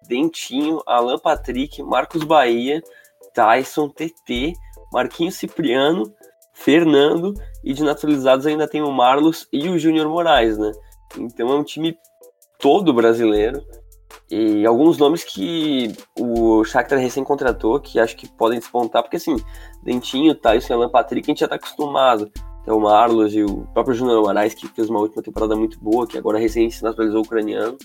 Dentinho, 0.08 0.82
Alan 0.86 1.18
Patrick, 1.18 1.82
Marcos 1.82 2.24
Bahia, 2.24 2.82
Tyson, 3.34 3.90
TT, 3.90 4.54
Marquinhos 4.92 5.36
Cipriano, 5.36 6.14
Fernando 6.54 7.34
e 7.64 7.74
de 7.74 7.84
naturalizados 7.84 8.48
ainda 8.48 8.68
tem 8.68 8.82
o 8.82 8.92
Marlos 8.92 9.48
e 9.52 9.70
o 9.70 9.78
Júnior 9.78 10.08
Moraes, 10.10 10.58
né? 10.58 10.72
Então 11.18 11.50
é 11.50 11.56
um 11.56 11.64
time 11.64 11.98
todo 12.60 12.94
brasileiro. 12.94 13.64
E 14.30 14.66
alguns 14.66 14.98
nomes 14.98 15.24
que 15.24 15.94
o 16.20 16.64
Shakhtar 16.66 17.00
recém 17.00 17.24
contratou, 17.24 17.80
que 17.80 18.00
acho 18.00 18.16
que 18.16 18.28
podem 18.28 18.60
despontar, 18.60 19.02
porque 19.02 19.18
assim, 19.18 19.38
Dentinho, 19.84 20.36
Tyson 20.36 20.74
e 20.74 20.76
Alan 20.76 20.90
Patrick, 20.90 21.30
a 21.30 21.32
gente 21.32 21.40
já 21.40 21.48
tá 21.48 21.56
acostumado. 21.56 22.30
Tem 22.66 22.74
o 22.74 22.80
Marlos 22.80 23.34
e 23.34 23.44
o 23.44 23.66
próprio 23.74 23.96
Júnior 23.96 24.22
Moraes, 24.24 24.54
que 24.54 24.68
fez 24.68 24.90
uma 24.90 25.00
última 25.00 25.24
temporada 25.24 25.56
muito 25.56 25.80
boa, 25.80 26.06
que 26.06 26.18
agora 26.18 26.38
recém 26.38 26.70
se 26.70 26.84
naturalizou 26.84 27.22
ucraniano. 27.22 27.78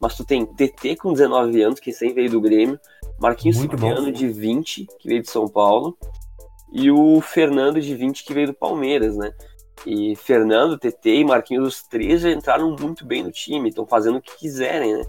Mas 0.00 0.16
tu 0.16 0.24
tem 0.24 0.44
TT 0.44 0.96
com 0.96 1.12
19 1.12 1.62
anos, 1.62 1.78
que 1.78 1.90
recém 1.90 2.12
veio 2.12 2.30
do 2.30 2.40
Grêmio, 2.40 2.78
Marquinhos 3.20 3.58
Cipriano 3.58 4.10
de 4.10 4.26
20, 4.26 4.86
que 4.98 5.08
veio 5.08 5.22
de 5.22 5.30
São 5.30 5.48
Paulo, 5.48 5.96
e 6.72 6.90
o 6.90 7.20
Fernando 7.20 7.80
de 7.80 7.94
20, 7.94 8.24
que 8.24 8.34
veio 8.34 8.48
do 8.48 8.54
Palmeiras, 8.54 9.16
né? 9.16 9.32
E 9.86 10.16
Fernando, 10.16 10.78
TT 10.78 11.16
e 11.16 11.24
Marquinhos, 11.24 11.68
os 11.68 11.82
três 11.82 12.22
já 12.22 12.30
entraram 12.30 12.74
muito 12.78 13.04
bem 13.04 13.22
no 13.22 13.30
time, 13.30 13.68
estão 13.68 13.86
fazendo 13.86 14.16
o 14.18 14.22
que 14.22 14.36
quiserem, 14.38 14.96
né? 14.96 15.04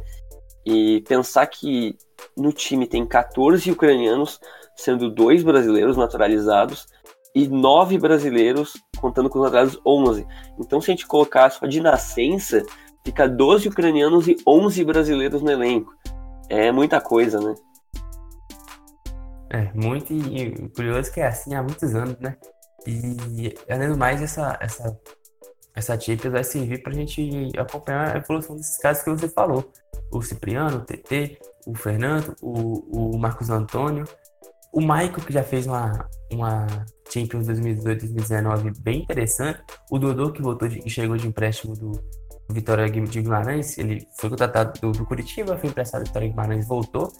E 0.66 1.02
pensar 1.08 1.46
que 1.48 1.96
no 2.36 2.52
time 2.52 2.88
tem 2.88 3.06
14 3.06 3.72
ucranianos, 3.72 4.40
sendo 4.76 5.10
dois 5.10 5.44
brasileiros 5.44 5.96
naturalizados 5.96 6.88
e 7.34 7.48
nove 7.48 7.98
brasileiros, 7.98 8.74
contando 8.98 9.30
com 9.30 9.40
os 9.40 9.46
naturalizados 9.46 9.82
11. 9.86 10.26
Então, 10.60 10.82
se 10.82 10.92
a 10.92 10.94
gente 10.94 11.08
colocar 11.08 11.50
só 11.50 11.66
de 11.66 11.80
nascença, 11.80 12.64
fica 13.04 13.28
12 13.28 13.68
ucranianos 13.68 14.28
e 14.28 14.36
11 14.48 14.84
brasileiros 14.84 15.42
no 15.42 15.52
elenco. 15.52 15.94
É 16.50 16.72
muita 16.72 17.00
coisa, 17.00 17.40
né? 17.40 17.56
É, 19.50 19.72
muito 19.74 20.12
e 20.12 20.70
curioso 20.70 21.14
que 21.14 21.22
é 21.22 21.28
assim 21.28 21.54
há 21.54 21.62
muitos 21.62 21.96
anos, 21.96 22.18
né? 22.20 22.36
E, 22.88 23.56
além 23.70 23.90
do 23.90 23.98
mais, 23.98 24.22
essa, 24.22 24.58
essa, 24.62 25.00
essa 25.74 26.00
Champions 26.00 26.32
vai 26.32 26.44
servir 26.44 26.84
para 26.84 26.92
a 26.92 26.96
gente 26.96 27.52
acompanhar 27.58 28.16
a 28.16 28.18
evolução 28.18 28.56
desses 28.56 28.78
casos 28.78 29.04
que 29.04 29.10
você 29.10 29.28
falou. 29.30 29.72
O 30.12 30.22
Cipriano, 30.22 30.78
o 30.78 30.82
TT, 30.82 31.40
o 31.66 31.76
Fernando, 31.76 32.36
o, 32.42 33.14
o 33.16 33.18
Marcos 33.18 33.50
Antônio, 33.50 34.06
o 34.76 34.82
Michael, 34.82 35.14
que 35.14 35.32
já 35.32 35.42
fez 35.42 35.66
uma, 35.66 36.08
uma 36.30 36.68
Champions 37.10 37.48
2018-2019 37.48 38.78
bem 38.82 39.04
interessante. 39.04 39.62
O 39.90 39.98
Dodô, 39.98 40.34
que 40.34 40.42
voltou 40.42 40.68
de, 40.68 40.88
chegou 40.90 41.16
de 41.16 41.28
empréstimo 41.28 41.74
do 41.76 41.94
Vitória 42.50 42.90
de 42.90 43.22
Guimarães, 43.22 43.78
ele 43.78 44.06
foi 44.20 44.30
contratado 44.30 44.80
do, 44.82 44.92
do 44.92 45.06
Curitiba, 45.06 45.58
foi 45.58 45.70
emprestado 45.70 46.04
do 46.04 46.08
Vitória 46.08 46.28
Guimarães, 46.28 46.68
voltou. 46.68 47.12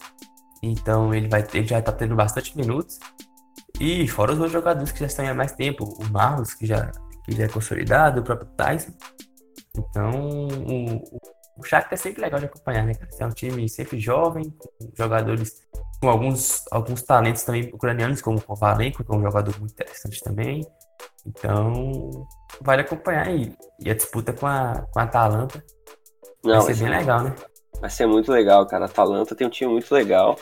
Então 0.62 1.14
ele, 1.14 1.28
vai, 1.28 1.46
ele 1.54 1.66
já 1.66 1.78
está 1.78 1.92
tendo 1.92 2.14
bastante 2.14 2.54
minutos. 2.56 2.98
E 3.80 4.08
fora 4.08 4.32
os 4.32 4.38
outros 4.38 4.52
jogadores 4.52 4.92
que 4.92 5.00
já 5.00 5.06
estão 5.06 5.28
há 5.28 5.34
mais 5.34 5.52
tempo, 5.52 5.84
o 5.84 6.04
Marlos, 6.10 6.54
que 6.54 6.66
já, 6.66 6.90
que 7.24 7.32
já 7.32 7.44
é 7.44 7.48
consolidado, 7.48 8.20
o 8.20 8.24
próprio 8.24 8.48
Tyson. 8.56 8.92
Então, 9.76 10.48
o, 10.48 11.60
o 11.60 11.62
Shakhtar 11.62 11.94
é 11.94 11.96
sempre 11.96 12.22
legal 12.22 12.40
de 12.40 12.46
acompanhar, 12.46 12.84
né, 12.84 12.94
cara? 12.94 13.10
É 13.18 13.26
um 13.26 13.30
time 13.30 13.68
sempre 13.68 13.98
jovem, 14.00 14.44
com 14.50 14.90
jogadores 14.96 15.66
com 16.00 16.08
alguns, 16.08 16.62
alguns 16.70 17.02
talentos 17.02 17.42
também 17.42 17.70
ucranianos, 17.72 18.20
como 18.20 18.38
o 18.38 18.42
Kovalenko, 18.42 19.02
que 19.04 19.12
é 19.12 19.16
um 19.16 19.22
jogador 19.22 19.58
muito 19.58 19.72
interessante 19.72 20.22
também. 20.22 20.66
Então, 21.26 22.26
vale 22.60 22.82
acompanhar 22.82 23.26
aí. 23.26 23.52
E 23.80 23.90
a 23.90 23.94
disputa 23.94 24.32
com 24.32 24.46
a, 24.46 24.86
com 24.90 24.98
a 24.98 25.02
Atalanta 25.02 25.64
Não, 26.44 26.62
vai 26.62 26.74
ser 26.74 26.84
bem 26.84 26.98
legal, 26.98 27.22
né? 27.24 27.34
Vai 27.80 27.90
ser 27.90 28.06
muito 28.06 28.30
legal, 28.30 28.66
cara. 28.66 28.84
A 28.84 28.88
Atalanta 28.88 29.34
tem 29.34 29.46
um 29.46 29.50
time 29.50 29.72
muito 29.72 29.92
legal. 29.92 30.38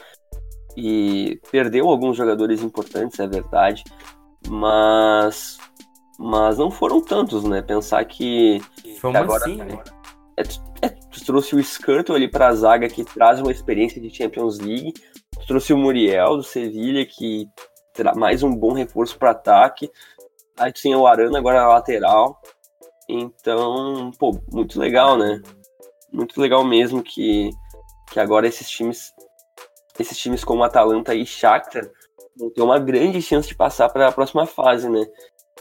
E 0.77 1.41
perdeu 1.51 1.89
alguns 1.89 2.17
jogadores 2.17 2.63
importantes, 2.63 3.19
é 3.19 3.27
verdade, 3.27 3.85
mas 4.49 5.59
mas 6.19 6.59
não 6.59 6.71
foram 6.71 7.01
tantos, 7.01 7.45
né? 7.45 7.61
Pensar 7.61 8.05
que, 8.05 8.61
Foi 9.01 9.11
que 9.11 9.17
agora 9.17 9.45
assim, 9.45 9.57
né? 9.57 9.79
é, 10.37 10.43
é, 10.87 10.89
tu 10.89 11.25
trouxe 11.25 11.57
o 11.57 11.61
Skirtle 11.61 12.15
ali 12.15 12.31
para 12.31 12.49
a 12.49 12.55
zaga 12.55 12.89
que 12.89 13.05
traz 13.05 13.41
uma 13.41 13.51
experiência 13.51 14.01
de 14.01 14.15
Champions 14.15 14.59
League, 14.59 14.93
tu 15.41 15.47
trouxe 15.47 15.73
o 15.73 15.79
Muriel 15.79 16.37
do 16.37 16.43
Sevilha 16.43 17.05
que 17.05 17.49
terá 17.93 18.15
mais 18.15 18.43
um 18.43 18.55
bom 18.55 18.73
reforço 18.73 19.19
para 19.19 19.31
ataque, 19.31 19.91
aí 20.57 20.73
tu 20.73 20.83
tem 20.83 20.95
o 20.95 21.07
Arana 21.07 21.39
agora 21.39 21.61
na 21.61 21.69
lateral, 21.69 22.41
então 23.09 24.11
pô 24.19 24.41
muito 24.53 24.79
legal, 24.79 25.17
né? 25.17 25.41
Muito 26.13 26.41
legal 26.41 26.65
mesmo 26.65 27.03
que 27.03 27.51
que 28.13 28.21
agora 28.21 28.47
esses 28.47 28.69
times 28.69 29.13
esses 29.99 30.19
times 30.19 30.45
como 30.45 30.65
Atalanta 30.65 31.15
e 31.15 31.25
Shakhtar 31.25 31.89
vão 32.37 32.51
ter 32.51 32.63
uma 32.63 32.79
grande 32.79 33.23
chance 33.23 33.49
de 33.49 33.55
passar 33.55 33.89
para 33.89 34.09
a 34.09 34.13
próxima 34.13 34.47
fase, 34.47 34.89
né? 34.89 35.07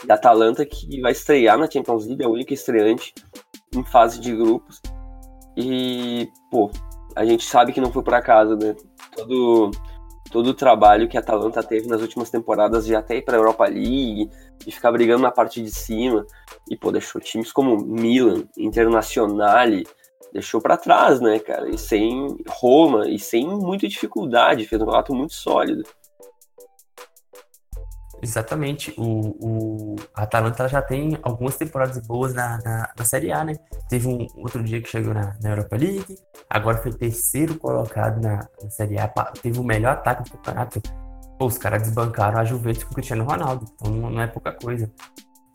E 0.06 0.10
Atalanta 0.10 0.66
que 0.66 1.00
vai 1.00 1.12
estrear 1.12 1.56
na 1.56 1.70
Champions 1.70 2.06
League, 2.06 2.22
é 2.22 2.26
a 2.26 2.30
única 2.30 2.52
estreante 2.52 3.14
em 3.74 3.84
fase 3.84 4.20
de 4.20 4.34
grupos. 4.34 4.80
E, 5.56 6.28
pô, 6.50 6.70
a 7.14 7.24
gente 7.24 7.44
sabe 7.44 7.72
que 7.72 7.80
não 7.80 7.92
foi 7.92 8.02
por 8.02 8.14
acaso, 8.14 8.56
né? 8.56 8.74
Todo, 9.14 9.70
todo 10.30 10.48
o 10.48 10.54
trabalho 10.54 11.08
que 11.08 11.16
a 11.16 11.20
Atalanta 11.20 11.62
teve 11.62 11.86
nas 11.86 12.02
últimas 12.02 12.28
temporadas 12.28 12.84
de 12.86 12.94
até 12.94 13.16
ir 13.16 13.22
para 13.22 13.36
a 13.36 13.40
Europa 13.40 13.66
League, 13.66 14.28
de 14.58 14.72
ficar 14.72 14.90
brigando 14.90 15.22
na 15.22 15.30
parte 15.30 15.62
de 15.62 15.70
cima, 15.70 16.26
e, 16.68 16.76
pô, 16.76 16.90
deixou 16.90 17.20
times 17.20 17.52
como 17.52 17.76
Milan, 17.76 18.44
Internazionale, 18.58 19.86
deixou 20.34 20.60
para 20.60 20.76
trás, 20.76 21.20
né, 21.20 21.38
cara? 21.38 21.70
E 21.70 21.78
sem 21.78 22.36
Roma, 22.48 23.08
e 23.08 23.18
sem 23.18 23.46
muita 23.46 23.86
dificuldade, 23.86 24.66
fez 24.66 24.82
um 24.82 24.86
relato 24.86 25.14
muito 25.14 25.32
sólido. 25.32 25.84
Exatamente. 28.20 28.92
O, 28.98 29.36
o 29.38 29.96
a 30.14 30.22
Atalanta 30.22 30.66
já 30.66 30.82
tem 30.82 31.16
algumas 31.22 31.56
temporadas 31.56 32.04
boas 32.06 32.34
na, 32.34 32.58
na, 32.64 32.92
na, 32.98 33.04
Série 33.04 33.30
A, 33.30 33.44
né? 33.44 33.54
Teve 33.88 34.08
um 34.08 34.26
outro 34.36 34.62
dia 34.64 34.80
que 34.80 34.88
chegou 34.88 35.14
na, 35.14 35.36
na 35.40 35.50
Europa 35.50 35.76
League, 35.76 36.16
agora 36.50 36.78
foi 36.78 36.92
terceiro 36.92 37.56
colocado 37.58 38.20
na, 38.20 38.48
na 38.62 38.70
Série 38.70 38.98
A, 38.98 39.08
teve 39.08 39.58
o 39.60 39.64
melhor 39.64 39.92
ataque 39.92 40.24
do 40.24 40.30
campeonato. 40.30 40.80
Pô, 41.38 41.46
os 41.46 41.58
caras 41.58 41.82
desbancaram 41.82 42.38
a 42.38 42.44
Juventus 42.44 42.84
com 42.84 42.92
o 42.92 42.94
Cristiano 42.94 43.24
Ronaldo, 43.24 43.66
então 43.74 43.92
não, 43.92 44.10
não 44.10 44.20
é 44.20 44.26
pouca 44.26 44.52
coisa. 44.52 44.90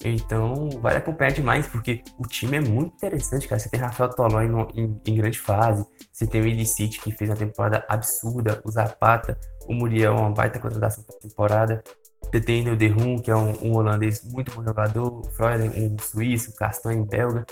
Então, 0.03 0.69
vale 0.81 0.97
acompanhar 0.97 1.31
demais, 1.31 1.67
porque 1.67 2.01
o 2.17 2.25
time 2.25 2.57
é 2.57 2.61
muito 2.61 2.95
interessante, 2.95 3.47
cara. 3.47 3.59
Você 3.59 3.69
tem 3.69 3.79
Rafael 3.79 4.09
Tolói 4.09 4.45
em, 4.73 5.01
em, 5.05 5.15
grande 5.15 5.37
fase, 5.37 5.85
você 6.11 6.25
tem 6.25 6.41
o 6.41 6.47
Illicit, 6.47 7.01
que 7.01 7.11
fez 7.11 7.29
uma 7.29 7.35
temporada 7.35 7.85
absurda, 7.87 8.61
o 8.63 8.71
Zapata, 8.71 9.37
o 9.67 9.73
Muriel, 9.73 10.15
uma 10.15 10.31
baita 10.31 10.57
contratação 10.57 11.03
para 11.03 11.17
temporada. 11.17 11.83
Você 12.23 12.39
tem 12.39 12.69
o 12.69 12.77
Derrum, 12.77 13.19
que 13.19 13.29
é 13.29 13.35
um, 13.35 13.51
um, 13.61 13.75
holandês 13.75 14.23
muito 14.23 14.53
bom 14.53 14.63
jogador, 14.63 15.19
o 15.19 15.23
Freuden, 15.31 15.71
um 15.75 15.97
suíço, 15.99 16.51
o 16.51 16.55
Castanho, 16.55 17.05
belga. 17.05 17.45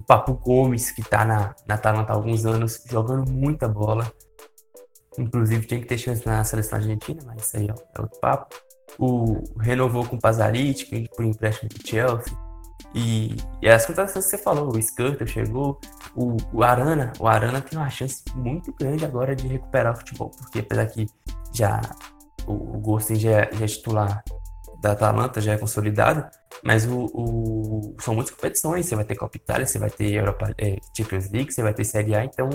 O 0.00 0.04
Papu 0.04 0.34
Gomes, 0.34 0.90
que 0.90 1.02
está 1.02 1.24
na, 1.24 1.54
na 1.66 1.74
há 1.74 2.12
alguns 2.12 2.44
anos, 2.46 2.82
jogando 2.88 3.30
muita 3.30 3.68
bola. 3.68 4.10
Inclusive, 5.18 5.66
tinha 5.66 5.80
que 5.80 5.86
ter 5.86 5.98
chance 5.98 6.26
na 6.26 6.42
seleção 6.42 6.78
argentina, 6.78 7.22
mas 7.26 7.42
isso 7.46 7.56
aí 7.58 7.68
é 7.68 8.00
outro 8.00 8.18
papo. 8.20 8.56
O 8.98 9.42
renovou 9.58 10.04
com 10.04 10.16
o 10.16 10.20
Pazaric, 10.20 11.08
por 11.16 11.24
empréstimo 11.24 11.68
do 11.68 11.86
Chelsea. 11.86 12.36
E, 12.94 13.36
e 13.62 13.68
as 13.68 13.86
contratações 13.86 14.26
que 14.26 14.30
você 14.32 14.38
falou, 14.38 14.74
o 14.74 14.78
Skirtle 14.78 15.26
chegou, 15.26 15.80
o, 16.14 16.36
o 16.52 16.62
Arana, 16.62 17.12
o 17.18 17.26
Arana 17.26 17.60
tem 17.60 17.78
uma 17.78 17.88
chance 17.88 18.22
muito 18.34 18.72
grande 18.74 19.04
agora 19.04 19.34
de 19.34 19.48
recuperar 19.48 19.94
o 19.94 19.96
futebol, 19.96 20.30
porque 20.30 20.58
apesar 20.58 20.86
que 20.86 21.06
já 21.52 21.80
o, 22.46 22.52
o 22.52 22.80
Gostin 22.80 23.14
já, 23.14 23.30
é, 23.30 23.50
já 23.52 23.64
é 23.64 23.68
titular 23.68 24.22
da 24.82 24.92
Atalanta, 24.92 25.40
já 25.40 25.52
é 25.52 25.58
consolidado, 25.58 26.28
mas 26.62 26.84
o, 26.84 27.06
o, 27.14 27.96
são 28.00 28.14
muitas 28.14 28.34
competições, 28.34 28.86
você 28.86 28.96
vai 28.96 29.04
ter 29.04 29.14
Copa 29.14 29.36
Itália, 29.36 29.66
você 29.66 29.78
vai 29.78 29.90
ter 29.90 30.12
Europa, 30.12 30.52
é, 30.58 30.76
Champions 30.94 31.30
League, 31.30 31.52
você 31.52 31.62
vai 31.62 31.72
ter 31.72 31.84
Série 31.84 32.14
A, 32.14 32.24
então 32.24 32.50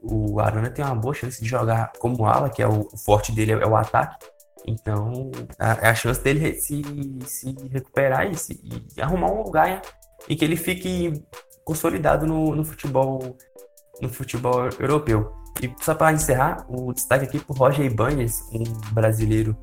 o 0.00 0.38
Arana 0.38 0.70
tem 0.70 0.84
uma 0.84 0.94
boa 0.94 1.14
chance 1.14 1.42
de 1.42 1.48
jogar 1.48 1.90
como 1.98 2.26
ala, 2.26 2.50
que 2.50 2.62
é 2.62 2.68
o, 2.68 2.86
o 2.92 2.98
forte 2.98 3.32
dele 3.32 3.52
é, 3.52 3.66
o 3.66 3.74
ataque, 3.74 4.26
então 4.66 5.30
a, 5.58 5.90
a 5.90 5.94
chance 5.94 6.22
dele 6.22 6.54
se, 6.54 6.82
se 7.26 7.54
recuperar 7.70 8.30
e, 8.30 8.36
se, 8.36 8.60
e 8.96 9.00
arrumar 9.00 9.32
um 9.32 9.42
lugar 9.42 9.82
em 10.28 10.36
que 10.36 10.44
ele 10.44 10.56
fique 10.56 11.12
consolidado 11.64 12.26
no, 12.26 12.54
no 12.54 12.64
futebol 12.64 13.36
no 14.00 14.08
futebol 14.08 14.68
europeu. 14.78 15.32
E 15.62 15.72
só 15.80 15.94
para 15.94 16.12
encerrar, 16.12 16.66
o 16.68 16.92
destaque 16.92 17.24
aqui 17.24 17.38
para 17.38 17.56
Roger 17.56 17.86
Ibanez, 17.86 18.42
um 18.52 18.64
brasileiro, 18.92 19.56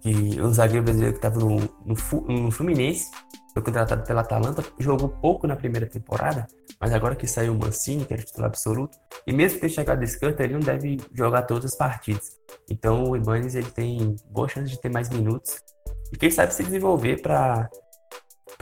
que, 0.00 0.40
um 0.40 0.52
zagueiro 0.52 0.84
brasileiro 0.84 1.14
que 1.14 1.26
estava 1.26 1.38
no, 1.38 1.56
no, 1.56 1.94
no, 2.28 2.50
Fluminense, 2.50 3.10
foi 3.52 3.62
contratado 3.62 4.02
pela 4.04 4.22
Atalanta, 4.22 4.64
jogou 4.78 5.08
pouco 5.08 5.46
na 5.46 5.56
primeira 5.56 5.86
temporada, 5.86 6.46
mas 6.80 6.92
agora 6.92 7.14
que 7.14 7.26
saiu 7.26 7.52
o 7.52 7.58
Mancini, 7.58 8.04
que 8.04 8.14
era 8.14 8.22
titular 8.22 8.48
absoluto, 8.48 8.96
e 9.26 9.32
mesmo 9.32 9.56
que 9.56 9.60
tenha 9.62 9.72
chegado 9.72 9.98
desse 9.98 10.18
canto, 10.18 10.40
ele 10.40 10.54
não 10.54 10.60
deve 10.60 11.00
jogar 11.12 11.42
todas 11.42 11.66
as 11.72 11.76
partidas. 11.76 12.38
Então 12.70 13.04
o 13.10 13.16
Ibanez 13.16 13.54
ele 13.54 13.70
tem 13.70 14.16
boa 14.30 14.48
chance 14.48 14.70
de 14.70 14.80
ter 14.80 14.90
mais 14.90 15.08
minutos 15.10 15.62
e 16.12 16.16
quem 16.16 16.30
sabe 16.30 16.54
se 16.54 16.64
desenvolver 16.64 17.20
para 17.20 17.68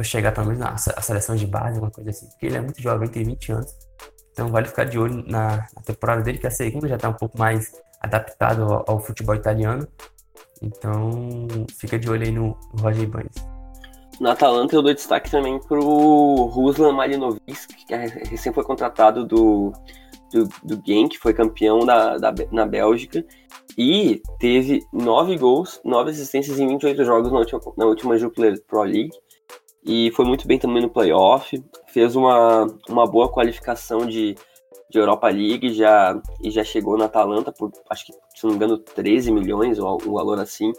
chegar 0.02 0.32
pelo 0.32 0.46
menos 0.46 0.60
na 0.60 0.76
seleção 0.76 1.36
de 1.36 1.46
base, 1.46 1.78
uma 1.78 1.90
coisa 1.90 2.10
assim, 2.10 2.26
porque 2.30 2.46
ele 2.46 2.56
é 2.56 2.60
muito 2.60 2.80
jovem, 2.80 3.08
tem 3.08 3.24
20 3.24 3.52
anos 3.52 3.90
então 4.32 4.48
vale 4.48 4.68
ficar 4.68 4.84
de 4.84 4.98
olho 4.98 5.22
na, 5.26 5.66
na 5.76 5.82
temporada 5.84 6.22
dele, 6.22 6.38
que 6.38 6.46
a 6.46 6.50
segunda 6.50 6.88
já 6.88 6.96
está 6.96 7.10
um 7.10 7.14
pouco 7.14 7.38
mais 7.38 7.72
adaptado 8.00 8.62
ao, 8.62 8.84
ao, 8.88 8.98
futebol 8.98 9.34
italiano. 9.34 9.86
Então 10.62 11.46
fica 11.78 11.98
de 11.98 12.08
olho 12.08 12.24
aí 12.24 12.32
no 12.32 12.56
Roger 12.80 13.02
Ibanez. 13.02 13.34
Na 14.20 14.32
Atalanta 14.32 14.76
eu 14.76 14.82
dou 14.82 14.92
destaque 14.92 15.30
também 15.30 15.58
pro 15.58 15.80
Ruslan 16.52 16.92
Malinovski, 16.92 17.86
que 17.86 17.94
é, 17.94 18.06
recém 18.06 18.52
foi 18.52 18.62
contratado 18.62 19.24
do, 19.24 19.72
do, 20.30 20.48
do 20.62 20.82
Genk, 20.86 21.18
foi 21.18 21.32
campeão 21.32 21.86
da, 21.86 22.18
da, 22.18 22.34
na 22.52 22.66
Bélgica 22.66 23.24
e 23.78 24.20
teve 24.38 24.84
nove 24.92 25.38
gols, 25.38 25.80
nove 25.82 26.10
assistências 26.10 26.60
em 26.60 26.68
28 26.68 27.02
jogos 27.04 27.32
na 27.32 27.38
última, 27.38 27.60
na 27.78 27.86
última 27.86 28.18
Jupiler 28.18 28.62
Pro 28.66 28.82
League 28.82 29.10
e 29.84 30.10
foi 30.12 30.24
muito 30.24 30.46
bem 30.46 30.58
também 30.58 30.82
no 30.82 30.90
playoff. 30.90 31.62
Fez 31.88 32.14
uma, 32.14 32.66
uma 32.88 33.06
boa 33.06 33.32
qualificação 33.32 34.06
de, 34.06 34.36
de 34.90 34.98
Europa 34.98 35.28
League 35.28 35.72
já, 35.72 36.20
e 36.42 36.50
já 36.50 36.62
chegou 36.62 36.98
na 36.98 37.06
Atalanta 37.06 37.52
por, 37.52 37.72
acho 37.88 38.06
que, 38.06 38.12
se 38.12 38.44
não 38.44 38.50
me 38.50 38.56
engano, 38.56 38.78
13 38.78 39.32
milhões 39.32 39.78
ou 39.78 39.98
um 40.06 40.12
valor 40.12 40.38
assim. 40.38 40.72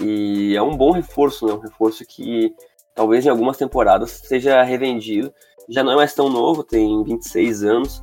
E 0.00 0.54
é 0.56 0.62
um 0.62 0.76
bom 0.76 0.92
reforço, 0.92 1.46
né? 1.46 1.52
Um 1.52 1.58
reforço 1.58 2.04
que 2.06 2.54
talvez 2.94 3.26
em 3.26 3.28
algumas 3.28 3.56
temporadas 3.56 4.10
seja 4.24 4.62
revendido. 4.62 5.32
Já 5.68 5.82
não 5.82 5.92
é 5.92 5.96
mais 5.96 6.14
tão 6.14 6.28
novo, 6.28 6.64
tem 6.64 7.02
26 7.04 7.62
anos, 7.62 8.02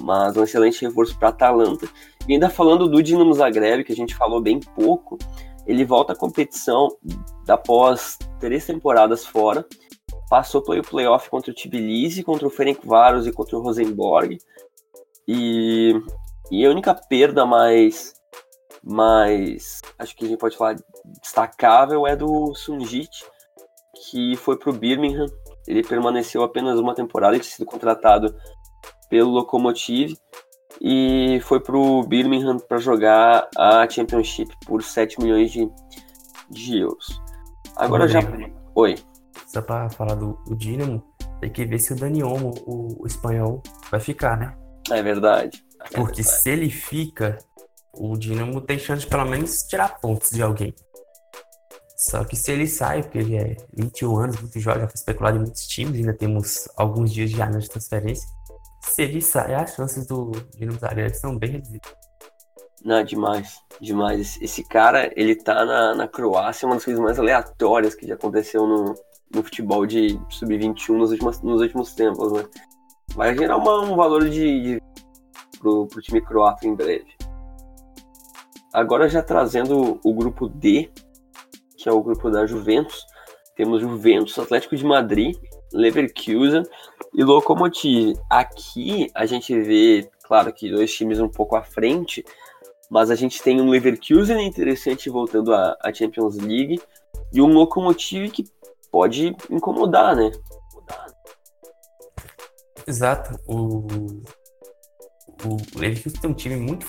mas 0.00 0.36
um 0.36 0.42
excelente 0.42 0.84
reforço 0.84 1.18
para 1.18 1.28
Atalanta. 1.28 1.88
E 2.26 2.32
ainda 2.32 2.48
falando 2.48 2.88
do 2.88 3.02
Dinamo 3.02 3.34
Zagreb, 3.34 3.84
que 3.84 3.92
a 3.92 3.96
gente 3.96 4.14
falou 4.14 4.40
bem 4.40 4.58
pouco, 4.58 5.18
ele 5.66 5.84
volta 5.84 6.12
à 6.12 6.16
competição 6.16 6.88
após 7.48 8.18
três 8.40 8.66
temporadas 8.66 9.26
fora, 9.26 9.66
passou 10.28 10.62
pelo 10.62 10.82
playoff 10.82 11.28
contra 11.28 11.50
o 11.50 11.54
Tbilisi, 11.54 12.22
contra 12.22 12.46
o 12.46 12.50
Ferencváros 12.50 13.26
e 13.26 13.32
contra 13.32 13.56
o 13.56 13.62
Rosenborg. 13.62 14.38
E, 15.28 15.94
e 16.50 16.64
a 16.64 16.70
única 16.70 16.94
perda 16.94 17.46
mais, 17.46 18.13
mais, 18.84 19.80
acho 19.98 20.14
que 20.14 20.24
a 20.24 20.28
gente 20.28 20.38
pode 20.38 20.56
falar 20.56 20.76
destacável 21.20 22.06
é 22.06 22.14
do 22.14 22.54
Sunjit, 22.54 23.24
que 23.94 24.36
foi 24.36 24.58
para 24.58 24.70
o 24.70 24.74
Birmingham. 24.74 25.26
Ele 25.66 25.82
permaneceu 25.82 26.42
apenas 26.42 26.78
uma 26.78 26.94
temporada, 26.94 27.34
ele 27.34 27.42
tinha 27.42 27.56
sido 27.56 27.66
contratado 27.66 28.36
pelo 29.08 29.30
Lokomotiv 29.30 30.14
e 30.80 31.40
foi 31.44 31.60
para 31.60 31.76
o 31.76 32.02
Birmingham 32.02 32.58
para 32.58 32.78
jogar 32.78 33.48
a 33.56 33.88
Championship 33.88 34.54
por 34.66 34.82
7 34.82 35.20
milhões 35.20 35.50
de, 35.50 35.70
de 36.50 36.80
euros. 36.80 37.20
Agora 37.76 38.06
já. 38.06 38.20
Oi. 38.74 38.96
Só 39.46 39.62
para 39.62 39.88
falar 39.88 40.14
do, 40.14 40.32
do 40.46 40.54
Dinamo, 40.54 41.02
tem 41.40 41.50
que 41.50 41.64
ver 41.64 41.78
se 41.78 41.92
o 41.92 41.96
Dani 41.96 42.22
Olmo, 42.22 42.54
o, 42.66 43.02
o 43.02 43.06
espanhol, 43.06 43.62
vai 43.90 44.00
ficar, 44.00 44.36
né? 44.36 44.56
É 44.90 45.02
verdade. 45.02 45.64
É 45.80 45.96
Porque 45.96 46.22
verdade. 46.22 46.42
se 46.42 46.50
ele 46.50 46.70
fica, 46.70 47.38
o 47.96 48.16
Dinamo 48.16 48.60
tem 48.60 48.78
chance 48.78 49.02
de 49.02 49.06
pelo 49.08 49.24
menos 49.24 49.62
tirar 49.62 50.00
pontos 50.00 50.30
de 50.30 50.42
alguém. 50.42 50.74
Só 51.96 52.24
que 52.24 52.36
se 52.36 52.52
ele 52.52 52.66
sai, 52.66 53.02
porque 53.02 53.18
ele 53.18 53.36
é 53.36 53.56
21 53.72 54.18
anos, 54.18 54.40
muito 54.40 54.60
jovem, 54.60 54.82
já 54.82 54.88
foi 54.88 54.94
especulado 54.94 55.36
em 55.36 55.40
muitos 55.40 55.66
times, 55.66 55.96
ainda 55.96 56.12
temos 56.12 56.68
alguns 56.76 57.12
dias 57.12 57.30
de 57.30 57.36
janela 57.36 57.60
de 57.60 57.70
transferência. 57.70 58.28
Se 58.82 59.02
ele 59.02 59.22
sai, 59.22 59.54
as 59.54 59.74
chances 59.74 60.06
do 60.06 60.32
Dinamo 60.56 60.78
Zagreb 60.78 61.14
são 61.14 61.38
bem 61.38 61.52
reduzidas. 61.52 61.92
Não, 62.84 63.02
demais, 63.02 63.58
demais. 63.80 64.38
Esse 64.42 64.62
cara, 64.62 65.10
ele 65.16 65.34
tá 65.34 65.64
na, 65.64 65.94
na 65.94 66.06
Croácia, 66.06 66.66
uma 66.66 66.74
das 66.74 66.84
coisas 66.84 67.02
mais 67.02 67.18
aleatórias 67.18 67.94
que 67.94 68.06
já 68.06 68.14
aconteceu 68.14 68.66
no, 68.66 68.94
no 69.34 69.42
futebol 69.42 69.86
de 69.86 70.20
sub-21 70.28 70.98
nos 70.98 71.10
últimos, 71.10 71.40
nos 71.40 71.62
últimos 71.62 71.94
tempos, 71.94 72.32
né? 72.32 72.44
Vai 73.14 73.34
gerar 73.34 73.56
uma, 73.56 73.80
um 73.80 73.96
valor 73.96 74.28
de, 74.28 74.30
de 74.62 74.82
pro, 75.58 75.86
pro 75.86 76.02
time 76.02 76.20
croata 76.20 76.66
em 76.66 76.74
breve. 76.74 77.06
Agora 78.74 79.08
já 79.08 79.22
trazendo 79.22 80.00
o 80.04 80.12
grupo 80.12 80.48
D, 80.48 80.90
que 81.76 81.88
é 81.88 81.92
o 81.92 82.02
grupo 82.02 82.28
da 82.28 82.44
Juventus, 82.44 83.06
temos 83.54 83.80
Juventus, 83.80 84.36
Atlético 84.36 84.74
de 84.74 84.84
Madrid, 84.84 85.36
Leverkusen 85.72 86.64
e 87.14 87.22
Lokomotiv. 87.22 88.18
Aqui 88.28 89.08
a 89.14 89.24
gente 89.26 89.58
vê, 89.60 90.10
claro 90.24 90.52
que 90.52 90.68
dois 90.68 90.92
times 90.92 91.20
um 91.20 91.28
pouco 91.28 91.54
à 91.54 91.62
frente, 91.62 92.24
mas 92.90 93.12
a 93.12 93.14
gente 93.14 93.40
tem 93.40 93.60
um 93.60 93.70
Leverkusen 93.70 94.44
interessante 94.44 95.08
voltando 95.08 95.54
à, 95.54 95.76
Champions 95.94 96.36
League 96.38 96.82
e 97.32 97.40
um 97.40 97.52
Lokomotiv 97.52 98.32
que 98.32 98.44
pode 98.90 99.36
incomodar, 99.48 100.16
né? 100.16 100.32
Exato. 102.86 103.38
O, 103.46 103.86
o 105.44 105.78
Leverkusen 105.78 106.20
tem 106.20 106.30
um 106.30 106.34
time 106.34 106.56
muito, 106.56 106.86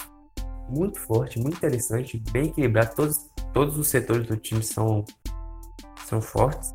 muito 0.69 0.99
forte, 0.99 1.39
muito 1.39 1.57
interessante, 1.57 2.21
bem 2.31 2.47
equilibrado. 2.47 2.95
Todos, 2.95 3.17
todos 3.53 3.77
os 3.77 3.87
setores 3.87 4.27
do 4.27 4.37
time 4.37 4.63
são, 4.63 5.03
são 6.05 6.21
fortes. 6.21 6.73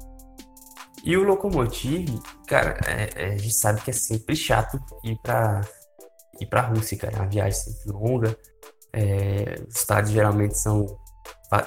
E 1.03 1.17
o 1.17 1.25
Lokomotiv, 1.25 2.21
cara, 2.47 2.79
é, 2.87 3.11
é, 3.15 3.27
a 3.35 3.39
gente 3.39 3.55
sabe 3.55 3.81
que 3.81 3.91
é 3.91 3.95
sempre 3.95 4.37
chato 4.37 4.79
ir 5.03 5.19
para 5.23 5.63
ir 6.41 6.47
pra 6.47 6.63
Rússia, 6.63 6.97
cara. 6.99 7.17
É 7.17 7.21
uma 7.21 7.29
viagem 7.29 7.53
sempre 7.53 7.93
longa. 7.93 8.37
É, 8.93 9.63
os 9.67 9.77
estádios 9.77 10.13
geralmente 10.13 10.59
são 10.59 10.87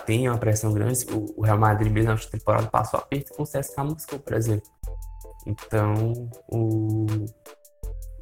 tem 0.05 0.29
uma 0.29 0.37
pressão 0.37 0.71
grande. 0.71 1.05
O, 1.11 1.41
o 1.41 1.43
Real 1.43 1.57
Madrid, 1.57 1.91
mesmo 1.91 2.11
na 2.11 2.17
temporada, 2.17 2.67
passou 2.67 2.99
aperto 2.99 3.33
com 3.33 3.43
o 3.43 3.45
CSKA 3.45 3.83
Moscou, 3.83 4.19
por 4.19 4.33
exemplo. 4.33 4.69
Então, 5.45 6.29
o, 6.47 7.05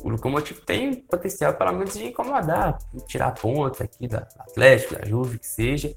o 0.03 0.09
Lokomotiv 0.09 0.59
tem 0.65 0.95
potencial, 0.95 1.53
pelo 1.53 1.73
menos, 1.73 1.93
de 1.93 2.07
incomodar, 2.07 2.77
tirar 3.07 3.31
ponta 3.31 3.83
aqui 3.83 4.07
da 4.07 4.27
Atlético, 4.39 4.95
da 4.95 5.05
Juve, 5.05 5.39
que 5.39 5.47
seja. 5.47 5.93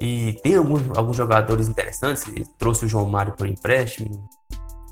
E 0.00 0.32
tem 0.42 0.56
alguns, 0.56 0.82
alguns 0.96 1.16
jogadores 1.16 1.68
interessantes. 1.68 2.26
Ele 2.26 2.46
trouxe 2.58 2.86
o 2.86 2.88
João 2.88 3.08
Mário 3.08 3.34
por 3.34 3.46
empréstimo, 3.46 4.28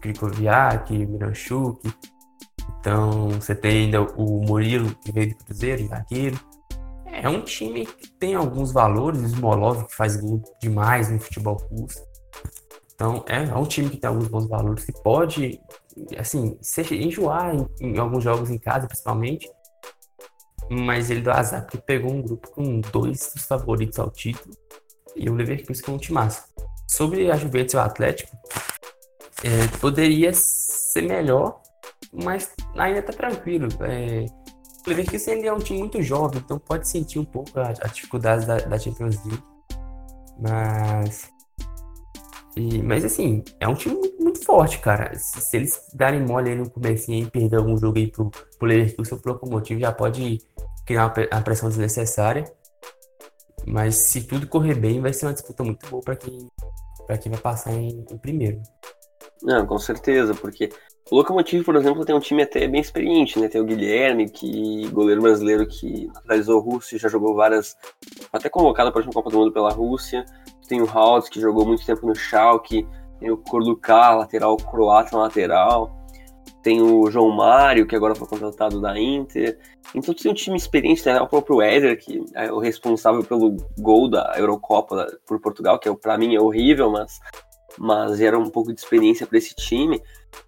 Krikoviak, 0.01 0.93
Miranchuk. 1.07 1.93
Então, 2.81 3.31
você 3.31 3.55
tem 3.55 3.85
ainda 3.85 4.03
o 4.03 4.45
Murilo, 4.45 4.95
que 4.97 5.11
veio 5.11 5.31
do 5.31 5.45
Cruzeiro, 5.45 5.87
zagueiro. 5.89 6.39
É 7.07 7.29
um 7.29 7.43
time 7.43 7.87
que 7.87 8.09
tem 8.11 8.35
alguns 8.35 8.73
valores. 8.73 9.21
O 9.23 9.27
Smolov, 9.27 9.87
que 9.87 9.95
faz 9.95 10.17
gol 10.17 10.43
demais 10.61 11.11
no 11.11 11.19
futebol 11.19 11.57
russo. 11.71 12.07
Então, 12.95 13.25
é, 13.29 13.45
é 13.45 13.55
um 13.55 13.65
time 13.65 13.89
que 13.89 13.97
tem 13.97 14.09
alguns 14.09 14.29
bons 14.29 14.49
valores, 14.49 14.85
que 14.85 14.93
pode, 15.03 15.61
assim, 16.19 16.59
se 16.61 16.83
enjoar 16.95 17.55
em, 17.55 17.67
em 17.81 17.99
alguns 17.99 18.25
jogos 18.25 18.51
em 18.51 18.59
casa, 18.59 18.87
principalmente. 18.87 19.51
Mas 20.71 21.11
ele 21.11 21.23
deu 21.23 21.33
azar, 21.33 21.63
porque 21.63 21.79
pegou 21.79 22.13
um 22.13 22.23
grupo 22.23 22.51
com 22.51 22.81
dois 22.81 23.33
dos 23.35 23.45
favoritos 23.45 23.99
ao 23.99 24.11
título 24.11 24.55
e 25.17 25.29
o 25.29 25.35
Leverkusen 25.35 25.85
com 25.85 25.93
um 25.93 25.99
time 25.99 26.15
massa. 26.15 26.45
Sobre 26.87 27.31
a 27.31 27.37
Juventus 27.37 27.75
e 27.75 27.77
o 27.77 27.81
Atlético, 27.81 28.37
é, 29.43 29.79
poderia 29.79 30.33
ser 30.33 31.03
melhor, 31.03 31.61
mas 32.13 32.51
ainda 32.77 33.03
tá 33.03 33.13
tranquilo. 33.13 33.69
É, 33.81 34.27
o 34.87 34.89
Leverkusen 34.89 35.35
ainda 35.35 35.49
é 35.49 35.53
um 35.53 35.59
time 35.59 35.79
muito 35.79 36.03
jovem, 36.03 36.41
então 36.45 36.59
pode 36.59 36.89
sentir 36.89 37.19
um 37.19 37.25
pouco 37.25 37.59
a, 37.59 37.69
a 37.69 37.89
dificuldade 37.89 38.47
da, 38.47 38.59
da 38.59 38.79
Champions 38.79 39.17
League. 39.25 39.43
Mas 40.41 41.31
e, 42.59 42.83
mas 42.83 43.05
assim, 43.05 43.45
é 43.61 43.69
um 43.69 43.75
time 43.75 43.95
muito, 43.95 44.21
muito 44.21 44.45
forte, 44.45 44.81
cara. 44.81 45.15
Se, 45.15 45.41
se, 45.41 45.57
eles 45.57 45.81
darem 45.95 46.21
mole 46.21 46.51
aí 46.51 46.57
no 46.57 46.69
começo 46.69 47.13
e 47.13 47.25
perder 47.31 47.57
algum 47.57 47.77
jogo 47.77 47.99
aí 47.99 48.11
pro, 48.11 48.31
pro 48.31 48.69
Leverkusen, 48.69 49.19
pro 49.19 49.35
Locomotivo 49.35 49.79
já 49.79 49.93
pode 49.93 50.41
criar 50.85 51.07
uma, 51.07 51.15
uma, 51.33 51.43
pressão 51.43 51.69
desnecessária. 51.69 52.45
Mas 53.65 53.95
se 53.95 54.25
tudo 54.25 54.49
correr 54.49 54.75
bem, 54.75 55.01
vai 55.01 55.13
ser 55.13 55.27
uma 55.27 55.35
disputa 55.35 55.63
muito 55.63 55.89
boa 55.89 56.03
para 56.03 56.17
quem, 56.17 56.51
pra 57.07 57.17
quem 57.17 57.31
vai 57.31 57.41
passar 57.41 57.73
em, 57.75 58.05
em 58.11 58.19
primeiro. 58.19 58.61
Não, 59.41 59.65
com 59.65 59.79
certeza, 59.79 60.35
porque 60.35 60.69
o 61.13 61.15
Locomotivo, 61.15 61.65
por 61.65 61.77
exemplo, 61.77 62.05
tem 62.05 62.17
um 62.17 62.21
time 62.21 62.43
até 62.43 62.67
bem 62.67 62.81
experiente, 62.81 63.39
né? 63.39 63.47
Tem 63.47 63.61
o 63.61 63.65
Guilherme, 63.65 64.29
que 64.29 64.89
goleiro 64.89 65.23
brasileiro 65.23 65.65
que 65.65 66.11
realizou 66.27 66.59
a 66.59 66.63
Rússia, 66.63 66.99
já 66.99 67.09
jogou 67.09 67.37
várias, 67.37 67.77
até 68.33 68.49
convocado 68.49 68.91
para 68.91 69.03
a 69.03 69.13
Copa 69.13 69.31
do 69.31 69.39
Mundo 69.39 69.53
pela 69.53 69.71
Rússia 69.71 70.25
tem 70.69 70.81
o 70.81 70.89
Haus, 70.89 71.29
que 71.29 71.41
jogou 71.41 71.67
muito 71.67 71.85
tempo 71.85 72.07
no 72.07 72.15
Schalke, 72.15 72.87
tem 73.19 73.31
o 73.31 73.37
Korluka, 73.37 74.15
lateral 74.15 74.57
croata 74.57 75.17
na 75.17 75.25
lateral, 75.25 75.99
tem 76.63 76.83
o 76.83 77.11
João 77.11 77.31
Mário, 77.31 77.87
que 77.87 77.97
agora 77.97 78.15
foi 78.15 78.29
contratado 78.29 78.81
da 78.81 78.99
Inter. 78.99 79.59
Então 79.95 80.15
tem 80.15 80.31
um 80.31 80.35
time 80.35 80.57
experiente, 80.57 81.05
né? 81.07 81.21
o 81.21 81.27
próprio 81.27 81.63
Éder, 81.63 81.99
que 81.99 82.25
é 82.35 82.53
o 82.53 82.59
responsável 82.59 83.25
pelo 83.25 83.57
gol 83.79 84.09
da 84.09 84.35
Eurocopa 84.37 85.07
por 85.27 85.41
Portugal, 85.41 85.79
que 85.79 85.89
é, 85.89 85.95
para 85.95 86.19
mim 86.19 86.35
é 86.35 86.41
horrível, 86.41 86.91
mas, 86.91 87.19
mas 87.79 88.21
era 88.21 88.39
um 88.39 88.51
pouco 88.51 88.73
de 88.73 88.81
experiência 88.81 89.27
para 89.27 89.39
esse 89.39 89.55
time. 89.55 90.03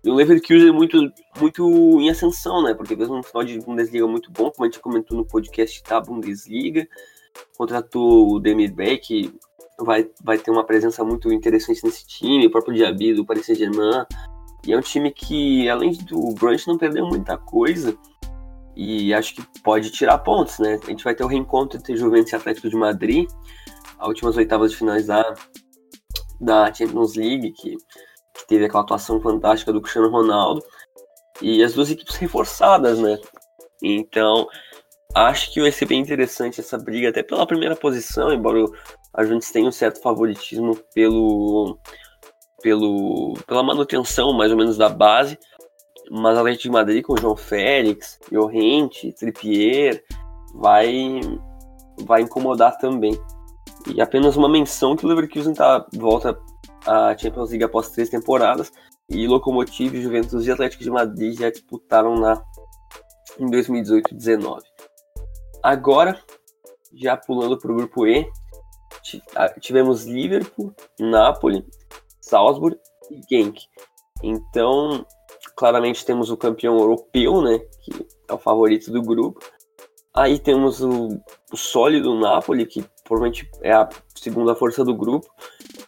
E 0.05 0.11
o 0.11 0.15
Leverkusen 0.15 0.73
muito, 0.73 0.99
muito 1.41 2.01
em 2.01 2.11
ascensão, 2.11 2.63
né? 2.63 2.75
Porque 2.75 2.97
fez 2.97 3.09
um 3.09 3.23
final 3.23 3.45
de 3.45 3.59
Bundesliga 3.61 4.07
muito 4.07 4.31
bom, 4.31 4.51
como 4.51 4.65
a 4.65 4.71
gente 4.71 4.81
comentou 4.81 5.17
no 5.17 5.25
podcast 5.25 5.83
da 5.89 6.01
Bundesliga. 6.01 6.87
Contratou 7.57 8.33
o 8.33 8.41
Demir 8.41 8.75
Beck, 8.75 9.33
vai, 9.85 10.09
vai 10.23 10.39
ter 10.39 10.51
uma 10.51 10.65
presença 10.65 11.05
muito 11.05 11.33
interessante 11.33 11.85
nesse 11.85 12.07
time, 12.07 12.47
o 12.47 12.51
próprio 12.51 12.75
Diaby 12.75 13.15
do 13.15 13.25
Paris 13.25 13.47
Saint-Germain. 13.47 14.05
E 14.67 14.73
é 14.73 14.77
um 14.77 14.83
time 14.83 15.11
que, 15.11 15.69
além 15.69 15.93
do 15.93 16.35
Brunch, 16.35 16.67
não 16.69 16.77
perdeu 16.77 17.07
muita 17.07 17.37
coisa. 17.39 17.97
E 18.77 19.13
acho 19.13 19.35
que 19.35 19.61
pode 19.63 19.91
tirar 19.91 20.19
pontos, 20.19 20.59
né? 20.59 20.79
A 20.83 20.91
gente 20.91 21.05
vai 21.05 21.15
ter 21.15 21.25
o 21.25 21.27
reencontro 21.27 21.79
entre 21.79 21.97
Juventus 21.97 22.33
e 22.33 22.37
Atlético 22.37 22.69
de 22.69 22.77
Madrid, 22.77 23.29
as 23.99 24.09
últimas 24.09 24.37
oitavas 24.37 24.71
de 24.71 24.77
finais 24.77 25.07
da, 25.07 25.35
da 26.41 26.73
Champions 26.73 27.15
League, 27.15 27.53
que, 27.53 27.77
que 27.77 28.47
teve 28.47 28.67
aquela 28.67 28.83
atuação 28.83 29.21
fantástica 29.21 29.73
do 29.73 29.81
Cristiano 29.81 30.11
Ronaldo. 30.11 30.63
E 31.43 31.63
as 31.63 31.73
duas 31.75 31.91
equipes 31.91 32.17
reforçadas, 32.17 32.99
né? 32.99 33.19
Então, 33.83 34.47
acho 35.15 35.53
que 35.53 35.61
vai 35.61 35.73
ser 35.73 35.87
bem 35.87 36.01
interessante 36.01 36.61
essa 36.61 36.79
briga, 36.79 37.09
até 37.09 37.23
pela 37.23 37.47
primeira 37.47 37.77
posição, 37.77 38.33
embora 38.33 38.65
a 39.13 39.25
Juventus 39.25 39.51
tem 39.51 39.67
um 39.67 39.73
certo 39.73 40.01
favoritismo 40.01 40.77
pelo, 40.95 41.79
pelo, 42.63 43.35
pela 43.47 43.63
manutenção, 43.63 44.33
mais 44.33 44.51
ou 44.53 44.59
menos, 44.59 44.77
da 44.77 44.89
base. 44.89 45.39
Mas 46.11 46.37
a 46.37 46.41
Atlético 46.41 46.63
de 46.65 46.71
Madrid 46.71 47.05
com 47.05 47.13
o 47.13 47.19
João 47.19 47.37
Félix, 47.37 48.19
Llorente, 48.33 49.13
Trippier, 49.13 50.03
vai, 50.55 51.21
vai 52.05 52.23
incomodar 52.23 52.79
também. 52.79 53.19
E 53.95 54.01
apenas 54.01 54.37
uma 54.37 54.49
menção 54.49 54.97
que 54.97 55.05
o 55.05 55.09
Leverkusen 55.09 55.55
tá, 55.55 55.87
volta 55.95 56.39
à 56.87 57.17
Champions 57.17 57.51
League 57.51 57.65
após 57.65 57.91
três 57.91 58.09
temporadas. 58.09 58.73
E 59.09 59.27
Lokomotiv, 59.27 60.01
Juventus 60.01 60.47
e 60.47 60.53
Atlético 60.53 60.85
de 60.85 60.91
Madrid 60.91 61.39
já 61.39 61.51
disputaram 61.51 62.17
na, 62.17 62.41
em 63.39 63.47
2018 63.51 64.09
e 64.09 64.15
2019. 64.15 64.70
Agora, 65.63 66.19
já 66.95 67.17
pulando 67.17 67.59
para 67.59 67.73
o 67.73 67.77
grupo 67.77 68.07
E, 68.07 68.27
tivemos 69.61 70.05
Liverpool, 70.05 70.75
Napoli, 70.99 71.65
Salzburg 72.21 72.79
e 73.11 73.21
Genk. 73.29 73.61
Então, 74.23 75.05
claramente 75.57 76.05
temos 76.05 76.31
o 76.31 76.37
campeão 76.37 76.79
europeu, 76.79 77.43
né, 77.43 77.59
que 77.83 78.07
é 78.29 78.33
o 78.33 78.39
favorito 78.39 78.91
do 78.91 79.03
grupo. 79.03 79.41
Aí 80.15 80.39
temos 80.39 80.81
o, 80.81 81.09
o 81.53 81.57
sólido 81.57 82.19
Napoli, 82.19 82.67
que 82.67 82.85
provavelmente 83.05 83.49
é 83.63 83.73
a 83.73 83.89
segunda 84.15 84.55
força 84.55 84.85
do 84.85 84.95
grupo. 84.95 85.29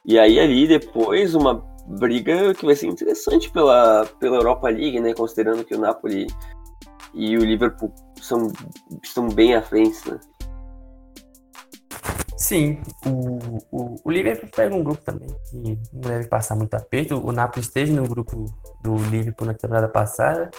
E 0.05 0.19
aí 0.19 0.39
ali 0.39 0.67
depois 0.67 1.35
uma 1.35 1.55
briga 1.87 2.55
que 2.55 2.65
vai 2.65 2.77
ser 2.77 2.87
interessante 2.87 3.51
pela, 3.51 4.07
pela 4.21 4.37
Europa 4.37 4.69
League, 4.69 5.01
né, 5.01 5.15
considerando 5.15 5.65
que 5.65 5.75
o 5.75 5.81
Napoli 5.81 6.27
e 7.15 7.37
o 7.37 7.45
Liverpool 7.45 7.93
são, 8.23 8.53
estão 9.03 9.29
bem 9.29 9.55
à 9.55 9.63
frente, 9.63 10.11
né? 10.11 10.19
Sim, 12.37 12.83
o, 13.07 13.59
o, 13.71 13.97
o 14.05 14.11
Liverpool 14.11 14.51
pega 14.55 14.75
um 14.75 14.83
grupo 14.83 15.01
também 15.03 15.29
que 15.49 15.79
não 15.93 16.01
deve 16.01 16.27
passar 16.27 16.57
muito 16.57 16.75
aperto. 16.75 17.17
O 17.25 17.31
Napoli 17.31 17.65
esteve 17.65 17.93
no 17.93 18.07
grupo 18.07 18.47
do 18.83 18.97
Liverpool 18.97 19.47
na 19.47 19.55
temporada 19.55 19.89
passada 19.89 20.51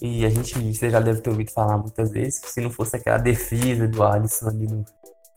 e 0.00 0.26
a 0.26 0.28
gente, 0.28 0.58
você 0.74 0.90
já 0.90 1.00
deve 1.00 1.20
ter 1.20 1.30
ouvido 1.30 1.50
falar 1.50 1.78
muitas 1.78 2.10
vezes, 2.10 2.40
se 2.44 2.60
não 2.60 2.70
fosse 2.70 2.96
aquela 2.96 3.18
defesa 3.18 3.88
do 3.88 4.02
Alisson 4.02 4.48
ali 4.48 4.66
no, 4.66 4.84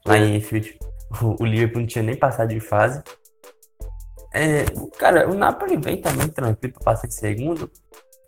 lá 0.06 0.18
em 0.18 0.36
Enfield, 0.36 0.78
o, 1.22 1.44
o 1.44 1.46
Liverpool 1.46 1.82
não 1.82 1.88
tinha 1.88 2.04
nem 2.04 2.16
passado 2.16 2.50
de 2.50 2.60
fase. 2.60 3.02
É, 4.34 4.66
cara, 4.98 5.30
o 5.30 5.34
Napoli 5.34 5.78
vem 5.78 6.02
também 6.02 6.28
tranquilo 6.28 6.74
para 6.74 6.84
passar 6.84 7.08
em 7.08 7.12
segundo, 7.12 7.72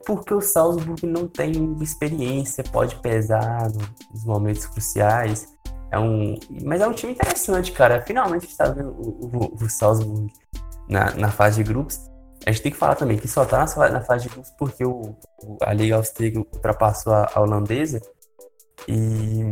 porque 0.07 0.33
o 0.33 0.39
Salzburg 0.39 1.05
não 1.05 1.27
tem 1.27 1.77
experiência, 1.81 2.63
pode 2.63 2.95
pesar 2.95 3.69
nos 4.09 4.23
momentos 4.23 4.65
cruciais. 4.65 5.53
É 5.91 5.99
um, 5.99 6.39
mas 6.63 6.79
é 6.79 6.87
um 6.87 6.93
time 6.93 7.11
interessante, 7.11 7.73
cara. 7.73 8.01
Finalmente 8.01 8.47
está 8.47 8.69
vendo 8.69 8.91
o, 8.91 9.53
o, 9.59 9.65
o 9.65 9.69
Salzburg 9.69 10.31
na, 10.87 11.13
na 11.15 11.29
fase 11.29 11.61
de 11.61 11.69
grupos. 11.69 11.99
A 12.45 12.51
gente 12.51 12.63
tem 12.63 12.71
que 12.71 12.77
falar 12.77 12.95
também 12.95 13.17
que 13.17 13.27
só 13.27 13.43
tá 13.43 13.65
na, 13.65 13.89
na 13.89 14.01
fase 14.01 14.23
de 14.23 14.29
grupos 14.29 14.49
porque 14.57 14.85
o, 14.85 15.13
a 15.61 15.73
Liga 15.73 15.97
Austríaca 15.97 16.39
ultrapassou 16.39 17.13
a, 17.13 17.29
a 17.35 17.41
holandesa. 17.41 18.01
E, 18.87 19.51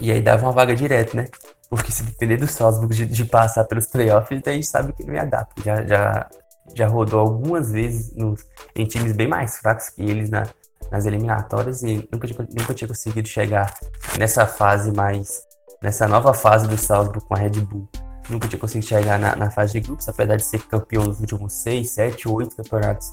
E 0.00 0.10
aí 0.10 0.22
dava 0.22 0.46
uma 0.46 0.52
vaga 0.52 0.74
direto, 0.74 1.14
né? 1.14 1.28
Porque 1.68 1.92
se 1.92 2.04
depender 2.04 2.38
do 2.38 2.46
Salzburg 2.46 2.94
de, 2.94 3.04
de 3.04 3.24
passar 3.26 3.64
pelos 3.64 3.86
playoffs, 3.86 4.42
a 4.46 4.52
gente 4.52 4.66
sabe 4.66 4.94
que 4.94 5.04
não 5.04 5.12
ia 5.12 5.26
dar. 5.26 5.46
Já, 5.62 5.84
já, 5.84 6.30
já 6.74 6.86
rodou 6.86 7.20
algumas 7.20 7.70
vezes 7.70 8.14
nos, 8.14 8.46
em 8.74 8.84
times 8.84 9.12
bem 9.12 9.28
mais 9.28 9.58
fracos 9.58 9.88
que 9.88 10.02
eles 10.02 10.30
na, 10.30 10.46
nas 10.90 11.06
eliminatórias 11.06 11.82
e 11.82 12.08
nunca, 12.12 12.28
nunca 12.28 12.74
tinha 12.74 12.88
conseguido 12.88 13.28
chegar 13.28 13.72
nessa 14.18 14.46
fase 14.46 14.92
mais. 14.92 15.42
nessa 15.82 16.06
nova 16.06 16.32
fase 16.32 16.68
do 16.68 16.76
Salzburg 16.76 17.26
com 17.26 17.34
a 17.34 17.38
Red 17.38 17.60
Bull. 17.60 17.88
Nunca 18.28 18.48
tinha 18.48 18.58
conseguido 18.58 18.86
chegar 18.86 19.18
na, 19.18 19.36
na 19.36 19.50
fase 19.50 19.74
de 19.74 19.80
grupos, 19.80 20.08
apesar 20.08 20.36
de 20.36 20.44
ser 20.44 20.60
campeão 20.66 21.04
nos 21.04 21.20
últimos 21.20 21.52
6, 21.54 21.90
7, 21.90 22.28
8 22.28 22.56
campeonatos, 22.56 23.12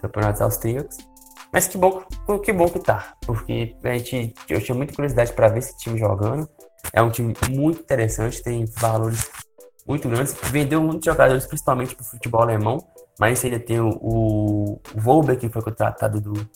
campeonatos 0.00 0.40
austríacos. 0.40 0.96
Mas 1.52 1.66
que 1.68 1.78
bom, 1.78 2.02
que 2.42 2.52
bom 2.52 2.68
que 2.68 2.80
tá, 2.80 3.14
porque 3.24 3.76
a 3.84 3.92
gente, 3.92 4.34
eu 4.48 4.60
tinha 4.60 4.74
muita 4.74 4.92
curiosidade 4.92 5.32
para 5.32 5.48
ver 5.48 5.60
esse 5.60 5.76
time 5.76 5.98
jogando. 5.98 6.48
É 6.92 7.00
um 7.00 7.10
time 7.10 7.32
muito 7.48 7.80
interessante, 7.80 8.42
tem 8.42 8.64
valores 8.76 9.30
muito 9.86 10.08
grandes. 10.08 10.34
Vendeu 10.44 10.82
muitos 10.82 11.04
jogadores, 11.04 11.46
principalmente 11.46 11.94
para 11.94 12.02
o 12.02 12.06
futebol 12.06 12.42
alemão, 12.42 12.84
mas 13.18 13.44
ainda 13.44 13.58
tem 13.58 13.80
o, 13.80 13.90
o, 14.00 14.80
Volber, 14.94 15.38
que 15.38 15.48
foi 15.48 15.62
contratado 15.62 16.20
do, 16.20 16.32
do 16.32 16.48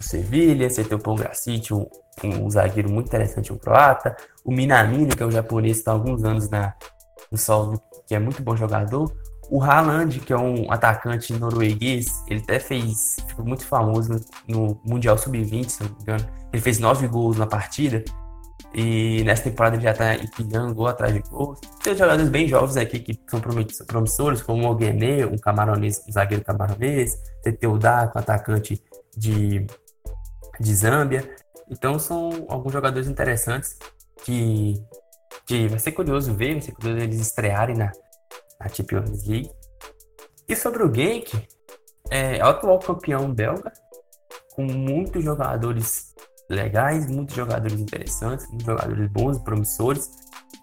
Sevilha, 0.00 0.68
você 0.68 0.82
tem 0.82 0.96
o 0.96 1.00
Pongracic, 1.00 1.72
um, 1.72 1.86
um, 2.24 2.50
zagueiro 2.50 2.90
muito 2.90 3.06
interessante, 3.06 3.52
um 3.52 3.58
croata, 3.58 4.16
o 4.44 4.52
Minamino, 4.52 5.14
que 5.14 5.22
é 5.22 5.26
um 5.26 5.30
japonês 5.30 5.78
está 5.78 5.92
há 5.92 5.94
alguns 5.94 6.24
anos 6.24 6.48
na, 6.48 6.74
no 7.30 7.38
Sol, 7.38 7.80
que 8.06 8.14
é 8.14 8.18
muito 8.18 8.42
bom 8.42 8.56
jogador, 8.56 9.12
o 9.50 9.60
Haaland, 9.60 10.20
que 10.20 10.32
é 10.32 10.38
um 10.38 10.70
atacante 10.70 11.32
norueguês, 11.32 12.06
ele 12.28 12.40
até 12.40 12.60
fez, 12.60 13.16
ficou 13.26 13.44
muito 13.44 13.66
famoso 13.66 14.24
no 14.46 14.80
Mundial 14.84 15.18
Sub-20, 15.18 15.68
se 15.68 15.82
não 15.82 15.90
me 15.90 15.96
engano. 16.02 16.24
Ele 16.52 16.62
fez 16.62 16.78
nove 16.78 17.08
gols 17.08 17.36
na 17.36 17.46
partida. 17.46 18.04
E 18.72 19.24
nessa 19.24 19.44
temporada 19.44 19.76
ele 19.76 19.82
já 19.82 19.90
está 19.90 20.14
empilhando 20.14 20.74
gol 20.74 20.86
atrás 20.86 21.12
de 21.12 21.20
gol. 21.20 21.56
Tem 21.82 21.96
jogadores 21.96 22.28
bem 22.28 22.46
jovens 22.46 22.76
aqui 22.76 23.00
que 23.00 23.18
são 23.28 23.40
promissores, 23.86 24.42
como 24.42 24.70
o 24.70 24.74
Guené, 24.74 25.26
um 25.26 25.36
camaronês, 25.36 26.04
um 26.08 26.12
zagueiro 26.12 26.44
camaronês, 26.44 27.18
o 27.66 27.78
Daco, 27.78 28.18
atacante 28.18 28.82
de, 29.16 29.66
de 30.60 30.74
Zâmbia. 30.74 31.28
Então 31.68 31.98
são 31.98 32.46
alguns 32.48 32.72
jogadores 32.72 33.08
interessantes 33.08 33.76
que, 34.24 34.74
que 35.46 35.66
vai 35.68 35.78
ser 35.78 35.92
curioso 35.92 36.34
ver, 36.34 36.52
vai 36.52 36.62
ser 36.62 36.72
curioso 36.72 36.98
eles 36.98 37.20
estrearem 37.20 37.76
na, 37.76 37.90
a 38.60 38.68
Champions 38.68 39.26
League. 39.26 39.50
E 40.48 40.54
sobre 40.54 40.82
o 40.82 40.92
Genk, 40.92 41.48
é 42.10 42.40
atual 42.40 42.78
campeão 42.78 43.32
belga, 43.32 43.72
com 44.54 44.64
muitos 44.64 45.24
jogadores 45.24 46.12
legais, 46.50 47.06
muitos 47.06 47.36
jogadores 47.36 47.78
interessantes, 47.78 48.48
muitos 48.48 48.66
jogadores 48.66 49.08
bons, 49.10 49.38
promissores. 49.38 50.10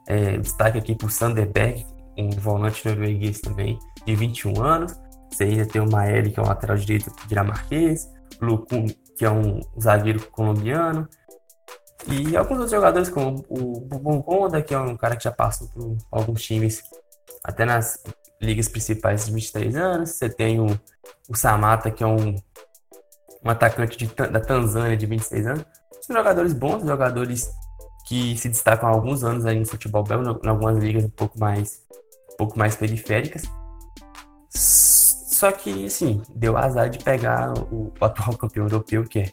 É, 0.06 0.38
destaque 0.38 0.78
aqui 0.78 0.95
para 0.95 1.08
o 1.08 1.10
Sanderberg, 1.10 1.86
um 2.17 2.30
volante 2.30 2.88
norueguês 2.88 3.39
também, 3.39 3.80
de 4.06 4.15
21 4.15 4.62
anos. 4.62 4.93
Você 5.32 5.43
ainda 5.45 5.65
tem 5.65 5.82
o 5.82 5.89
Maeli, 5.89 6.32
que 6.32 6.39
é 6.39 6.43
um 6.43 6.47
lateral 6.47 6.78
direito 6.78 7.12
dinamarquês, 7.28 8.10
o 8.41 8.45
Lukun, 8.45 8.88
que 9.17 9.26
é 9.26 9.32
um 9.32 9.60
zagueiro 9.80 10.26
colombiano, 10.32 11.08
e 12.10 12.38
alguns 12.38 12.60
outros 12.60 12.71
jogadores, 12.71 13.10
como 13.10 13.43
o 13.50 13.82
Bubon 13.82 14.23
Honda, 14.26 14.62
que 14.62 14.73
é 14.73 14.80
um 14.80 14.95
cara 14.95 15.15
que 15.15 15.23
já 15.23 15.32
passou 15.32 15.67
por 15.69 15.97
alguns 16.12 16.41
times 16.41 16.82
até 17.43 17.65
nas 17.65 18.02
ligas 18.41 18.69
principais 18.69 19.26
de 19.26 19.34
23 19.34 19.76
anos. 19.76 20.12
Você 20.12 20.30
tem 20.30 20.60
o, 20.60 20.67
o 21.28 21.36
Samata, 21.36 21.91
que 21.91 22.04
é 22.04 22.08
um, 22.08 22.36
um 23.43 23.50
atacante 23.50 23.97
de, 23.97 24.06
da 24.08 24.39
Tanzânia 24.39 24.95
de 24.95 25.06
26 25.06 25.47
anos. 25.47 25.65
São 26.08 26.15
jogadores 26.15 26.54
bons, 26.54 26.86
jogadores 26.86 27.54
que 28.06 28.38
se 28.38 28.48
destacam 28.48 28.88
há 28.88 28.93
alguns 28.93 29.26
anos 29.26 29.46
aí 29.46 29.60
no 29.60 29.65
futebol 29.65 30.04
belga, 30.04 30.39
em 30.41 30.48
algumas 30.48 30.78
ligas 30.78 31.04
um 31.04 31.10
pouco 31.10 31.38
mais, 31.38 31.82
um 32.32 32.38
pouco 32.38 32.58
mais 32.58 32.78
periféricas. 32.78 33.43
Só 34.50 35.52
que, 35.52 35.86
assim, 35.86 36.22
deu 36.34 36.58
azar 36.58 36.89
de 36.89 37.00
pegar 37.00 37.54
o, 37.54 37.91
o 38.00 38.06
atual 38.06 38.36
campeão 38.39 38.67
europeu, 38.67 39.04
que 39.04 39.20
é 39.20 39.32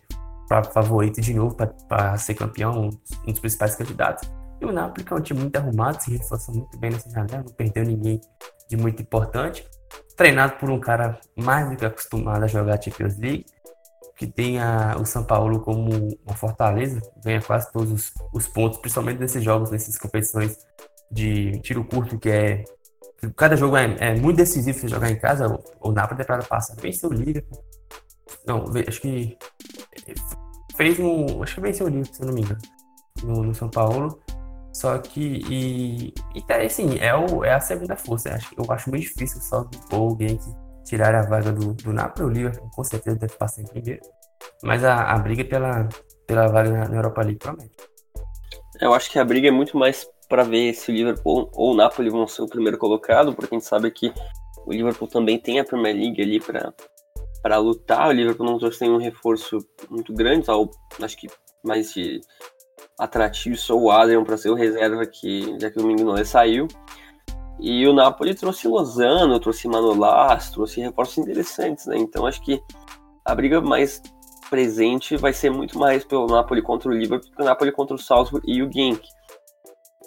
favorito 0.73 1.21
de 1.21 1.33
novo 1.33 1.57
para 1.89 2.17
ser 2.19 2.35
campeão, 2.35 2.91
um 3.25 3.31
dos 3.31 3.39
principais 3.39 3.77
candidatos. 3.77 4.29
E 4.61 4.65
o 4.65 4.73
Napoli, 4.73 5.05
que 5.05 5.13
é 5.13 5.17
um 5.17 5.21
time 5.21 5.41
muito 5.43 5.57
arrumado, 5.57 6.03
se 6.03 6.11
reforçou 6.11 6.57
muito 6.57 6.77
bem 6.79 6.91
nessa 6.91 7.09
janela, 7.09 7.45
não 7.47 7.55
perdeu 7.55 7.85
ninguém 7.85 8.21
de 8.69 8.77
muito 8.77 9.01
importante. 9.01 9.65
Treinado 10.17 10.55
por 10.55 10.71
um 10.71 10.81
cara 10.81 11.21
mais 11.37 11.71
do 11.71 11.77
que 11.77 11.85
acostumado 11.85 12.43
a 12.43 12.49
jogar 12.49 12.83
Champions 12.83 13.17
League, 13.17 13.47
que 14.17 14.27
tem 14.27 14.61
a, 14.61 14.97
o 14.99 15.05
São 15.05 15.25
Paulo 15.25 15.61
como 15.61 16.17
uma 16.25 16.37
fortaleza, 16.37 17.01
ganha 17.23 17.43
quase 17.43 17.71
todos 17.73 17.91
os, 17.91 18.13
os 18.33 18.47
pontos, 18.47 18.79
principalmente 18.79 19.19
nesses 19.19 19.43
jogos, 19.43 19.71
nessas 19.71 19.99
competições 19.99 20.57
de 21.11 21.59
tiro 21.61 21.85
curto, 21.85 22.19
que 22.19 22.31
é. 22.31 22.65
Cada 23.37 23.57
jogo 23.57 23.77
é, 23.77 23.97
é 24.01 24.15
muito 24.15 24.37
decisivo 24.37 24.79
você 24.79 24.87
jogar 24.87 25.11
em 25.11 25.19
casa. 25.19 25.49
O, 25.49 25.89
o 25.89 25.93
Napoli 25.93 26.25
para 26.25 26.43
passar. 26.43 26.77
Venceu 26.77 27.09
o 27.09 27.13
Liverpool. 27.13 27.65
Não, 28.47 28.65
acho 28.87 29.01
que. 29.01 29.37
Fez 30.77 30.99
um. 30.99 31.43
Acho 31.43 31.55
que 31.55 31.61
venceu 31.61 31.87
o 31.87 31.89
Liverpool, 31.89 32.15
se 32.15 32.23
eu 32.23 32.27
não 32.27 32.35
me 32.35 32.43
engano. 32.43 32.61
No, 33.23 33.43
no 33.43 33.55
São 33.55 33.71
Paulo. 33.71 34.21
Só 34.73 34.99
que, 34.99 35.41
e, 35.49 36.15
e 36.35 36.43
tá, 36.43 36.57
assim, 36.57 36.99
é, 36.99 37.15
o, 37.15 37.45
é 37.45 37.55
a 37.55 37.61
segunda 37.61 37.97
força. 37.97 38.29
Eu 38.29 38.35
acho, 38.35 38.55
eu 38.59 38.73
acho 38.73 38.91
muito 38.91 39.03
difícil 39.03 39.41
só 39.41 39.63
do 39.63 39.79
Paul 39.89 40.17
Genk 40.21 40.43
tirar 40.85 41.15
a 41.15 41.23
vaga 41.23 41.53
do, 41.53 41.75
do 41.75 41.93
Napoli. 41.93 42.27
O 42.27 42.33
Liverpool 42.33 42.71
com 42.75 42.85
certeza 42.85 43.17
deve 43.17 43.35
passar 43.35 43.63
em 43.63 43.67
primeiro. 43.67 44.01
Mas 44.63 44.85
a, 44.85 45.13
a 45.13 45.19
briga 45.19 45.45
pela, 45.45 45.89
pela 46.27 46.47
vaga 46.49 46.89
na, 46.89 46.97
Europa 46.97 47.23
League 47.23 47.39
promete. 47.39 47.75
Eu 48.81 48.93
acho 48.93 49.11
que 49.11 49.19
a 49.19 49.25
briga 49.25 49.49
é 49.49 49.51
muito 49.51 49.77
mais 49.77 50.07
para 50.29 50.43
ver 50.43 50.75
se 50.75 50.91
o 50.91 50.95
Liverpool 50.95 51.51
ou 51.55 51.73
o 51.73 51.77
Napoli 51.77 52.11
vão 52.11 52.27
ser 52.27 52.43
o 52.43 52.49
primeiro 52.49 52.79
colocado, 52.79 53.35
porque 53.35 53.55
a 53.55 53.59
gente 53.59 53.69
sabe 53.69 53.91
que 53.91 54.13
o 54.67 54.73
Liverpool 54.73 55.09
também 55.09 55.39
tem 55.39 55.61
a 55.61 55.65
Premier 55.65 55.95
League 55.95 56.21
ali 56.21 56.41
para 56.41 57.57
lutar. 57.59 58.09
O 58.09 58.13
Liverpool 58.13 58.47
não 58.47 58.59
trouxe 58.59 58.83
nenhum 58.83 58.99
reforço 58.99 59.59
muito 59.89 60.13
grande, 60.13 60.47
só, 60.47 60.67
acho 61.01 61.17
que 61.17 61.29
mais 61.63 61.93
de 61.93 62.21
atrativo 62.99 63.57
só 63.57 63.77
o 63.77 63.91
Adrian 63.91 64.25
para 64.25 64.37
ser 64.37 64.51
o 64.51 64.55
reserva 64.55 65.07
que 65.07 65.59
já 65.61 65.71
que 65.71 65.81
o 65.81 65.87
Mignolet 65.87 66.27
saiu. 66.27 66.69
E 67.61 67.87
o 67.87 67.93
Napoli 67.93 68.35
trouxe 68.35 68.69
Lozano, 68.69 69.39
trouxe 69.39 69.69
Manolas, 69.69 70.51
trouxe 70.51 70.81
reforços 70.81 71.19
interessantes, 71.19 71.87
né? 71.87 71.97
Então 71.97 72.27
acho 72.27 72.43
que 72.43 72.61
a 73.25 73.35
briga 73.35 73.61
mais 73.61 74.03
presente 74.51 75.17
vai 75.17 75.33
ser 75.33 75.51
muito 75.51 75.79
mais 75.79 76.05
pelo 76.05 76.27
Napoli 76.27 76.63
contra 76.63 76.91
o 76.91 76.95
Liverpool 76.95 77.31
que 77.31 77.43
o 77.43 77.45
Napoli 77.45 77.73
contra 77.73 77.95
o 77.95 77.99
Salzburg 77.99 78.45
e 78.49 78.63
o 78.63 78.71
Genk. 78.71 79.03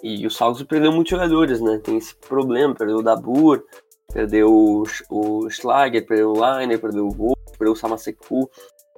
E 0.02 0.26
o 0.26 0.30
Salzburg 0.30 0.68
perdeu 0.68 0.92
muitos 0.92 1.10
jogadores, 1.10 1.60
né? 1.60 1.78
Tem 1.82 1.96
esse 1.96 2.14
problema, 2.14 2.74
perdeu 2.74 2.98
o 2.98 3.02
Dabur, 3.02 3.64
perdeu 4.12 4.52
o, 4.52 4.84
o 5.10 5.50
Schlager, 5.50 6.06
perdeu 6.06 6.32
o 6.32 6.40
Leiner, 6.40 6.80
perdeu 6.80 7.06
o 7.06 7.10
Wolf, 7.10 7.38
perdeu 7.58 7.72
o 7.72 7.76
Samaseku, 7.76 8.48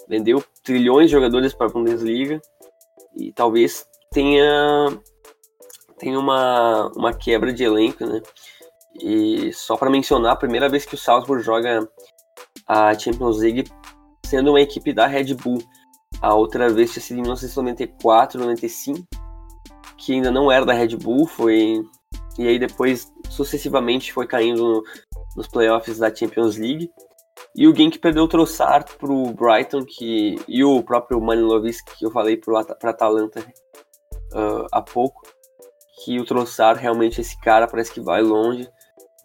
vendeu 0.08 0.42
trilhões 0.62 1.06
de 1.06 1.12
jogadores 1.12 1.54
para 1.54 1.68
a 1.68 1.70
Bundesliga 1.70 2.40
e 3.16 3.32
talvez 3.32 3.86
tenha, 4.12 4.88
tenha 6.00 6.18
uma, 6.18 6.90
uma 6.96 7.12
quebra 7.12 7.52
de 7.52 7.62
elenco, 7.62 8.04
né? 8.04 8.20
E 9.00 9.52
só 9.52 9.76
para 9.76 9.90
mencionar, 9.90 10.32
a 10.32 10.36
primeira 10.36 10.68
vez 10.68 10.84
que 10.84 10.94
o 10.94 10.98
Salzburg 10.98 11.42
joga 11.42 11.86
a 12.66 12.98
Champions 12.98 13.38
League 13.38 13.64
sendo 14.26 14.50
uma 14.50 14.60
equipe 14.60 14.92
da 14.92 15.06
Red 15.06 15.34
Bull. 15.34 15.58
A 16.20 16.34
outra 16.34 16.68
vez 16.70 16.92
tinha 16.92 17.02
sido 17.02 17.18
em 17.18 17.22
1994, 17.22 18.40
95, 18.40 19.06
que 19.96 20.14
ainda 20.14 20.30
não 20.30 20.50
era 20.50 20.64
da 20.64 20.72
Red 20.72 20.96
Bull, 20.96 21.26
foi 21.26 21.84
e 22.38 22.48
aí 22.48 22.58
depois 22.58 23.12
sucessivamente 23.28 24.12
foi 24.12 24.26
caindo 24.26 24.62
no, 24.62 24.84
nos 25.36 25.46
playoffs 25.46 25.98
da 25.98 26.14
Champions 26.14 26.56
League. 26.56 26.90
E 27.54 27.66
o 27.66 27.74
Genk 27.74 27.98
perdeu 27.98 28.24
o 28.24 28.28
Trossard 28.28 28.90
pro 28.96 29.32
Brighton 29.32 29.84
que, 29.84 30.36
e 30.46 30.64
o 30.64 30.82
próprio 30.82 31.20
Manilovski 31.20 31.96
que 31.98 32.06
eu 32.06 32.10
falei 32.10 32.36
para 32.36 32.60
Atalanta 32.60 33.40
uh, 34.32 34.66
há 34.72 34.80
pouco. 34.80 35.22
Que 36.04 36.18
o 36.18 36.24
Trossard 36.24 36.80
realmente 36.80 37.20
esse 37.20 37.38
cara 37.40 37.66
parece 37.66 37.92
que 37.92 38.00
vai 38.00 38.22
longe. 38.22 38.68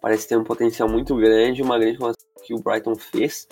Parece 0.00 0.28
ter 0.28 0.36
um 0.36 0.44
potencial 0.44 0.88
muito 0.88 1.16
grande, 1.16 1.62
uma 1.62 1.78
grande 1.78 1.98
que 2.44 2.54
o 2.54 2.62
Brighton 2.62 2.94
fez. 2.94 3.46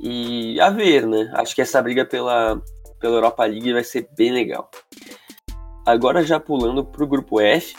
E 0.00 0.60
a 0.60 0.70
ver, 0.70 1.06
né? 1.06 1.30
Acho 1.34 1.54
que 1.54 1.62
essa 1.62 1.80
briga 1.80 2.04
pela, 2.04 2.60
pela 3.00 3.16
Europa 3.16 3.44
League 3.44 3.72
vai 3.72 3.82
ser 3.82 4.08
bem 4.16 4.32
legal. 4.32 4.70
Agora 5.86 6.22
já 6.22 6.38
pulando 6.38 6.84
para 6.84 7.02
o 7.02 7.06
grupo 7.06 7.40
F, 7.40 7.74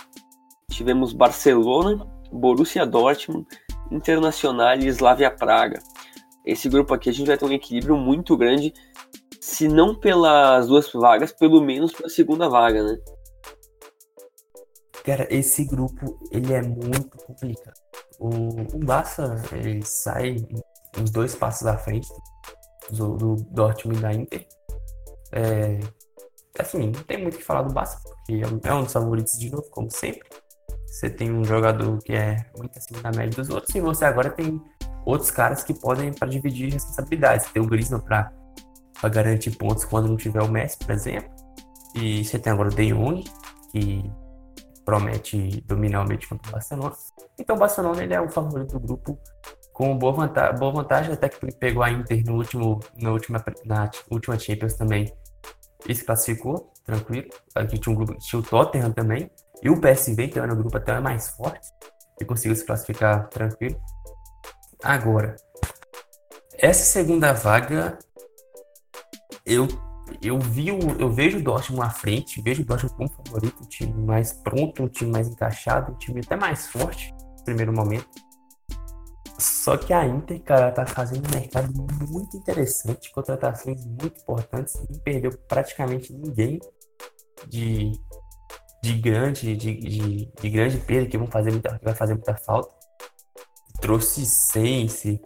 tivemos 0.72 1.14
Barcelona, 1.14 2.06
Borussia 2.32 2.86
Dortmund, 2.86 3.46
Internacional 3.92 4.78
e 4.78 4.88
Slavia 4.88 5.30
Praga 5.30 5.80
esse 6.48 6.70
grupo 6.70 6.94
aqui 6.94 7.10
a 7.10 7.14
gente 7.14 7.28
vai 7.28 7.38
ter 7.38 7.44
um 7.44 7.52
equilíbrio 7.52 7.98
muito 7.98 8.38
grande, 8.38 8.74
se 9.42 9.68
não 9.68 9.94
pelas 9.94 10.68
duas 10.68 10.90
vagas, 10.94 11.34
pelo 11.34 11.62
menos 11.62 11.92
pela 11.92 12.08
segunda 12.08 12.48
vaga, 12.48 12.84
né? 12.84 12.98
Cara, 15.08 15.26
esse 15.34 15.64
grupo 15.64 16.20
ele 16.30 16.54
é 16.54 16.62
muito 16.62 17.18
complicado. 17.26 17.80
O, 18.20 18.28
o 18.76 18.80
Barça 18.80 19.42
ele 19.54 19.82
sai 19.82 20.36
uns 21.00 21.10
dois 21.12 21.34
passos 21.34 21.66
à 21.66 21.78
frente 21.78 22.10
do, 22.92 23.16
do 23.16 23.36
Dortmund 23.50 24.02
da 24.02 24.14
Inter. 24.14 24.46
É, 25.32 25.80
assim, 26.60 26.88
não 26.88 27.04
tem 27.04 27.22
muito 27.22 27.36
o 27.36 27.38
que 27.38 27.44
falar 27.46 27.62
do 27.62 27.74
Barça, 27.74 28.02
porque 28.04 28.42
é 28.66 28.74
um 28.74 28.84
dos 28.84 28.92
favoritos 28.92 29.40
de 29.40 29.50
novo, 29.50 29.70
como 29.70 29.90
sempre. 29.90 30.28
Você 30.86 31.10
tem 31.10 31.32
um 31.32 31.46
jogador 31.46 32.00
que 32.00 32.12
é 32.12 32.46
muito 32.58 32.78
acima 32.78 33.02
da 33.02 33.12
média 33.12 33.42
dos 33.42 33.50
outros, 33.50 33.74
e 33.74 33.80
você 33.80 34.04
agora 34.04 34.30
tem 34.30 34.62
outros 35.06 35.32
caras 35.32 35.64
que 35.64 35.74
podem 35.74 36.12
para 36.12 36.28
dividir 36.28 36.74
responsabilidades. 36.74 37.50
Tem 37.50 37.62
o 37.62 37.66
Griezmann 37.66 38.02
para 38.02 38.30
garantir 39.10 39.52
pontos 39.52 39.86
quando 39.86 40.10
não 40.10 40.18
tiver 40.18 40.44
o 40.44 40.50
Messi, 40.50 40.78
por 40.78 40.92
exemplo. 40.92 41.34
E 41.96 42.26
você 42.26 42.38
tem 42.38 42.52
agora 42.52 42.68
o 42.68 42.76
De 42.76 42.92
Jong, 42.92 43.24
que 43.72 44.04
promete 44.88 45.62
dominar 45.68 46.02
o 46.02 46.08
meio 46.08 46.18
de 46.18 46.28
campo 46.28 46.42
do 46.46 46.52
Barcelona. 46.52 46.96
Então 47.38 47.58
o 47.58 47.60
Barcelona 47.60 48.02
ele 48.02 48.14
é 48.14 48.22
o 48.22 48.30
favorito 48.30 48.72
do 48.72 48.80
grupo 48.80 49.20
com 49.74 49.98
boa 49.98 50.14
vantagem, 50.14 50.58
boa 50.58 50.72
vantagem 50.72 51.12
até 51.12 51.28
que 51.28 51.52
pegou 51.52 51.84
a 51.84 51.92
Inter 51.92 52.24
no 52.26 52.38
último, 52.38 52.80
na, 52.96 53.12
última, 53.12 53.44
na 53.66 53.92
última 54.10 54.40
Champions 54.40 54.76
também 54.76 55.14
e 55.86 55.94
se 55.94 56.06
classificou, 56.06 56.72
tranquilo. 56.86 57.28
Aqui 57.54 57.78
tinha 57.78 57.94
um 57.94 57.98
grupo, 57.98 58.18
tinha 58.18 58.40
o 58.40 58.44
Tottenham 58.44 58.94
também, 58.94 59.30
e 59.62 59.70
o 59.70 59.80
PSV, 59.80 60.30
que 60.30 60.40
era 60.40 60.48
no 60.48 60.56
grupo 60.56 60.78
até 60.78 60.98
mais 61.02 61.30
forte, 61.30 61.68
e 62.20 62.26
conseguiu 62.26 62.56
se 62.56 62.66
classificar 62.66 63.28
tranquilo. 63.28 63.80
Agora, 64.82 65.36
essa 66.58 66.84
segunda 66.84 67.34
vaga, 67.34 68.00
eu 69.46 69.68
eu 70.22 70.40
vi 70.40 70.72
o, 70.72 70.80
eu 71.00 71.12
vejo 71.12 71.38
o 71.38 71.44
Dortmund 71.44 71.86
à 71.86 71.90
frente, 71.90 72.42
vejo 72.42 72.62
o 72.62 72.66
Dortmund 72.66 72.96
como 72.96 73.10
favorito, 73.10 73.64
um 73.64 73.68
time 73.68 73.94
mais 74.06 74.34
pronto, 74.34 74.84
um 74.84 74.88
time 74.88 75.12
mais 75.12 75.28
encaixado, 75.28 75.92
um 75.92 75.98
time 75.98 76.22
até 76.22 76.36
mais 76.36 76.68
forte 76.68 77.14
no 77.38 77.44
primeiro 77.44 77.74
momento. 77.74 78.08
Só 79.40 79.78
que 79.78 79.94
a 79.94 80.06
Inter, 80.06 80.42
cara, 80.42 80.72
tá 80.72 80.86
fazendo 80.86 81.28
um 81.28 81.40
mercado 81.40 81.72
muito 82.10 82.38
interessante, 82.38 83.12
contratações 83.12 83.86
muito 83.86 84.20
importantes, 84.20 84.74
não 84.90 85.00
perdeu 85.00 85.32
praticamente 85.48 86.12
ninguém 86.12 86.60
de, 87.48 87.92
de 88.82 88.94
grande 88.94 89.56
de, 89.56 89.76
de, 89.76 90.32
de 90.42 90.50
grande 90.50 90.78
perda 90.80 91.08
que 91.08 91.18
vão 91.18 91.28
fazer 91.28 91.52
muita, 91.52 91.78
que 91.78 91.86
vai 91.86 91.94
fazer 91.94 92.16
muita 92.16 92.36
falta. 92.36 92.76
Trouxe 93.80 94.26
Sense, 94.26 95.22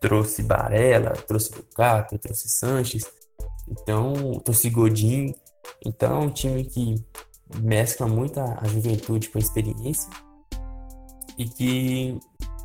trouxe 0.00 0.44
Barella, 0.44 1.10
trouxe 1.10 1.52
Lukaku, 1.56 2.18
trouxe 2.18 2.48
Sanches, 2.48 3.04
então 3.68 4.40
trouxe 4.44 4.70
Godin. 4.70 5.34
Então 5.84 6.22
é 6.22 6.24
um 6.26 6.30
time 6.30 6.64
que 6.64 6.94
mescla 7.60 8.06
muito 8.06 8.38
a, 8.40 8.64
juventude 8.64 9.28
com 9.28 9.38
a 9.38 9.40
experiência 9.40 10.10
e 11.38 11.44
que 11.44 12.18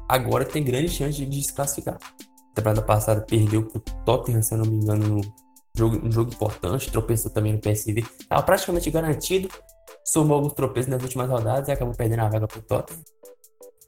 agora 0.07 0.45
tem 0.45 0.63
grande 0.63 0.89
chance 0.89 1.25
de 1.25 1.43
se 1.43 1.53
classificar. 1.53 1.97
Temporada 2.53 2.81
passada 2.81 3.21
perdeu 3.21 3.63
pro 3.63 3.79
Tottenham, 4.05 4.41
se 4.41 4.53
eu 4.53 4.59
não 4.59 4.65
me 4.65 4.77
engano, 4.77 5.07
no 5.07 5.21
jogo, 5.75 6.07
um 6.07 6.11
jogo 6.11 6.33
importante, 6.33 6.91
tropeçou 6.91 7.31
também 7.31 7.53
no 7.53 7.59
PSV. 7.59 8.03
Estava 8.19 8.41
praticamente 8.43 8.89
garantido, 8.89 9.47
somou 10.03 10.37
alguns 10.37 10.53
tropeços 10.53 10.89
nas 10.89 11.01
últimas 11.03 11.29
rodadas 11.29 11.67
e 11.67 11.71
acabou 11.71 11.93
perdendo 11.93 12.21
a 12.21 12.29
vaga 12.29 12.47
pro 12.47 12.61
Tottenham. 12.61 13.03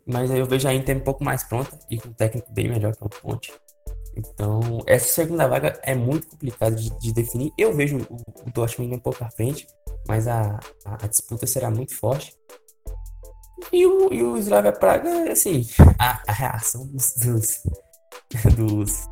Mas 0.06 0.32
aí 0.32 0.40
eu 0.40 0.46
vejo 0.46 0.68
a 0.68 0.74
Inter 0.74 0.98
um 0.98 1.02
pouco 1.02 1.24
mais 1.24 1.44
pronta 1.44 1.78
e 1.90 1.98
com 1.98 2.10
um 2.10 2.14
técnico 2.14 2.52
bem 2.52 2.68
melhor 2.68 2.96
que 2.96 3.04
o 3.04 3.10
Ponte. 3.10 3.54
Então, 4.20 4.80
essa 4.86 5.08
segunda 5.14 5.48
vaga 5.48 5.80
é 5.84 5.96
muito 5.96 6.28
complicada 6.28 6.76
de, 6.76 6.90
de, 7.00 7.14
definir. 7.14 7.54
Eu 7.58 7.74
vejo 7.74 7.98
o, 8.10 8.16
o 8.48 8.52
Dortmund 8.54 8.94
um 8.94 9.00
pouco 9.00 9.24
à 9.24 9.30
frente, 9.30 9.66
mas 10.08 10.28
a, 10.28 10.60
a, 10.86 11.06
a 11.06 11.08
disputa 11.08 11.48
será 11.48 11.72
muito 11.72 11.96
forte. 11.96 12.36
E 13.72 13.86
o, 13.86 14.14
e 14.14 14.24
o 14.24 14.38
Slavia 14.38 14.72
Praga, 14.72 15.32
assim, 15.32 15.66
a, 15.98 16.22
a 16.28 16.32
reação 16.32 16.86
dos, 16.88 17.14
dos, 17.16 17.64
dos, 18.56 19.10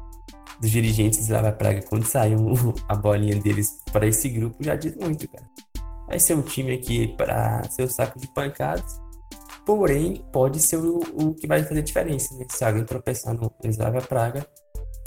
dos 0.59 0.71
dirigentes 0.71 1.19
do 1.19 1.25
Slavia 1.25 1.51
Praga 1.51 1.81
quando 1.83 2.05
saiu 2.05 2.53
a 2.87 2.95
bolinha 2.95 3.39
deles 3.39 3.79
para 3.91 4.07
esse 4.07 4.29
grupo 4.29 4.63
já 4.63 4.75
diz 4.75 4.95
muito, 4.95 5.27
cara. 5.29 5.45
Vai 6.07 6.19
ser 6.19 6.35
um 6.35 6.41
time 6.41 6.73
aqui 6.73 7.09
para 7.17 7.63
ser 7.69 7.83
o 7.83 7.89
saco 7.89 8.17
de 8.19 8.27
pancadas, 8.33 8.99
porém 9.65 10.25
pode 10.31 10.59
ser 10.61 10.77
o, 10.77 10.99
o 11.13 11.33
que 11.33 11.45
vai 11.45 11.63
fazer 11.63 11.81
diferença, 11.81 12.33
né? 12.35 12.45
Se 12.49 12.63
alguém 12.63 12.85
tropeçar 12.85 13.33
no 13.33 13.53
Slavia 13.65 14.01
Praga, 14.01 14.47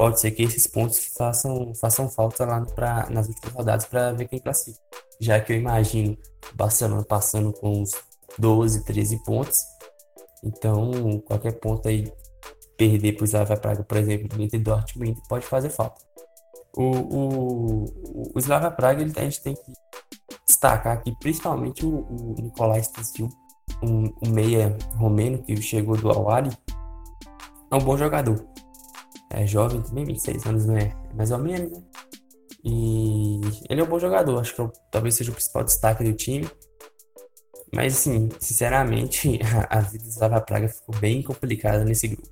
pode 0.00 0.18
ser 0.18 0.30
que 0.30 0.42
esses 0.42 0.66
pontos 0.66 0.98
façam, 1.14 1.74
façam 1.74 2.08
falta 2.08 2.46
lá 2.46 2.64
pra, 2.64 3.10
nas 3.10 3.28
últimas 3.28 3.52
rodadas 3.52 3.84
para 3.84 4.12
ver 4.12 4.28
quem 4.28 4.38
classifica. 4.38 4.80
Já 5.20 5.38
que 5.38 5.52
eu 5.52 5.58
imagino 5.58 6.16
o 6.50 6.56
Barcelona 6.56 7.04
passando 7.04 7.52
com 7.52 7.82
os 7.82 7.90
12, 8.38 8.82
13 8.86 9.22
pontos. 9.24 9.58
Então, 10.42 11.20
qualquer 11.26 11.52
ponto 11.60 11.86
aí 11.86 12.10
perder 12.78 13.12
para 13.12 13.24
o 13.24 13.26
Slavia 13.26 13.58
Praga, 13.58 13.84
por 13.84 13.98
exemplo, 13.98 14.42
entre 14.42 14.58
Dortmund 14.58 15.20
pode 15.28 15.44
fazer 15.44 15.68
falta. 15.68 16.00
O, 16.74 16.82
o, 16.82 17.84
o 18.34 18.38
Slavia 18.38 18.70
Praga 18.70 19.02
ele, 19.02 19.12
a 19.14 19.20
gente 19.20 19.42
tem 19.42 19.54
que 19.54 19.72
destacar 20.48 20.96
aqui 20.96 21.14
principalmente 21.20 21.84
o, 21.84 22.06
o 22.08 22.36
Nicolai 22.40 22.82
Stistil, 22.82 23.28
um, 23.82 24.04
um, 24.26 24.30
meia 24.30 24.74
romeno 24.96 25.42
que 25.42 25.60
chegou 25.60 25.94
do 25.98 26.10
Awali. 26.10 26.56
É 27.70 27.76
um 27.76 27.80
bom 27.80 27.98
jogador. 27.98 28.42
É 29.30 29.46
jovem 29.46 29.80
também, 29.82 30.04
26 30.04 30.46
anos, 30.46 30.66
não 30.66 30.76
é? 30.76 30.92
Mais 31.14 31.30
ou 31.30 31.38
menos, 31.38 31.70
né? 31.70 31.82
E 32.64 33.40
ele 33.68 33.80
é 33.80 33.84
um 33.84 33.88
bom 33.88 33.98
jogador, 33.98 34.38
acho 34.38 34.54
que 34.54 34.60
eu, 34.60 34.70
talvez 34.90 35.14
seja 35.14 35.30
o 35.30 35.34
principal 35.34 35.64
destaque 35.64 36.04
do 36.04 36.12
time. 36.12 36.48
Mas, 37.72 37.96
assim, 37.96 38.28
sinceramente, 38.38 39.38
a, 39.70 39.78
a 39.78 39.80
vida 39.80 40.04
do 40.04 40.10
Slava 40.10 40.40
Praga 40.40 40.68
ficou 40.68 40.94
bem 40.96 41.22
complicada 41.22 41.84
nesse 41.84 42.08
grupo. 42.08 42.28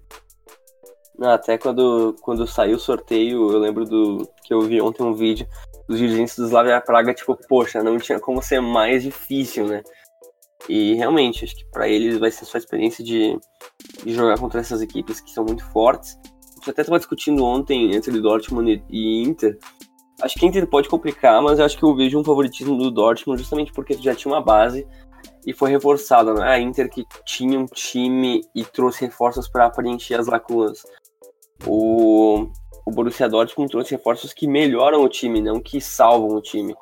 Até 1.21 1.59
quando, 1.59 2.15
quando 2.21 2.47
saiu 2.47 2.77
o 2.77 2.81
sorteio, 2.81 3.51
eu 3.51 3.59
lembro 3.59 3.85
do 3.85 4.29
que 4.45 4.55
eu 4.55 4.61
vi 4.61 4.81
ontem 4.81 5.03
um 5.03 5.15
vídeo 5.15 5.49
dos 5.89 5.99
dirigentes 5.99 6.37
do 6.37 6.47
Slavia 6.47 6.81
Praga, 6.81 7.13
tipo, 7.13 7.37
poxa, 7.49 7.83
não 7.83 7.99
tinha 7.99 8.21
como 8.21 8.43
ser 8.43 8.61
mais 8.61 9.03
difícil, 9.03 9.67
né? 9.67 9.83
E 10.69 10.95
realmente, 10.95 11.45
acho 11.45 11.57
que 11.57 11.65
para 11.71 11.89
eles 11.89 12.19
vai 12.19 12.31
ser 12.31 12.45
só 12.45 12.57
a 12.57 12.61
experiência 12.61 13.03
de, 13.03 13.39
de, 14.05 14.13
jogar 14.13 14.39
contra 14.39 14.61
essas 14.61 14.81
equipes 14.81 15.21
que 15.21 15.31
são 15.31 15.45
muito 15.45 15.65
fortes. 15.73 16.17
Até 16.63 16.83
estava 16.83 16.99
discutindo 16.99 17.45
ontem 17.45 17.95
entre 17.95 18.21
Dortmund 18.21 18.83
e 18.89 19.23
Inter. 19.23 19.59
Acho 20.21 20.39
que 20.39 20.47
Inter 20.47 20.67
pode 20.67 20.89
complicar, 20.89 21.41
mas 21.41 21.61
acho 21.61 21.79
que 21.79 21.85
eu 21.85 21.95
vejo 21.95 22.19
um 22.19 22.25
favoritismo 22.25 22.77
do 22.77 22.91
Dortmund 22.91 23.41
justamente 23.41 23.73
porque 23.73 23.95
já 23.95 24.15
tinha 24.15 24.33
uma 24.33 24.43
base 24.43 24.87
e 25.47 25.53
foi 25.53 25.71
reforçada. 25.71 26.35
Né? 26.35 26.43
A 26.43 26.59
Inter 26.59 26.91
que 26.91 27.07
tinha 27.25 27.59
um 27.59 27.67
time 27.67 28.43
e 28.55 28.65
trouxe 28.65 29.05
reforços 29.05 29.49
para 29.49 29.71
preencher 29.71 30.15
as 30.15 30.27
lacunas. 30.27 30.85
O, 31.67 32.49
o 32.85 32.91
Borussia 32.91 33.29
Dortmund 33.29 33.71
trouxe 33.71 33.93
reforços 33.93 34.33
que 34.33 34.47
melhoram 34.47 35.03
o 35.03 35.09
time, 35.09 35.41
não 35.41 35.61
que 35.61 35.81
salvam 35.81 36.37
o 36.37 36.43
time. 36.43 36.75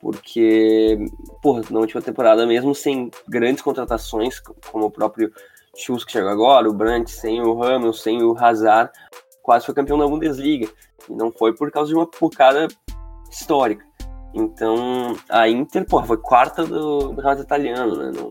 Porque, 0.00 0.98
porra, 1.42 1.62
na 1.70 1.80
última 1.80 2.00
temporada, 2.00 2.46
mesmo 2.46 2.74
sem 2.74 3.10
grandes 3.28 3.62
contratações, 3.62 4.40
como 4.40 4.86
o 4.86 4.90
próprio 4.90 5.30
Schultz 5.76 6.04
que 6.04 6.12
chegou 6.12 6.30
agora, 6.30 6.68
o 6.68 6.72
Brandt, 6.72 7.10
sem 7.10 7.40
o 7.40 7.54
Ramos, 7.54 8.02
sem 8.02 8.22
o 8.22 8.36
Hazard, 8.36 8.90
quase 9.42 9.66
foi 9.66 9.74
campeão 9.74 9.98
da 9.98 10.06
Bundesliga. 10.06 10.68
E 11.08 11.14
não 11.14 11.32
foi 11.32 11.54
por 11.54 11.70
causa 11.70 11.90
de 11.90 11.96
uma 11.96 12.06
pocada 12.06 12.68
histórica. 13.30 13.84
Então, 14.34 15.16
a 15.28 15.48
Inter, 15.48 15.84
pô, 15.86 16.02
foi 16.02 16.16
quarta 16.16 16.64
do, 16.64 17.12
do 17.12 17.40
italiano, 17.40 17.96
né? 17.96 18.12
Não, 18.14 18.30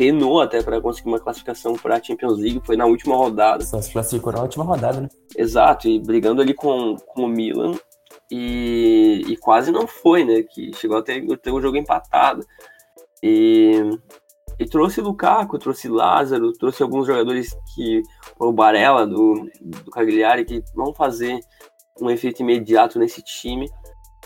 penou 0.00 0.40
até 0.40 0.62
para 0.62 0.80
conseguir 0.80 1.08
uma 1.08 1.20
classificação 1.20 1.74
para 1.74 1.96
a 1.96 2.02
Champions 2.02 2.38
League, 2.38 2.62
foi 2.64 2.74
na 2.74 2.86
última 2.86 3.14
rodada. 3.14 3.62
Só 3.64 3.82
se 3.82 3.92
classificou 3.92 4.32
na 4.32 4.40
última 4.40 4.64
rodada, 4.64 5.02
né? 5.02 5.08
Exato, 5.36 5.86
e 5.88 6.00
brigando 6.00 6.40
ali 6.40 6.54
com, 6.54 6.96
com 6.96 7.24
o 7.24 7.28
Milan, 7.28 7.74
e, 8.30 9.22
e 9.28 9.36
quase 9.36 9.70
não 9.70 9.86
foi, 9.86 10.24
né? 10.24 10.42
Que 10.42 10.72
chegou 10.74 10.96
a 10.96 11.02
ter, 11.02 11.22
um 11.22 11.60
jogo 11.60 11.76
empatado. 11.76 12.46
E, 13.22 13.90
e 14.60 14.66
trouxe 14.66 15.00
Lukaku, 15.00 15.58
trouxe 15.58 15.88
Lázaro, 15.88 16.52
trouxe 16.52 16.82
alguns 16.82 17.06
jogadores 17.06 17.56
que, 17.74 18.02
o 18.38 18.52
Barella 18.52 19.06
do, 19.06 19.50
do 19.60 19.90
Cagliari, 19.90 20.44
que 20.44 20.62
vão 20.74 20.94
fazer 20.94 21.40
um 22.00 22.10
efeito 22.10 22.42
imediato 22.42 22.98
nesse 22.98 23.22
time 23.22 23.68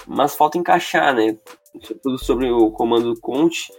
mas 0.07 0.35
falta 0.35 0.59
encaixar, 0.59 1.15
né? 1.15 1.37
Tudo 2.03 2.19
sobre 2.19 2.51
o 2.51 2.71
comando 2.71 3.15
do 3.15 3.21
Conte, 3.21 3.73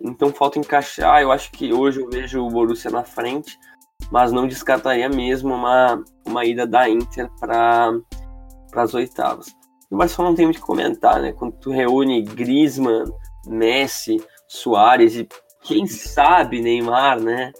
então 0.00 0.32
falta 0.32 0.58
encaixar. 0.58 1.22
Eu 1.22 1.32
acho 1.32 1.50
que 1.52 1.72
hoje 1.72 2.00
eu 2.00 2.08
vejo 2.08 2.40
o 2.40 2.48
Borussia 2.48 2.90
na 2.90 3.04
frente, 3.04 3.58
mas 4.10 4.32
não 4.32 4.46
descartaria 4.46 5.08
mesmo 5.08 5.54
uma, 5.54 6.02
uma 6.26 6.44
ida 6.44 6.66
da 6.66 6.88
Inter 6.88 7.30
para 7.38 7.92
as 8.74 8.94
oitavas. 8.94 9.46
O 9.90 9.96
Barcelona 9.96 10.30
não 10.30 10.36
tem 10.36 10.46
muito 10.46 10.56
o 10.56 10.60
que 10.60 10.66
comentar, 10.66 11.20
né? 11.20 11.32
Quando 11.32 11.56
tu 11.58 11.70
reúne 11.70 12.22
Griezmann, 12.22 13.04
Messi, 13.46 14.22
Soares 14.48 15.16
e 15.16 15.28
quem 15.62 15.86
sabe 15.86 16.60
Neymar, 16.60 17.20
né? 17.20 17.52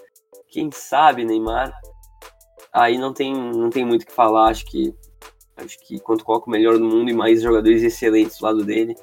Quem 0.49 0.71
sabe 0.71 1.25
Neymar, 1.25 1.73
aí 2.71 2.97
não 2.97 3.13
tem, 3.13 3.33
não 3.33 3.69
tem 3.69 3.85
muito 3.85 4.03
o 4.03 4.05
que 4.05 4.11
falar. 4.11 4.49
Acho 4.49 4.65
que 4.65 4.93
Acho 5.55 5.77
que 5.79 5.99
quando 5.99 6.23
coloca 6.23 6.47
o 6.47 6.51
melhor 6.51 6.77
do 6.77 6.85
mundo 6.85 7.09
e 7.09 7.13
mais 7.13 7.41
jogadores 7.41 7.83
excelentes 7.83 8.37
do 8.37 8.45
lado 8.45 8.63
dele, 8.63 8.95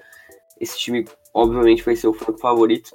esse 0.61 0.79
time 0.79 1.07
obviamente 1.33 1.85
vai 1.85 1.95
ser 1.95 2.09
o 2.09 2.13
franco 2.13 2.41
favorito. 2.41 2.91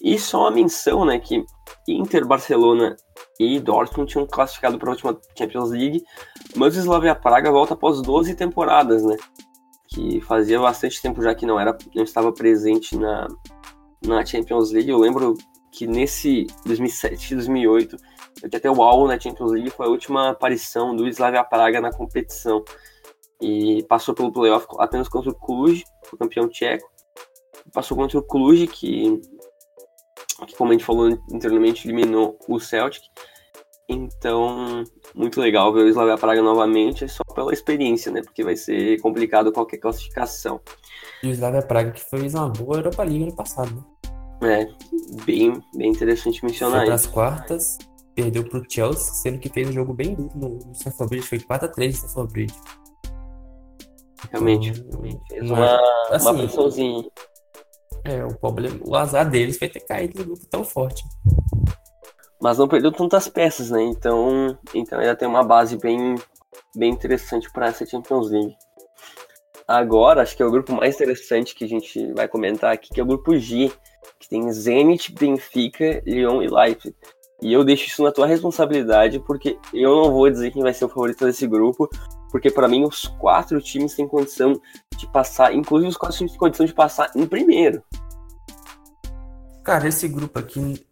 E 0.00 0.18
só 0.18 0.42
uma 0.42 0.50
menção, 0.50 1.04
né, 1.04 1.18
que 1.18 1.44
Inter, 1.88 2.26
Barcelona 2.26 2.96
e 3.38 3.58
Dortmund 3.58 4.10
tinham 4.10 4.26
classificado 4.26 4.78
para 4.78 4.90
a 4.90 4.92
última 4.92 5.18
Champions 5.36 5.70
League, 5.70 6.04
mas 6.56 6.76
o 6.76 6.80
Slavia 6.80 7.14
Praga 7.14 7.50
volta 7.50 7.74
após 7.74 8.00
12 8.02 8.34
temporadas, 8.34 9.04
né? 9.04 9.16
que 9.88 10.20
fazia 10.20 10.60
bastante 10.60 11.00
tempo 11.00 11.22
já 11.22 11.34
que 11.34 11.46
não 11.46 11.58
era 11.58 11.76
não 11.94 12.04
estava 12.04 12.30
presente 12.30 12.94
na, 12.94 13.26
na 14.04 14.24
Champions 14.24 14.70
League. 14.72 14.90
Eu 14.90 14.98
lembro 14.98 15.36
que 15.72 15.86
nesse 15.86 16.46
2007, 16.66 17.34
2008, 17.34 17.96
até 18.44 18.70
o 18.70 18.82
álbum 18.82 19.06
na 19.06 19.18
Champions 19.18 19.52
League 19.52 19.70
foi 19.70 19.86
a 19.86 19.90
última 19.90 20.30
aparição 20.30 20.94
do 20.94 21.06
Slavia 21.08 21.44
Praga 21.44 21.80
na 21.80 21.92
competição. 21.92 22.64
E 23.40 23.84
passou 23.84 24.14
pelo 24.14 24.32
playoff 24.32 24.66
apenas 24.78 25.08
contra 25.08 25.30
o 25.30 25.34
Cluj, 25.34 25.84
o 26.12 26.16
campeão 26.16 26.48
tcheco. 26.48 26.88
Passou 27.72 27.96
contra 27.96 28.18
o 28.18 28.22
Cluj, 28.22 28.66
que, 28.66 29.20
que 30.46 30.56
como 30.56 30.70
a 30.70 30.72
gente 30.72 30.84
falou 30.84 31.16
anteriormente, 31.32 31.86
eliminou 31.86 32.38
o 32.48 32.58
Celtic. 32.58 33.04
Então, 33.88 34.84
muito 35.14 35.40
legal 35.40 35.72
ver 35.72 35.84
o 35.84 35.88
Slavia 35.88 36.18
Praga 36.18 36.42
novamente, 36.42 37.08
só 37.08 37.22
pela 37.34 37.52
experiência, 37.52 38.12
né? 38.12 38.20
Porque 38.22 38.44
vai 38.44 38.56
ser 38.56 39.00
complicado 39.00 39.52
qualquer 39.52 39.78
classificação. 39.78 40.60
E 41.22 41.28
o 41.28 41.30
Slavia 41.30 41.62
Praga 41.62 41.90
que 41.90 42.00
fez 42.00 42.34
uma 42.34 42.48
boa 42.48 42.76
Europa 42.76 43.02
League 43.02 43.24
no 43.24 43.34
passado, 43.34 43.84
né? 44.40 44.62
É, 44.62 45.24
bem, 45.24 45.60
bem 45.74 45.90
interessante 45.90 46.44
mencionar 46.44 46.86
Foi 46.86 46.94
isso. 46.94 47.10
quartas, 47.10 47.76
perdeu 48.14 48.44
pro 48.44 48.62
Chelsea, 48.68 49.12
sendo 49.14 49.38
que 49.38 49.48
fez 49.48 49.68
um 49.68 49.72
jogo 49.72 49.92
bem 49.92 50.14
duro 50.14 50.30
no, 50.34 50.48
no 50.50 51.08
Bridge, 51.08 51.26
foi 51.26 51.38
4x3 51.38 51.86
no 51.86 51.92
Stamford 51.92 52.32
Bridge. 52.32 52.54
Realmente, 54.30 54.70
então, 54.70 55.20
fez 55.28 55.50
uma, 55.50 55.80
assim, 56.10 56.26
uma 56.26 56.34
pressãozinha. 56.34 57.04
É, 58.04 58.24
o 58.24 58.34
problema, 58.36 58.78
o 58.86 58.94
azar 58.94 59.28
deles 59.28 59.58
foi 59.58 59.68
ter 59.68 59.80
caído 59.80 60.20
no 60.20 60.24
grupo 60.26 60.46
tão 60.46 60.64
forte 60.64 61.02
mas 62.40 62.58
não 62.58 62.68
perdeu 62.68 62.92
tantas 62.92 63.28
peças, 63.28 63.70
né? 63.70 63.82
Então, 63.82 64.56
então 64.74 64.98
ainda 64.98 65.16
tem 65.16 65.26
uma 65.26 65.42
base 65.42 65.76
bem, 65.76 66.14
bem 66.74 66.92
interessante 66.92 67.50
para 67.52 67.66
essa 67.66 67.84
Champions 67.84 68.30
League. 68.30 68.56
Agora, 69.68 70.22
acho 70.22 70.34
que 70.34 70.42
é 70.42 70.46
o 70.46 70.50
grupo 70.50 70.72
mais 70.72 70.94
interessante 70.94 71.54
que 71.54 71.62
a 71.62 71.68
gente 71.68 72.10
vai 72.14 72.26
comentar 72.26 72.72
aqui, 72.72 72.88
que 72.88 72.98
é 72.98 73.02
o 73.02 73.06
grupo 73.06 73.36
G, 73.36 73.70
que 74.18 74.26
tem 74.26 74.50
Zenit, 74.50 75.12
Benfica, 75.12 76.02
Lyon 76.06 76.40
e 76.40 76.48
Leipzig. 76.48 76.96
E 77.42 77.52
eu 77.52 77.62
deixo 77.62 77.86
isso 77.86 78.02
na 78.02 78.10
tua 78.10 78.26
responsabilidade, 78.26 79.20
porque 79.20 79.58
eu 79.74 79.94
não 79.94 80.10
vou 80.10 80.30
dizer 80.30 80.52
quem 80.52 80.62
vai 80.62 80.72
ser 80.72 80.86
o 80.86 80.88
favorito 80.88 81.22
desse 81.22 81.46
grupo, 81.46 81.86
porque 82.30 82.50
para 82.50 82.66
mim 82.66 82.82
os 82.82 83.06
quatro 83.06 83.60
times 83.60 83.94
têm 83.94 84.08
condição 84.08 84.58
de 84.96 85.06
passar, 85.12 85.54
inclusive 85.54 85.90
os 85.90 85.98
quatro 85.98 86.16
times 86.16 86.32
têm 86.32 86.40
condição 86.40 86.64
de 86.64 86.72
passar 86.72 87.12
em 87.14 87.26
primeiro. 87.26 87.82
Cara, 89.62 89.86
esse 89.86 90.08
grupo 90.08 90.38
aqui 90.38 90.82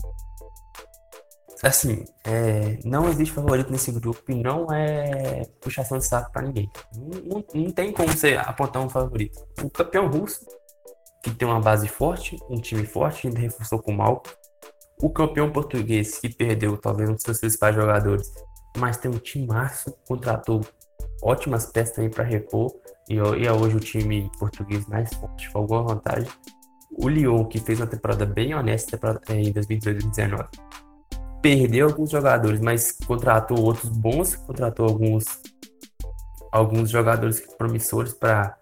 Assim, 1.63 2.05
é, 2.25 2.79
não 2.85 3.09
existe 3.09 3.33
favorito 3.33 3.71
nesse 3.71 3.91
grupo 3.91 4.23
e 4.31 4.35
não 4.35 4.71
é 4.73 5.43
puxação 5.61 5.99
de 5.99 6.05
saco 6.05 6.31
para 6.31 6.43
ninguém. 6.43 6.71
Não, 6.95 7.43
não, 7.55 7.71
tem 7.71 7.93
como 7.93 8.09
você 8.09 8.35
apontar 8.35 8.83
um 8.83 8.91
favorito. 8.91 9.43
O 9.63 9.71
campeão 9.71 10.07
russo, 10.09 10.45
que 11.23 11.31
tem 11.31 11.49
uma 11.49 11.61
base 11.61 11.89
forte, 11.89 12.37
um 12.51 12.61
time 12.61 12.85
forte, 12.85 13.27
ainda 13.27 13.41
reforçou 13.41 13.79
com 13.79 13.93
o 13.93 13.97
Malco. 13.97 14.29
O 15.01 15.09
campeão 15.09 15.51
português, 15.51 16.19
que 16.19 16.29
perdeu 16.29 16.77
talvez 16.77 17.09
um 17.09 17.15
dos 17.15 17.23
seus 17.23 17.41
principais 17.41 17.75
jogadores, 17.75 18.31
mas 18.77 18.99
tem 18.99 19.11
um 19.11 19.19
time 19.19 19.47
março, 19.47 19.95
contratou 20.07 20.61
ótimas 21.23 21.67
peças 21.67 21.95
também 21.95 22.11
para 22.11 22.25
repor. 22.25 22.71
E, 23.09 23.15
e 23.15 23.47
é 23.47 23.53
hoje 23.53 23.77
o 23.77 23.81
time 23.81 24.31
português 24.39 24.87
mais 24.87 25.13
forte, 25.15 25.51
com 25.51 25.61
alguma 25.61 25.83
vantagem. 25.85 26.29
O 26.99 27.09
Lyon, 27.09 27.45
que 27.47 27.59
fez 27.61 27.81
uma 27.81 27.87
temporada 27.87 28.27
bem 28.27 28.55
honesta 28.55 28.99
em 29.31 29.53
2018-2019 29.53 30.49
perdeu 31.47 31.86
alguns 31.86 32.11
jogadores, 32.11 32.61
mas 32.61 32.90
contratou 33.07 33.61
outros 33.61 33.88
bons, 33.88 34.34
contratou 34.34 34.88
alguns 34.88 35.24
alguns 36.51 36.90
jogadores 36.90 37.40
promissores 37.57 38.12
para 38.12 38.59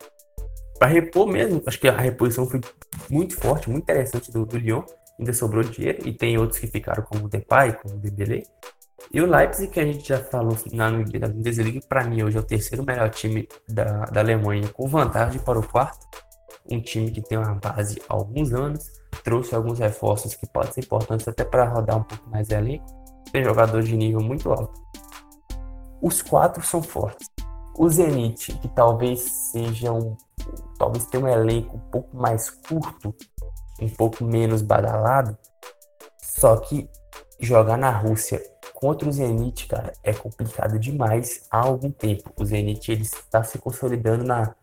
para 0.78 0.88
repor 0.88 1.26
mesmo. 1.26 1.62
Acho 1.66 1.80
que 1.80 1.88
a 1.88 1.96
reposição 1.96 2.46
foi 2.46 2.60
muito 3.08 3.36
forte, 3.36 3.70
muito 3.70 3.84
interessante 3.84 4.30
do, 4.30 4.44
do 4.44 4.58
Lyon. 4.58 4.82
Ainda 5.18 5.32
sobrou 5.32 5.62
dinheiro 5.62 6.06
e 6.06 6.12
tem 6.12 6.36
outros 6.36 6.60
que 6.60 6.66
ficaram 6.66 7.02
como 7.04 7.24
o 7.24 7.28
Depay, 7.28 7.72
como 7.72 7.94
o 7.94 7.98
Dembélé. 7.98 8.42
E 9.10 9.20
o 9.20 9.26
Leipzig, 9.26 9.68
que 9.68 9.80
a 9.80 9.86
gente 9.86 10.06
já 10.06 10.18
falou 10.18 10.54
na 10.72 10.90
Bundesliga, 10.90 11.80
para 11.88 12.04
mim 12.04 12.22
hoje 12.22 12.36
é 12.36 12.40
o 12.40 12.44
terceiro 12.44 12.84
melhor 12.84 13.08
time 13.10 13.48
da, 13.66 14.04
da 14.06 14.20
Alemanha, 14.20 14.68
com 14.68 14.86
vantagem 14.86 15.40
para 15.40 15.58
o 15.58 15.66
quarto. 15.66 16.06
Um 16.70 16.80
time 16.80 17.10
que 17.10 17.20
tem 17.20 17.36
uma 17.36 17.54
base 17.54 18.00
há 18.08 18.14
alguns 18.14 18.52
anos, 18.52 18.90
trouxe 19.22 19.54
alguns 19.54 19.78
reforços 19.78 20.34
que 20.34 20.46
podem 20.46 20.72
ser 20.72 20.80
importantes 20.80 21.28
até 21.28 21.44
para 21.44 21.68
rodar 21.68 21.98
um 21.98 22.02
pouco 22.02 22.28
mais 22.30 22.48
elenco. 22.50 22.84
Tem 23.30 23.44
jogadores 23.44 23.86
de 23.88 23.96
nível 23.96 24.20
muito 24.20 24.50
alto. 24.50 24.82
Os 26.00 26.22
quatro 26.22 26.62
são 26.62 26.82
fortes. 26.82 27.28
O 27.76 27.88
Zenit, 27.88 28.56
que 28.58 28.68
talvez 28.68 29.20
seja 29.20 29.92
um. 29.92 30.16
Talvez 30.78 31.06
tenha 31.06 31.24
um 31.24 31.28
elenco 31.28 31.76
um 31.76 31.90
pouco 31.90 32.16
mais 32.16 32.50
curto, 32.50 33.14
um 33.80 33.88
pouco 33.88 34.24
menos 34.24 34.62
badalado. 34.62 35.36
Só 36.22 36.56
que 36.56 36.88
jogar 37.40 37.76
na 37.76 37.90
Rússia 37.90 38.40
contra 38.74 39.08
o 39.08 39.12
Zenit, 39.12 39.66
cara, 39.66 39.92
é 40.02 40.12
complicado 40.12 40.78
demais 40.78 41.46
há 41.50 41.58
algum 41.58 41.90
tempo. 41.90 42.32
O 42.38 42.44
Zenit 42.44 42.92
ele 42.92 43.02
está 43.02 43.42
se 43.42 43.58
consolidando 43.58 44.24
na, 44.24 44.54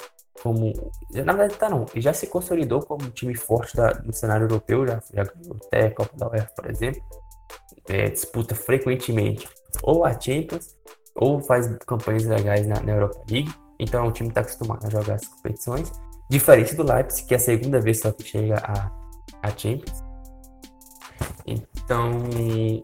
como. 0.42 0.74
Na 1.12 1.34
verdade, 1.34 1.56
tá 1.56 1.70
não. 1.70 1.86
Já 1.96 2.14
se 2.14 2.28
consolidou 2.28 2.82
como 2.82 3.06
um 3.06 3.10
time 3.10 3.36
forte 3.36 3.76
da, 3.76 3.92
do 3.92 4.14
cenário 4.14 4.46
europeu, 4.46 4.88
já, 4.88 5.02
já 5.14 5.24
ganhou 5.24 5.58
até 5.66 5.88
a 5.88 5.92
Copa 5.92 6.18
da 6.18 6.30
UEFA, 6.30 6.52
por 6.56 6.70
exemplo. 6.70 7.02
É, 7.88 8.10
disputa 8.10 8.54
frequentemente 8.54 9.50
ou 9.84 10.06
a 10.06 10.20
Champions, 10.20 10.76
ou 11.16 11.42
faz 11.42 11.68
campanhas 11.86 12.26
legais 12.26 12.68
na, 12.68 12.80
na 12.82 12.92
Europa 12.92 13.24
League. 13.30 13.54
Então, 13.80 14.08
o 14.08 14.12
time 14.12 14.30
está 14.30 14.42
acostumado 14.42 14.86
a 14.86 14.90
jogar 14.90 15.16
as 15.16 15.28
competições. 15.28 15.92
Diferente 16.30 16.76
do 16.76 16.84
Leipzig, 16.84 17.28
que 17.28 17.34
é 17.34 17.38
a 17.38 17.40
segunda 17.40 17.80
vez 17.80 18.00
só 18.00 18.12
que 18.12 18.24
chega 18.24 18.56
a, 18.58 18.92
a 19.42 19.50
Champions. 19.50 20.04
Então, 21.46 22.20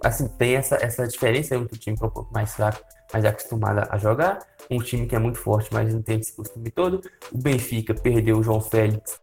assim, 0.04 0.28
tem 0.28 0.56
essa, 0.56 0.76
essa 0.76 1.08
diferença 1.08 1.56
entre 1.56 1.76
o 1.76 1.80
time 1.80 1.96
que 1.96 2.04
é 2.04 2.06
um 2.06 2.10
pouco 2.10 2.34
mais 2.34 2.54
fraco, 2.54 2.80
mas 3.12 3.24
é 3.24 3.28
acostumado 3.28 3.88
a 3.90 3.98
jogar 3.98 4.40
um 4.70 4.80
time 4.80 5.08
que 5.08 5.16
é 5.16 5.20
muito 5.20 5.38
forte, 5.38 5.70
mas 5.74 5.94
não 5.94 6.02
tem 6.02 6.20
esse 6.20 6.34
costume 6.34 6.70
todo. 6.70 7.02
O 7.32 7.38
Benfica 7.38 7.94
perdeu 7.94 8.38
o 8.38 8.44
João 8.44 8.62
Félix, 8.62 9.20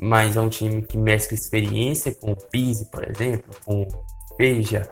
mas 0.00 0.36
é 0.36 0.40
um 0.40 0.48
time 0.48 0.82
que 0.82 0.96
mescla 0.96 1.34
experiência 1.34 2.14
com 2.14 2.32
o 2.32 2.36
Pise, 2.36 2.90
por 2.90 3.08
exemplo, 3.08 3.54
com 3.64 3.82
o 3.82 4.36
Feija, 4.36 4.88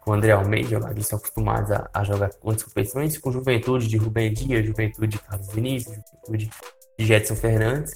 com 0.00 0.12
o 0.12 0.14
André 0.14 0.32
Almeida, 0.32 0.70
jogadores 0.70 1.02
estão 1.02 1.18
acostumados 1.18 1.70
a, 1.70 1.88
a 1.92 2.04
jogar 2.04 2.30
outras 2.42 2.62
competições, 2.62 3.18
com 3.18 3.30
Juventude 3.30 3.88
de 3.88 3.96
Rubem 3.96 4.32
Dias, 4.32 4.66
Juventude 4.66 5.08
de 5.08 5.18
Carlos 5.18 5.52
Vinícius, 5.52 5.96
Juventude 5.96 6.50
de 6.98 7.06
Jetson 7.06 7.36
Fernandes. 7.36 7.92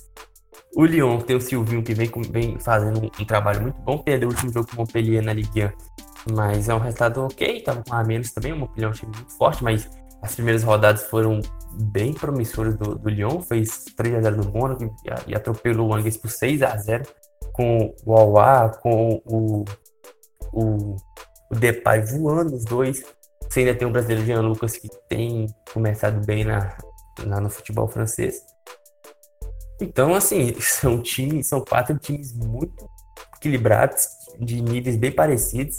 O 0.75 0.85
Lyon 0.85 1.21
tem 1.21 1.37
o 1.37 1.41
Silvinho 1.41 1.83
que 1.83 1.95
vem, 1.95 2.11
vem 2.31 2.59
fazendo 2.59 3.01
um, 3.01 3.07
um, 3.07 3.25
trabalho 3.25 3.63
muito 3.63 3.79
bom, 3.81 3.99
perdeu 3.99 4.29
o 4.29 4.33
último 4.33 4.53
jogo 4.53 4.67
com 4.69 4.75
o 4.75 4.79
Montpellier 4.81 5.23
na 5.23 5.33
Ligue 5.33 5.65
1, 5.65 5.71
mas 6.31 6.69
é 6.69 6.75
um 6.75 6.79
resultado 6.79 7.25
ok, 7.25 7.59
estava 7.59 7.83
com 7.83 7.95
a 7.95 8.05
menos 8.05 8.33
também, 8.33 8.53
o 8.53 8.57
Montpellier 8.57 8.89
é 8.89 8.91
um 8.91 8.93
time 8.93 9.13
muito 9.15 9.33
forte, 9.37 9.65
mas 9.65 9.89
as 10.23 10.35
primeiras 10.35 10.63
rodadas 10.63 11.03
foram 11.05 11.41
bem 11.73 12.13
promissoras 12.13 12.77
do, 12.77 12.95
do 12.95 13.09
Lyon, 13.09 13.41
fez 13.43 13.87
3x0 13.99 14.37
no 14.37 14.53
Mônaco 14.53 14.85
e, 14.85 15.31
e 15.31 15.35
atropelou 15.35 15.89
o 15.89 15.95
Angers 15.95 16.17
por 16.17 16.31
6x0 16.31 17.07
com 17.53 17.93
o 18.07 18.17
Aua, 18.17 18.69
com 18.81 19.21
o, 19.25 19.65
o, 20.53 20.97
o 21.51 21.55
Depay 21.57 22.03
voando 22.03 22.55
os 22.55 22.65
dois. 22.65 23.05
Você 23.49 23.61
ainda 23.61 23.75
tem 23.75 23.87
o 23.87 23.91
brasileiro 23.91 24.25
Jean 24.25 24.41
Lucas 24.43 24.77
que 24.77 24.89
tem 25.09 25.47
começado 25.73 26.25
bem 26.25 26.45
na, 26.45 26.77
na, 27.27 27.41
no 27.41 27.51
futebol 27.51 27.89
francês. 27.89 28.41
Então, 29.81 30.15
assim, 30.15 30.55
são 30.61 31.03
times, 31.03 31.49
são 31.49 31.61
quatro 31.65 31.99
times 31.99 32.33
muito 32.33 32.89
equilibrados, 33.37 34.07
de 34.39 34.63
níveis 34.63 34.97
bem 34.97 35.11
parecidos 35.11 35.77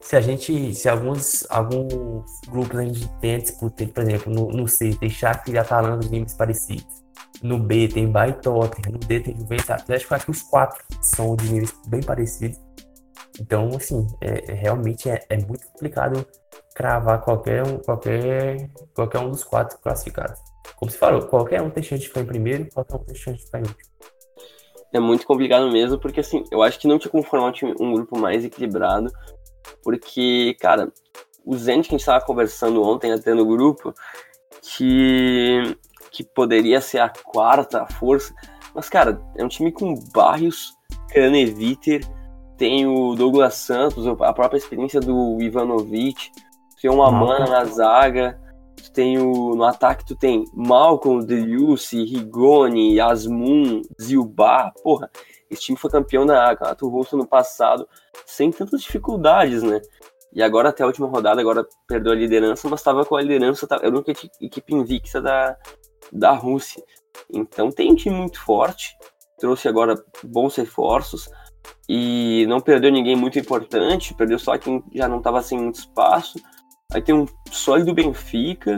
se 0.00 0.16
a 0.16 0.20
gente, 0.20 0.74
se 0.74 0.88
alguns, 0.88 1.46
alguns 1.50 2.40
grupos 2.48 2.78
a 2.78 2.84
gente 2.84 3.08
tem 3.20 3.38
disputa, 3.38 3.86
por 3.86 4.02
exemplo, 4.02 4.32
no, 4.32 4.48
no 4.48 4.66
C 4.66 4.94
tem 4.94 5.10
Shakhtar 5.10 5.54
e 5.54 5.58
Atalanta 5.58 6.06
de 6.06 6.10
níveis 6.10 6.34
parecidos, 6.34 7.04
no 7.42 7.58
B 7.58 7.86
tem 7.86 8.10
Bahia 8.10 8.32
Tottenham, 8.32 8.92
no 8.92 8.98
D 8.98 9.20
tem 9.20 9.36
Juventus 9.36 9.70
Atlético, 9.70 10.14
acho 10.14 10.24
que 10.24 10.30
os 10.30 10.42
quatro 10.42 10.82
são 11.02 11.36
de 11.36 11.52
níveis 11.52 11.74
bem 11.86 12.02
parecidos. 12.02 12.58
Então, 13.38 13.68
assim, 13.76 14.06
é, 14.20 14.52
é, 14.52 14.54
realmente 14.54 15.08
é, 15.08 15.24
é, 15.28 15.36
muito 15.36 15.66
complicado 15.68 16.26
cravar 16.74 17.20
qualquer 17.20 17.66
um, 17.66 17.78
qualquer, 17.78 18.70
qualquer 18.94 19.18
um 19.18 19.30
dos 19.30 19.44
quatro 19.44 19.78
classificados. 19.78 20.40
Como 20.76 20.90
você 20.90 20.98
falou, 20.98 21.22
qualquer 21.26 21.60
um 21.62 21.70
tem 21.70 21.82
chance 21.82 22.02
de 22.02 22.08
ficar 22.08 22.22
em 22.22 22.26
primeiro, 22.26 22.68
qualquer 22.72 22.96
um 22.96 23.04
tem 23.04 23.14
chance 23.14 23.38
de 23.38 23.44
ficar 23.44 23.58
em 23.58 23.62
último. 23.62 23.90
É 24.92 24.98
muito 24.98 25.26
complicado 25.26 25.70
mesmo, 25.70 25.98
porque 25.98 26.20
assim, 26.20 26.42
eu 26.50 26.62
acho 26.62 26.78
que 26.78 26.88
não 26.88 26.98
tinha 26.98 27.10
como 27.10 27.22
formar 27.22 27.52
um 27.78 27.92
grupo 27.92 28.18
mais 28.18 28.44
equilibrado, 28.44 29.10
porque, 29.82 30.56
cara, 30.60 30.92
o 31.44 31.56
Zenit 31.56 31.88
que 31.88 31.94
a 31.94 31.98
gente 31.98 32.00
estava 32.00 32.24
conversando 32.24 32.82
ontem 32.82 33.12
até 33.12 33.34
no 33.34 33.46
grupo, 33.46 33.94
que, 34.62 35.76
que 36.10 36.22
poderia 36.22 36.80
ser 36.80 36.98
a 36.98 37.08
quarta 37.08 37.86
força, 37.86 38.34
mas, 38.74 38.88
cara, 38.88 39.20
é 39.36 39.44
um 39.44 39.48
time 39.48 39.72
com 39.72 39.94
Barrios, 40.14 40.74
Craneviter, 41.08 42.00
tem 42.56 42.86
o 42.86 43.14
Douglas 43.14 43.54
Santos, 43.54 44.06
a 44.06 44.32
própria 44.32 44.58
experiência 44.58 45.00
do 45.00 45.40
Ivanovic, 45.40 46.30
tem 46.80 46.90
uma 46.90 47.10
Mana 47.10 47.46
na 47.46 47.64
zaga, 47.64 48.38
Tu 48.82 48.92
tem 48.92 49.18
o, 49.18 49.54
no 49.54 49.64
ataque 49.64 50.04
tu 50.04 50.16
tem 50.16 50.44
Malcolm, 50.54 51.24
Deliucci, 51.24 52.04
Rigoni, 52.04 52.98
Asmun, 52.98 53.82
Zilbar. 54.00 54.72
Porra, 54.82 55.10
esse 55.50 55.62
time 55.62 55.78
foi 55.78 55.90
campeão 55.90 56.24
da 56.24 56.50
Campeonato 56.50 56.88
Russo 56.88 57.16
no 57.16 57.26
passado 57.26 57.88
sem 58.24 58.50
tantas 58.50 58.82
dificuldades, 58.82 59.62
né? 59.62 59.80
E 60.32 60.42
agora 60.42 60.68
até 60.68 60.84
a 60.84 60.86
última 60.86 61.08
rodada, 61.08 61.40
agora 61.40 61.66
perdeu 61.88 62.12
a 62.12 62.14
liderança, 62.14 62.68
mas 62.68 62.80
estava 62.80 63.04
com 63.04 63.16
a 63.16 63.22
liderança, 63.22 63.66
era 63.68 63.88
a 63.88 63.90
única 63.90 64.12
equipe 64.40 64.74
invicta 64.74 65.20
da, 65.20 65.56
da 66.12 66.30
Rússia. 66.30 66.82
Então 67.28 67.70
tem 67.70 67.90
um 67.90 67.96
time 67.96 68.14
muito 68.14 68.40
forte, 68.40 68.96
trouxe 69.38 69.68
agora 69.68 70.00
bons 70.22 70.54
reforços 70.54 71.28
e 71.88 72.46
não 72.48 72.60
perdeu 72.60 72.92
ninguém 72.92 73.16
muito 73.16 73.38
importante, 73.38 74.14
perdeu 74.14 74.38
só 74.38 74.56
quem 74.56 74.84
já 74.94 75.08
não 75.08 75.18
estava 75.18 75.42
sem 75.42 75.58
muito 75.58 75.80
espaço. 75.80 76.38
Aí 76.92 77.02
tem 77.02 77.14
um 77.14 77.26
sólido 77.50 77.94
Benfica, 77.94 78.76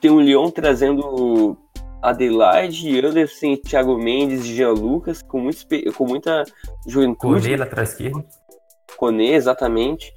tem 0.00 0.10
o 0.10 0.20
Lyon 0.20 0.50
trazendo 0.50 1.58
Adelaide, 2.04 3.04
Anderson, 3.04 3.56
Thiago 3.56 3.96
Mendes 3.96 4.44
Jean 4.44 4.72
Lucas, 4.72 5.22
com, 5.22 5.40
muito, 5.40 5.66
com 5.96 6.06
muita 6.06 6.44
juventude. 6.86 7.42
Coné 7.42 7.56
lateral 7.56 7.84
esquerdo. 7.84 8.24
Coné, 8.96 9.34
exatamente. 9.34 10.12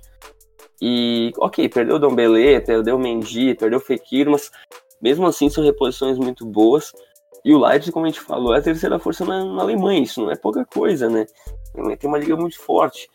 E, 0.82 1.32
ok, 1.38 1.68
perdeu 1.70 1.96
o 1.96 2.00
Dombele, 2.00 2.62
perdeu 2.62 2.96
o 2.96 3.00
Mendy, 3.00 3.56
perdeu 3.56 3.80
o 3.80 3.82
Fekir, 3.82 4.30
mas 4.30 4.52
mesmo 5.02 5.26
assim 5.26 5.50
são 5.50 5.64
reposições 5.64 6.18
muito 6.18 6.46
boas. 6.46 6.92
E 7.44 7.54
o 7.54 7.60
Leipzig, 7.60 7.92
como 7.92 8.06
a 8.06 8.10
gente 8.10 8.20
falou, 8.20 8.54
é 8.54 8.60
a 8.60 8.62
terceira 8.62 9.00
força 9.00 9.24
na, 9.26 9.44
na 9.46 9.62
Alemanha, 9.62 10.02
isso 10.04 10.22
não 10.22 10.32
é 10.32 10.36
pouca 10.36 10.66
coisa, 10.66 11.10
né? 11.10 11.26
Tem 11.98 12.10
uma 12.10 12.18
liga 12.18 12.36
muito 12.36 12.60
forte. 12.60 13.10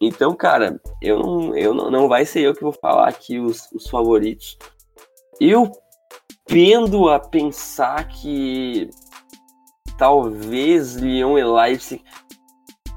Então, 0.00 0.34
cara, 0.34 0.80
eu 1.00 1.18
não, 1.18 1.56
eu 1.56 1.72
não, 1.72 1.90
não 1.90 2.08
vai 2.08 2.26
ser 2.26 2.40
eu 2.40 2.54
que 2.54 2.62
vou 2.62 2.72
falar 2.72 3.08
aqui 3.08 3.38
os, 3.38 3.70
os 3.72 3.88
favoritos. 3.88 4.58
Eu 5.40 5.70
pendo 6.46 7.08
a 7.08 7.18
pensar 7.18 8.06
que 8.08 8.88
talvez 9.98 10.94
Lyon 10.94 11.38
e 11.38 11.44
Leipzig 11.44 12.02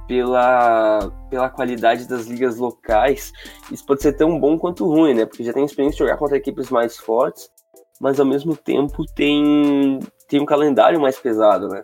pela, 0.08 1.12
pela 1.30 1.50
qualidade 1.50 2.08
das 2.08 2.26
ligas 2.26 2.58
locais, 2.58 3.32
isso 3.72 3.86
pode 3.86 4.02
ser 4.02 4.14
tão 4.14 4.40
bom 4.40 4.58
quanto 4.58 4.88
ruim, 4.88 5.14
né? 5.14 5.26
Porque 5.26 5.44
já 5.44 5.54
tem 5.54 5.64
experiência 5.64 5.98
de 5.98 6.00
jogar 6.00 6.18
contra 6.18 6.38
equipes 6.38 6.72
mais 6.72 6.98
fortes, 6.98 7.48
mas 8.02 8.20
ao 8.20 8.26
mesmo 8.26 8.56
tempo 8.56 9.06
tem, 9.14 10.00
tem 10.28 10.42
um 10.42 10.46
calendário 10.46 11.00
mais 11.00 11.20
pesado, 11.20 11.68
né? 11.68 11.84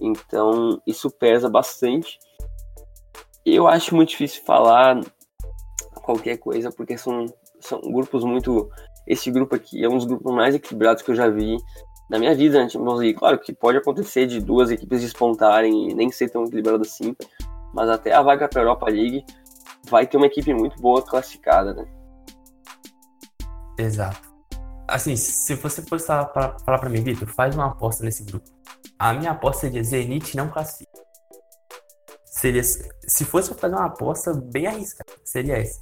Então 0.00 0.80
isso 0.86 1.10
pesa 1.10 1.50
bastante. 1.50 2.18
Eu 3.44 3.68
acho 3.68 3.94
muito 3.94 4.10
difícil 4.10 4.42
falar 4.44 4.98
qualquer 6.02 6.38
coisa, 6.38 6.72
porque 6.72 6.96
são, 6.96 7.26
são 7.60 7.80
grupos 7.80 8.24
muito. 8.24 8.70
Esse 9.10 9.28
grupo 9.28 9.56
aqui 9.56 9.84
é 9.84 9.88
um 9.88 9.96
dos 9.96 10.04
grupos 10.04 10.32
mais 10.32 10.54
equilibrados 10.54 11.02
que 11.02 11.10
eu 11.10 11.16
já 11.16 11.28
vi 11.28 11.56
na 12.08 12.16
minha 12.16 12.32
vida 12.32 12.62
na 12.62 12.68
Champions 12.68 13.00
League. 13.00 13.18
Claro 13.18 13.40
que 13.40 13.52
pode 13.52 13.76
acontecer 13.76 14.24
de 14.24 14.40
duas 14.40 14.70
equipes 14.70 15.00
despontarem 15.00 15.90
e 15.90 15.94
nem 15.94 16.12
ser 16.12 16.30
tão 16.30 16.44
equilibrado 16.44 16.82
assim, 16.82 17.16
mas 17.74 17.88
até 17.88 18.14
a 18.14 18.22
vaga 18.22 18.48
para 18.48 18.60
a 18.60 18.62
Europa 18.62 18.86
League 18.86 19.24
vai 19.88 20.06
ter 20.06 20.16
uma 20.16 20.26
equipe 20.26 20.54
muito 20.54 20.80
boa 20.80 21.02
classificada, 21.02 21.74
né? 21.74 21.84
Exato. 23.76 24.30
Assim, 24.86 25.16
se 25.16 25.56
você 25.56 25.82
fosse 25.82 26.06
falar 26.06 26.26
para 26.78 26.88
mim, 26.88 27.02
Vitor, 27.02 27.26
faz 27.26 27.56
uma 27.56 27.66
aposta 27.66 28.04
nesse 28.04 28.22
grupo. 28.22 28.48
A 28.96 29.12
minha 29.12 29.32
aposta 29.32 29.62
seria 29.62 29.82
Zenit 29.82 30.36
não 30.36 30.48
classifica. 30.48 31.00
Seria, 32.26 32.62
se 32.62 33.24
fosse 33.24 33.52
fazer 33.54 33.74
uma 33.74 33.86
aposta 33.86 34.32
bem 34.34 34.68
arriscada, 34.68 35.12
seria 35.24 35.58
essa. 35.58 35.80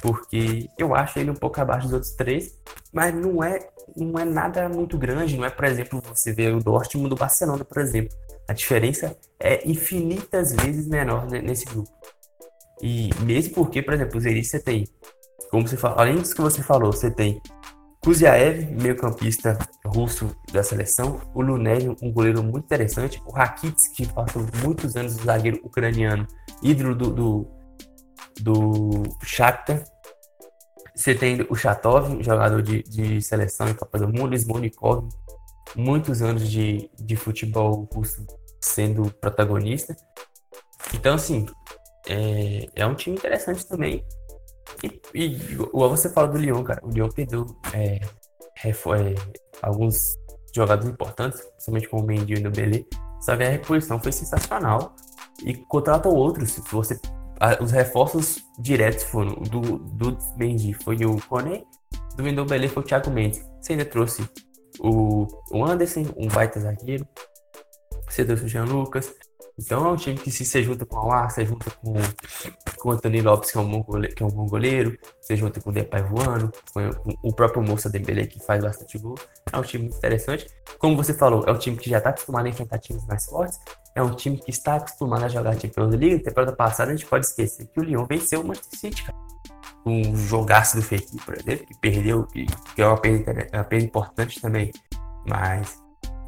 Porque 0.00 0.68
eu 0.78 0.94
acho 0.94 1.18
ele 1.18 1.30
um 1.30 1.34
pouco 1.34 1.60
abaixo 1.60 1.86
dos 1.86 1.94
outros 1.94 2.12
três, 2.12 2.58
mas 2.92 3.14
não 3.14 3.42
é, 3.42 3.68
não 3.96 4.18
é 4.18 4.24
nada 4.24 4.68
muito 4.68 4.96
grande. 4.98 5.36
Não 5.36 5.44
é, 5.44 5.50
por 5.50 5.64
exemplo, 5.64 6.02
você 6.06 6.32
ver 6.32 6.54
o 6.54 6.60
Dortmund 6.60 7.10
do 7.10 7.16
Barcelona, 7.16 7.64
por 7.64 7.78
exemplo. 7.78 8.16
A 8.48 8.52
diferença 8.52 9.16
é 9.40 9.68
infinitas 9.68 10.52
vezes 10.52 10.86
menor 10.86 11.26
nesse 11.26 11.64
grupo. 11.64 11.90
E 12.80 13.10
mesmo 13.22 13.54
porque, 13.54 13.82
por 13.82 13.94
exemplo, 13.94 14.18
o 14.18 14.20
Zeric 14.20 14.46
você 14.46 14.60
tem, 14.60 14.86
como 15.50 15.66
você 15.66 15.76
fala, 15.76 16.02
além 16.02 16.16
disso 16.16 16.34
que 16.34 16.40
você 16.40 16.62
falou, 16.62 16.92
você 16.92 17.10
tem 17.10 17.40
Kuziaev, 18.06 18.70
meio-campista 18.80 19.58
russo 19.84 20.30
da 20.52 20.62
seleção, 20.62 21.20
o 21.34 21.42
Lunev, 21.42 21.96
um 22.00 22.12
goleiro 22.12 22.40
muito 22.40 22.64
interessante, 22.64 23.20
o 23.26 23.32
Rakits, 23.32 23.88
que 23.88 24.06
passou 24.06 24.46
muitos 24.62 24.94
anos 24.94 25.16
no 25.16 25.24
zagueiro 25.24 25.60
ucraniano, 25.64 26.24
ídolo 26.62 26.94
do, 26.94 27.10
do, 27.10 27.48
do 28.40 29.02
Shakhtar. 29.22 29.84
Você 30.94 31.14
tem 31.14 31.46
o 31.50 31.54
Chatov, 31.54 32.22
jogador 32.22 32.62
de, 32.62 32.82
de 32.82 33.20
seleção 33.20 33.68
e 33.68 33.74
Copa 33.74 33.98
do 33.98 34.08
Mundo, 34.08 34.34
Smonikov, 34.34 35.08
muitos 35.74 36.22
anos 36.22 36.50
de, 36.50 36.90
de 36.98 37.16
futebol 37.16 37.86
russo 37.92 38.26
sendo 38.60 39.10
protagonista. 39.20 39.94
Então, 40.94 41.14
assim, 41.14 41.46
é, 42.08 42.66
é 42.74 42.86
um 42.86 42.94
time 42.94 43.16
interessante 43.16 43.66
também. 43.66 44.04
E, 44.82 45.00
e 45.14 45.52
igual 45.52 45.90
você 45.90 46.08
fala 46.08 46.28
do 46.28 46.38
Lyon, 46.38 46.62
cara, 46.64 46.80
o 46.82 46.90
Lyon 46.90 47.08
perdeu 47.10 47.46
é, 47.72 48.00
é, 48.64 49.14
alguns 49.62 50.16
jogadores 50.54 50.90
importantes, 50.90 51.40
principalmente 51.40 51.88
como 51.88 52.02
o 52.02 52.06
Mendy 52.06 52.34
e 52.34 52.46
o 52.46 52.50
Belê, 52.50 52.86
só 53.20 53.36
que 53.36 53.42
a 53.42 53.50
reposição 53.50 54.00
foi 54.00 54.12
sensacional 54.12 54.94
e 55.44 55.54
contratou 55.54 56.14
outros. 56.14 56.58
Você, 56.70 56.98
a, 57.40 57.62
os 57.62 57.70
reforços 57.70 58.38
diretos 58.58 59.04
foram 59.04 59.34
do, 59.34 59.78
do 59.78 60.18
Mendy 60.36 60.72
foi 60.72 61.04
o 61.04 61.20
Kone, 61.28 61.64
do 62.16 62.22
Ndombele 62.22 62.68
foi 62.68 62.82
o 62.82 62.86
Thiago 62.86 63.10
Mendes. 63.10 63.44
Você 63.60 63.72
ainda 63.72 63.84
trouxe 63.84 64.28
o, 64.78 65.26
o 65.50 65.64
Anderson, 65.64 66.06
um 66.16 66.28
baita 66.28 66.60
zagueiro. 66.60 67.06
Você 68.08 68.24
trouxe 68.24 68.44
o 68.44 68.48
Jean 68.48 68.64
Lucas, 68.64 69.12
então 69.58 69.86
é 69.86 69.92
um 69.92 69.96
time 69.96 70.18
que 70.18 70.30
se 70.30 70.44
você 70.44 70.62
junta 70.62 70.84
com 70.84 70.96
o 70.96 70.98
Alar, 71.00 71.30
você 71.30 71.46
junta 71.46 71.70
com, 71.70 71.94
com 72.78 72.88
o 72.90 72.92
Antônio 72.92 73.24
Lopes, 73.24 73.50
que 73.50 73.56
é, 73.56 73.60
um 73.60 73.68
bom 73.68 73.82
goleiro, 73.82 74.14
que 74.14 74.22
é 74.22 74.26
um 74.26 74.30
bom 74.30 74.46
goleiro, 74.46 74.98
você 75.18 75.34
junta 75.34 75.60
com 75.60 75.70
o 75.70 75.72
Depay 75.72 76.02
voando, 76.02 76.52
com, 76.74 76.90
com 76.90 77.14
o 77.22 77.32
próprio 77.32 77.62
Moça 77.62 77.88
Dembele, 77.88 78.26
que 78.26 78.38
faz 78.38 78.62
bastante 78.62 78.98
gol. 78.98 79.14
É 79.50 79.56
um 79.56 79.62
time 79.62 79.84
muito 79.84 79.96
interessante. 79.96 80.46
Como 80.78 80.94
você 80.94 81.14
falou, 81.14 81.42
é 81.46 81.52
um 81.52 81.58
time 81.58 81.76
que 81.78 81.88
já 81.88 81.98
está 81.98 82.10
acostumado 82.10 82.44
a 82.44 82.48
enfrentar 82.50 82.78
times 82.78 83.06
mais 83.06 83.24
fortes, 83.24 83.58
é 83.94 84.02
um 84.02 84.14
time 84.14 84.36
que 84.36 84.50
está 84.50 84.76
acostumado 84.76 85.24
a 85.24 85.28
jogar 85.28 85.58
Champions 85.58 85.94
League. 85.94 86.18
Temporada 86.18 86.52
passada 86.52 86.90
a 86.90 86.94
gente 86.94 87.06
pode 87.06 87.24
esquecer 87.24 87.66
que 87.66 87.80
o 87.80 87.82
Lyon 87.82 88.04
venceu 88.04 88.42
o 88.42 88.46
Manchester 88.46 88.78
City, 88.78 89.04
cara. 89.04 89.16
Um 89.86 90.14
jogaço 90.16 90.76
do 90.76 90.82
Fekir, 90.82 91.24
por 91.24 91.34
exemplo, 91.34 91.64
que 91.64 91.80
perdeu, 91.80 92.26
que, 92.26 92.44
que 92.74 92.82
é 92.82 92.86
uma 92.86 93.00
perda, 93.00 93.48
uma 93.54 93.64
perda 93.64 93.84
importante 93.86 94.40
também. 94.40 94.70
Mas 95.26 95.82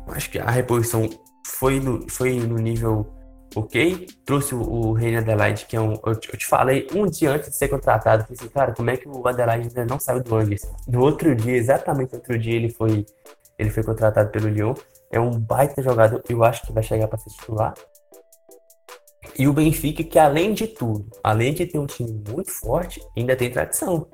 acho 0.08 0.30
que 0.30 0.38
a 0.38 0.50
reposição 0.50 1.10
foi 1.44 1.80
no, 1.80 2.08
foi 2.08 2.38
no 2.38 2.56
nível 2.56 3.17
ok? 3.54 4.06
Trouxe 4.24 4.54
o, 4.54 4.60
o 4.60 4.92
Reine 4.92 5.18
Adelaide, 5.18 5.66
que 5.66 5.76
é 5.76 5.80
um. 5.80 5.98
Eu 6.04 6.16
te, 6.16 6.28
eu 6.32 6.38
te, 6.38 6.46
falei 6.46 6.86
um 6.94 7.06
dia 7.06 7.32
antes 7.32 7.50
de 7.50 7.56
ser 7.56 7.68
contratado. 7.68 8.24
Falei 8.24 8.36
assim, 8.38 8.48
cara, 8.48 8.72
como 8.72 8.90
é 8.90 8.96
que 8.96 9.08
o 9.08 9.26
Adelaide 9.26 9.68
ainda 9.68 9.84
não 9.84 9.98
saiu 9.98 10.22
do 10.22 10.34
Angers? 10.34 10.62
No 10.86 11.00
outro 11.00 11.34
dia, 11.34 11.56
exatamente 11.56 12.12
no 12.12 12.18
outro 12.18 12.38
dia, 12.38 12.54
ele 12.54 12.68
foi, 12.68 13.04
ele 13.58 13.70
foi 13.70 13.82
contratado 13.82 14.30
pelo 14.30 14.48
Lyon. 14.48 14.74
É 15.10 15.18
um 15.18 15.38
baita 15.38 15.82
jogador, 15.82 16.22
eu 16.28 16.44
acho 16.44 16.66
que 16.66 16.72
vai 16.72 16.82
chegar 16.82 17.08
para 17.08 17.18
ser 17.18 17.30
titular. 17.30 17.74
E 19.38 19.46
o 19.46 19.52
Benfica, 19.52 20.02
que 20.02 20.18
além 20.18 20.52
de 20.52 20.66
tudo, 20.66 21.06
além 21.22 21.54
de 21.54 21.66
ter 21.66 21.78
um 21.78 21.86
time 21.86 22.22
muito 22.28 22.50
forte, 22.50 23.00
ainda 23.16 23.36
tem 23.36 23.50
tradição. 23.50 24.06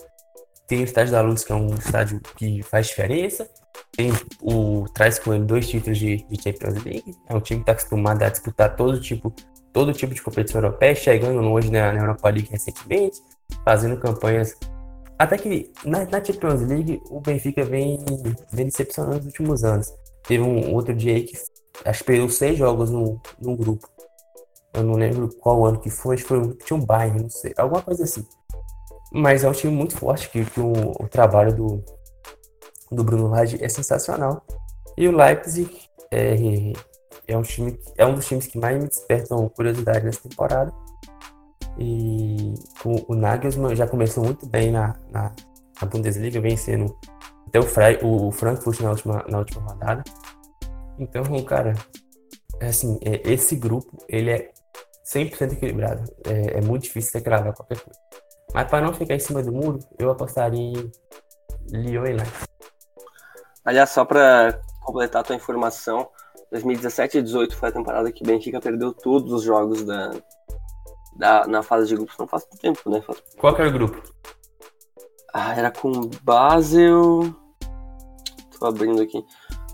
Tem 0.67 0.81
o 0.81 0.85
Estádio 0.85 1.13
da 1.13 1.21
Luz, 1.21 1.45
que 1.45 1.53
é 1.53 1.55
um 1.55 1.75
estádio 1.75 2.21
que 2.37 2.63
faz 2.63 2.87
diferença 2.87 3.49
tem 3.97 4.13
o 4.43 4.87
traz 4.93 5.19
com 5.19 5.33
ele 5.33 5.45
dois 5.45 5.69
títulos 5.69 5.99
de, 5.99 6.25
de 6.29 6.43
Champions 6.43 6.85
League. 6.85 7.15
É 7.29 7.35
um 7.35 7.41
time 7.41 7.61
que 7.61 7.71
está 7.71 7.73
acostumado 7.73 8.23
a 8.23 8.29
disputar 8.29 8.77
todo 8.77 9.01
tipo, 9.01 9.33
todo 9.73 9.93
tipo 9.93 10.15
de 10.15 10.23
competição 10.23 10.61
europeia, 10.61 10.95
chegando 10.95 11.41
hoje 11.51 11.71
na, 11.71 11.93
na 11.93 12.01
Europa 12.01 12.29
League 12.29 12.49
recentemente, 12.51 13.21
fazendo 13.65 13.99
campanhas. 13.99 14.57
Até 15.19 15.39
que 15.39 15.73
na, 15.85 16.05
na 16.05 16.25
Champions 16.25 16.61
League 16.63 17.01
o 17.09 17.21
Benfica 17.21 17.65
vem, 17.65 18.05
vem 18.53 18.67
decepcionando 18.67 19.17
nos 19.17 19.27
últimos 19.27 19.65
anos. 19.65 19.93
Teve 20.27 20.43
um 20.43 20.75
outro 20.75 20.95
dia 20.95 21.15
aí 21.15 21.23
que 21.23 21.37
acho 21.85 22.01
que 22.01 22.07
perdeu 22.07 22.29
seis 22.29 22.59
jogos 22.59 22.91
no, 22.91 23.21
no 23.41 23.57
grupo. 23.57 23.89
Eu 24.73 24.83
não 24.83 24.95
lembro 24.95 25.29
qual 25.37 25.65
ano 25.65 25.79
que 25.79 25.89
foi, 25.89 26.17
acho 26.17 26.25
que 26.25 26.29
foi, 26.29 26.55
tinha 26.65 26.77
um 26.77 26.85
Bayern, 26.85 27.23
não 27.23 27.31
sei, 27.31 27.55
alguma 27.57 27.81
coisa 27.81 28.03
assim. 28.03 28.27
Mas 29.15 29.45
é 29.45 29.49
um 29.49 29.53
time 29.53 29.73
muito 29.73 29.97
forte 29.97 30.29
que, 30.29 30.45
que 30.45 30.61
o, 30.61 30.73
o 31.01 31.09
trabalho 31.09 31.55
do, 31.55 31.85
do 32.91 33.05
Bruno 33.05 33.29
Lage 33.29 33.63
é 33.63 33.69
sensacional. 33.69 34.45
E 34.97 35.07
o 35.07 35.17
Leipzig 35.17 35.71
é, 36.11 36.73
é, 37.29 37.37
um 37.37 37.43
time, 37.43 37.79
é 37.97 38.05
um 38.05 38.15
dos 38.15 38.27
times 38.27 38.47
que 38.49 38.59
mais 38.59 38.77
me 38.77 38.89
despertam 38.89 39.49
curiosidade 39.49 40.05
nessa 40.05 40.29
temporada. 40.29 40.73
E 41.79 42.55
o, 42.85 43.13
o 43.13 43.15
Nagelsmann 43.15 43.75
já 43.75 43.87
começou 43.87 44.25
muito 44.25 44.47
bem 44.47 44.71
na, 44.71 44.97
na, 45.11 45.33
na 45.81 45.89
Bundesliga, 45.89 46.41
vencendo 46.41 46.97
até 47.49 47.59
o, 47.59 47.63
Fre 47.63 47.99
o 48.03 48.33
Frankfurt 48.33 48.81
na 48.81 48.91
última, 48.91 49.25
na 49.29 49.39
última 49.39 49.63
rodada. 49.63 50.03
Então, 50.99 51.25
cara, 51.45 51.75
é 52.61 52.67
assim, 52.67 52.99
é, 53.03 53.21
esse 53.31 53.57
grupo, 53.57 53.97
ele 54.09 54.31
é 54.31 54.51
100% 55.05 55.53
equilibrado. 55.53 56.05
É, 56.27 56.59
é, 56.59 56.61
muito 56.61 56.85
difícil 56.85 57.13
você 57.13 57.21
cravar 57.21 57.53
qualquer 57.53 57.79
coisa. 57.81 58.01
Mas 58.55 58.71
para 58.71 58.87
não 58.87 58.95
ficar 58.95 59.17
em 59.17 59.19
cima 59.19 59.43
do 59.43 59.51
muro, 59.51 59.81
eu 59.99 60.11
apostaria 60.11 60.61
em 61.73 61.83
Lyon 61.83 62.07
e 62.07 62.13
Leipzig. 62.13 62.47
Aliás, 63.65 63.91
só 63.91 64.05
para 64.05 64.61
completar 64.81 65.23
a 65.23 65.25
tua 65.25 65.35
informação, 65.35 66.09
2017 66.53 67.19
e 67.19 67.23
2018 67.23 67.57
foi 67.57 67.69
a 67.69 67.73
temporada 67.73 68.13
que 68.13 68.23
Benfica 68.23 68.61
perdeu 68.61 68.93
todos 68.93 69.33
os 69.33 69.43
jogos 69.43 69.83
da, 69.85 70.13
da, 71.17 71.47
na 71.49 71.63
fase 71.65 71.89
de 71.89 71.97
grupos. 71.97 72.17
Não 72.17 72.29
faz 72.29 72.47
muito 72.49 72.61
tempo, 72.61 72.89
né? 72.89 73.01
Faz... 73.01 73.21
Qual 73.37 73.53
que 73.55 73.61
era 73.61 73.71
o 73.71 73.73
grupo? 73.73 74.01
Ah, 75.33 75.57
era 75.57 75.73
com 75.73 75.91
Basel. 76.23 77.35
Tô 78.57 78.67
abrindo 78.67 79.03
aqui. 79.03 79.25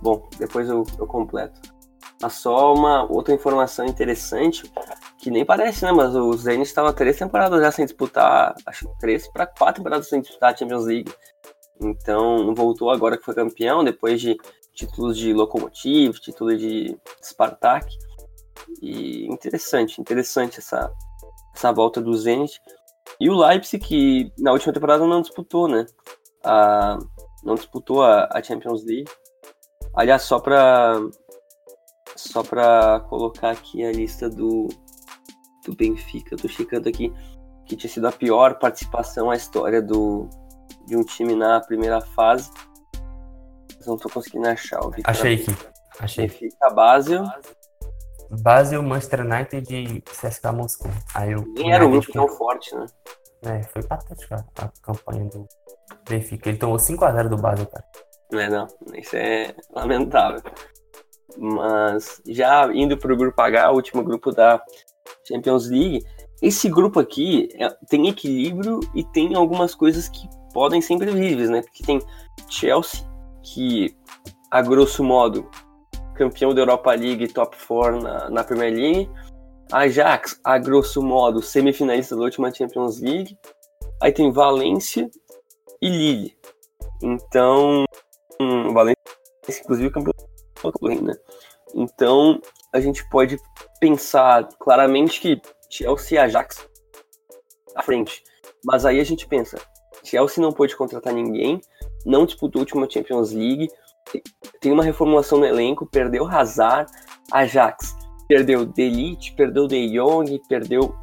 Bom, 0.01 0.27
depois 0.39 0.67
eu, 0.71 0.87
eu 0.99 1.07
completo. 1.07 1.61
Mas 2.23 2.33
só 2.35 2.73
uma 2.73 3.05
outra 3.13 3.35
informação 3.35 3.85
interessante, 3.85 4.71
que 5.21 5.31
nem 5.31 5.45
parece, 5.45 5.85
né? 5.85 5.93
Mas 5.93 6.15
o 6.15 6.33
Zenit 6.33 6.69
estava 6.69 6.93
três 6.93 7.19
temporadas 7.19 7.61
já 7.61 7.71
sem 7.71 7.85
disputar, 7.85 8.55
acho 8.67 8.89
que 8.89 8.99
três 8.99 9.29
para 9.29 9.47
quatro 9.47 9.77
temporadas 9.77 10.09
sem 10.09 10.21
disputar 10.21 10.53
a 10.53 10.57
Champions 10.57 10.87
League. 10.87 11.13
Então 11.81 12.55
voltou 12.55 12.91
agora 12.91 13.17
que 13.17 13.25
foi 13.25 13.35
campeão, 13.35 13.85
depois 13.85 14.21
de 14.21 14.37
títulos 14.75 15.17
de 15.17 15.33
Lokomotiv, 15.33 16.19
título 16.21 16.57
de 16.57 16.97
Spartak. 17.23 17.87
E 18.81 19.27
interessante, 19.27 20.01
interessante 20.01 20.59
essa, 20.59 20.93
essa 21.55 21.73
volta 21.73 22.01
do 22.01 22.17
Zenit. 22.17 22.61
E 23.19 23.29
o 23.29 23.37
Leipzig, 23.37 23.85
que 23.85 24.33
na 24.39 24.53
última 24.53 24.73
temporada 24.73 25.07
não 25.07 25.21
disputou, 25.21 25.69
né? 25.69 25.85
A, 26.43 26.99
não 27.45 27.55
disputou 27.55 28.03
a, 28.03 28.29
a 28.33 28.43
Champions 28.43 28.85
League. 28.85 29.11
Aliás, 29.95 30.23
só 30.23 30.39
para 30.39 30.99
só 32.17 32.43
para 32.43 33.01
colocar 33.09 33.51
aqui 33.51 33.85
a 33.85 33.91
lista 33.91 34.29
do, 34.29 34.69
do 35.65 35.75
Benfica, 35.75 36.37
tô 36.37 36.49
checando 36.49 36.89
aqui 36.89 37.13
que 37.71 37.77
tinha 37.77 37.91
sido 37.91 38.09
a 38.09 38.13
pior 38.13 38.59
participação 38.59 39.29
na 39.29 39.37
história 39.37 39.81
do, 39.81 40.29
de 40.87 40.97
um 40.97 41.05
time 41.05 41.37
na 41.37 41.61
primeira 41.61 42.01
fase. 42.01 42.51
Mas 43.77 43.87
não 43.87 43.97
tô 43.97 44.11
conseguindo 44.11 44.49
achar. 44.49 44.81
O 44.85 44.93
Achei 45.05 45.35
aqui. 45.35 45.57
Achei. 46.01 46.27
Benfica, 46.27 46.71
Basel. 46.71 47.25
Basel, 48.43 48.83
Manchester 48.83 49.21
United 49.21 49.75
e 49.75 50.01
CSKA 50.03 50.53
Moscou. 50.53 50.91
Aí 51.15 51.33
eu, 51.33 51.45
Nem 51.57 51.73
era 51.73 51.87
um 51.87 51.91
grupo 51.93 52.13
tão 52.13 52.29
forte, 52.29 52.75
né? 52.75 52.87
É, 53.43 53.63
foi 53.63 53.83
patética 53.83 54.45
a 54.59 54.69
campanha 54.83 55.25
do 55.27 55.47
Benfica. 56.09 56.49
Ele 56.49 56.59
tomou 56.59 56.77
5x0 56.77 57.29
do 57.29 57.37
Basel, 57.37 57.67
cara. 57.67 57.85
Não 58.33 58.41
é 58.41 58.49
não, 58.49 58.67
isso 58.95 59.17
é 59.17 59.55
lamentável. 59.73 60.43
Mas 61.39 62.21
já 62.27 62.69
indo 62.73 62.97
para 62.99 63.13
o 63.13 63.17
grupo 63.17 63.41
H, 63.41 63.71
o 63.71 63.75
último 63.75 64.03
grupo 64.05 64.31
da 64.33 64.63
Champions 65.27 65.69
League, 65.69 66.05
esse 66.43 66.69
grupo 66.69 66.99
aqui 66.99 67.49
é, 67.55 67.69
tem 67.89 68.09
equilíbrio 68.09 68.81
e 68.95 69.05
tem 69.05 69.35
algumas 69.35 69.75
coisas 69.75 70.09
que 70.09 70.29
podem 70.53 70.81
ser 70.81 70.95
imprevisíveis, 70.95 71.51
né? 71.51 71.63
Porque 71.63 71.83
tem 71.83 72.01
Chelsea, 72.49 73.05
que 73.43 73.95
a 74.51 74.63
grosso 74.63 75.05
modo 75.05 75.49
campeão 76.15 76.55
da 76.55 76.61
Europa 76.61 76.93
League 76.93 77.29
top 77.29 77.57
4 77.67 78.03
na, 78.03 78.31
na 78.31 78.45
Premier 78.45 78.73
League. 78.73 79.11
Ajax, 79.73 80.39
a 80.45 80.59
grosso 80.59 81.01
modo, 81.01 81.41
semifinalista 81.41 82.17
da 82.17 82.23
última 82.23 82.53
Champions 82.53 83.01
League. 83.01 83.39
Aí 84.03 84.13
tem 84.13 84.33
Valência 84.33 85.09
e 85.81 85.89
Lille. 85.89 86.37
Então, 87.03 87.85
hum, 88.41 88.73
Valência, 88.73 88.97
inclusive, 89.49 89.91
campeão 89.91 90.13
do 90.63 91.03
né? 91.03 91.15
Então, 91.75 92.41
a 92.73 92.81
gente 92.81 93.09
pode 93.09 93.37
pensar 93.81 94.49
claramente 94.59 95.21
que 95.21 95.41
Chelsea 95.69 96.17
e 96.17 96.19
Ajax 96.19 96.69
à 97.75 97.83
frente. 97.83 98.23
Mas 98.65 98.85
aí 98.85 99.01
a 99.01 99.05
gente 99.05 99.27
pensa, 99.27 99.59
Chelsea 100.05 100.43
não 100.43 100.53
pôde 100.53 100.77
contratar 100.77 101.13
ninguém, 101.13 101.61
não 102.05 102.27
disputou 102.27 102.61
a 102.61 102.63
última 102.63 102.89
Champions 102.89 103.33
League, 103.33 103.69
tem 104.61 104.73
uma 104.73 104.85
reformulação 104.85 105.39
no 105.39 105.47
elenco, 105.47 105.87
perdeu 105.87 106.27
Hazard, 106.27 106.91
Ajax, 107.33 107.97
perdeu 108.29 108.67
Delite, 108.67 109.35
perdeu 109.35 109.67
De 109.67 109.97
Jong, 109.97 110.41
perdeu, 110.49 110.95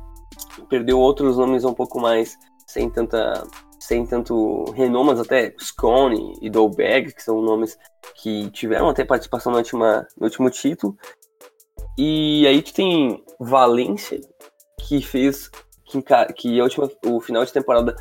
perdeu 0.69 0.99
outros 0.99 1.37
nomes 1.37 1.63
um 1.63 1.73
pouco 1.73 1.99
mais 1.99 2.37
sem 2.67 2.89
tanta 2.89 3.43
sem 3.79 4.05
tanto 4.05 4.65
renome, 4.71 5.11
mas 5.11 5.19
até 5.21 5.53
Scone 5.57 6.37
e 6.41 6.49
Dolberg, 6.49 7.13
que 7.13 7.23
são 7.23 7.41
nomes 7.41 7.77
que 8.15 8.49
tiveram 8.51 8.89
até 8.89 9.05
participação 9.05 9.51
no, 9.51 9.59
última, 9.59 10.05
no 10.17 10.25
último 10.25 10.49
título. 10.49 10.97
E 11.97 12.45
aí 12.47 12.61
tu 12.61 12.73
tem 12.73 13.23
Valência, 13.39 14.19
que 14.87 15.01
fez 15.01 15.49
que, 15.85 16.01
que 16.35 16.59
a 16.59 16.63
última, 16.63 16.89
o 17.05 17.19
final 17.19 17.43
de 17.43 17.53
temporada 17.53 17.95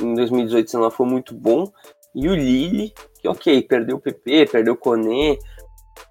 em 0.00 0.14
2018 0.14 0.90
foi 0.90 1.06
muito 1.06 1.34
bom, 1.34 1.70
e 2.14 2.28
o 2.28 2.34
Lille, 2.34 2.92
que 3.20 3.28
ok, 3.28 3.62
perdeu 3.62 3.96
o 3.96 4.00
PP, 4.00 4.46
perdeu 4.46 4.74
o 4.74 4.76
Coné, 4.76 5.38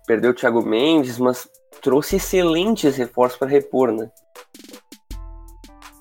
perdeu 0.07 0.31
o 0.31 0.33
Thiago 0.33 0.61
Mendes, 0.61 1.17
mas 1.17 1.47
trouxe 1.81 2.15
excelentes 2.15 2.95
reforços 2.95 3.37
para 3.37 3.47
repor, 3.47 3.91
né? 3.91 4.09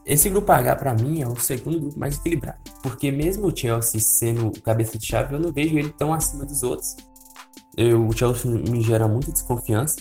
Esse 0.05 0.31
grupo 0.31 0.51
H, 0.51 0.76
para 0.76 0.95
mim, 0.95 1.20
é 1.20 1.29
o 1.29 1.37
segundo 1.37 1.79
grupo 1.79 1.99
mais 1.99 2.16
equilibrado. 2.16 2.59
Porque 2.83 3.11
mesmo 3.11 3.49
o 3.49 3.55
Chelsea 3.55 4.01
sendo 4.01 4.51
cabeça 4.62 4.97
de 4.97 5.07
chave, 5.07 5.35
eu 5.35 5.39
não 5.39 5.53
vejo 5.53 5.79
ele 5.79 5.91
tão 5.91 6.14
acima 6.14 6.47
dos 6.47 6.62
outros. 6.62 6.97
Eu, 7.76 8.07
o 8.07 8.12
Chelsea 8.16 8.51
me 8.51 8.81
gera 8.81 9.07
muita 9.07 9.31
desconfiança. 9.31 9.97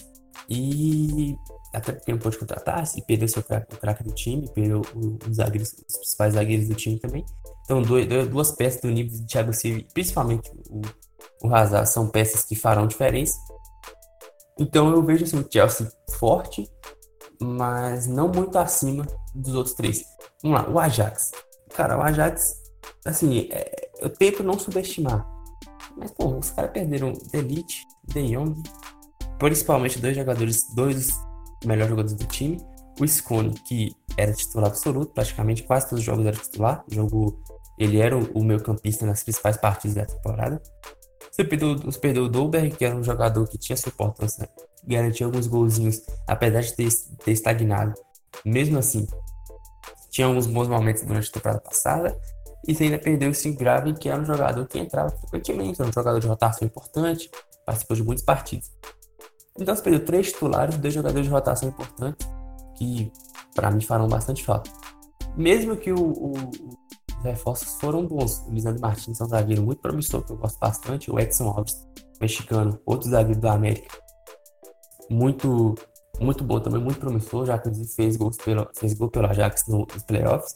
E 0.50 1.36
até 1.74 1.92
porque 1.92 2.12
não 2.12 2.20
pode 2.20 2.38
contratar, 2.38 2.86
se 2.88 3.02
perder 3.02 3.28
seu 3.28 3.44
craque 3.44 4.04
do 4.04 4.14
time, 4.14 4.50
perdeu 4.54 4.82
os, 4.82 5.36
zagueiros, 5.36 5.74
os 5.74 5.98
principais 5.98 6.34
zagueiros 6.34 6.68
do 6.68 6.76
time 6.76 7.00
também. 7.00 7.26
Então, 7.64 7.82
duas 8.30 8.52
peças 8.52 8.82
do 8.82 8.90
nível 8.90 9.12
de 9.20 9.28
Thiago 9.28 9.54
Silva, 9.54 9.84
principalmente 9.94 10.50
o, 10.70 10.82
o 11.44 11.54
Hazard, 11.54 11.90
são 11.90 12.08
peças 12.08 12.44
que 12.44 12.56
farão 12.56 12.88
diferença. 12.88 13.38
Então, 14.58 14.90
eu 14.90 15.04
vejo 15.04 15.26
assim, 15.26 15.40
o 15.40 15.48
Chelsea 15.52 15.92
forte, 16.18 16.68
mas 17.40 18.08
não 18.08 18.30
muito 18.30 18.58
acima 18.58 19.06
dos 19.36 19.54
outros 19.54 19.76
três. 19.76 20.04
Vamos 20.42 20.62
lá, 20.62 20.70
o 20.70 20.80
Ajax. 20.80 21.32
Cara, 21.76 21.98
o 21.98 22.02
Ajax, 22.02 22.56
assim, 23.06 23.50
é, 23.52 23.90
eu 24.00 24.10
tento 24.10 24.42
não 24.42 24.58
subestimar. 24.58 25.28
Mas, 25.96 26.12
pô, 26.12 26.38
os 26.38 26.50
caras 26.52 26.72
perderam 26.72 27.12
De 27.12 28.32
Jong, 28.32 28.64
principalmente 29.40 30.00
dois 30.00 30.16
jogadores, 30.16 30.64
dois 30.76 31.10
melhores 31.66 31.90
jogadores 31.90 32.14
do 32.14 32.26
time. 32.26 32.58
O 33.00 33.08
Scone, 33.08 33.54
que 33.68 33.92
era 34.18 34.34
titular 34.34 34.68
absoluto, 34.68 35.14
praticamente 35.14 35.64
quase 35.64 35.90
todos 35.90 36.00
os 36.00 36.06
jogos 36.06 36.26
era 36.26 36.36
titular. 36.36 36.84
Jogou 36.90 37.40
ele 37.78 38.00
era 38.00 38.18
o, 38.18 38.44
meio 38.44 38.62
campista 38.62 39.06
nas 39.06 39.24
principais 39.24 39.56
partidas 39.56 39.96
da 39.96 40.06
temporada. 40.06 40.62
Você 41.32 41.44
perdeu, 41.44 41.78
você 41.78 42.00
perdeu 42.00 42.24
o 42.24 42.30
Dolberg, 42.30 42.76
que 42.76 42.84
era 42.84 42.96
um 42.96 43.04
jogador 43.04 43.48
que 43.48 43.58
tinha 43.58 43.78
sua 43.78 43.92
importância, 43.92 44.50
garantia 44.84 45.28
alguns 45.28 45.46
golzinhos, 45.46 46.02
apesar 46.26 46.62
de 46.62 46.74
ter, 46.76 46.90
ter 47.24 47.32
estagnado. 47.32 47.94
Mesmo 48.44 48.80
assim, 48.80 49.06
tinha 50.10 50.26
alguns 50.26 50.48
bons 50.48 50.68
momentos 50.68 51.04
durante 51.04 51.30
a 51.30 51.34
temporada 51.34 51.62
passada. 51.62 52.20
E 52.68 52.74
você 52.74 52.86
ainda 52.86 52.98
perdeu 52.98 53.30
o 53.30 53.34
Steve 53.34 53.56
Grave, 53.56 53.94
que 53.94 54.10
era 54.10 54.20
um 54.20 54.26
jogador 54.26 54.68
que 54.68 54.80
entrava 54.80 55.12
frequentemente, 55.12 55.80
era 55.80 55.90
um 55.90 55.94
jogador 55.94 56.20
de 56.20 56.28
rotação 56.28 56.66
importante, 56.66 57.30
participou 57.64 57.96
de 57.96 58.04
muitos 58.04 58.26
partidos. 58.26 58.72
Então 59.60 59.76
você 59.76 59.82
perdeu 59.82 60.06
três 60.06 60.32
titulares, 60.32 60.78
dois 60.78 60.94
jogadores 60.94 61.26
de 61.26 61.32
rotação 61.32 61.70
importantes, 61.70 62.28
que 62.76 63.12
para 63.56 63.72
mim 63.72 63.82
farão 63.82 64.08
bastante 64.08 64.44
falta. 64.44 64.70
Mesmo 65.36 65.76
que 65.76 65.92
o, 65.92 66.00
o, 66.00 66.32
os 66.32 67.24
reforços 67.24 67.80
foram 67.80 68.06
bons. 68.06 68.44
O 68.48 68.52
Lisandro 68.52 68.82
Martins 68.82 69.20
é 69.20 69.24
um 69.24 69.28
zagueiro 69.28 69.64
muito 69.64 69.82
promissor, 69.82 70.24
que 70.24 70.32
eu 70.32 70.38
gosto 70.38 70.60
bastante. 70.60 71.12
O 71.12 71.20
Edson 71.20 71.50
Alves, 71.50 71.76
mexicano, 72.22 72.80
outro 72.86 73.10
zagueiro 73.10 73.40
da 73.40 73.54
América. 73.54 73.98
Muito, 75.10 75.76
muito 76.20 76.44
bom 76.44 76.60
também, 76.60 76.82
muito 76.82 77.00
promissor, 77.00 77.46
já 77.46 77.58
que 77.58 77.72
fez, 77.96 78.18
gols 78.18 78.38
pelo, 78.38 78.68
fez 78.76 78.94
gol 78.94 79.10
pelo 79.10 79.28
Ajax 79.28 79.66
nos 79.68 80.04
playoffs. 80.04 80.56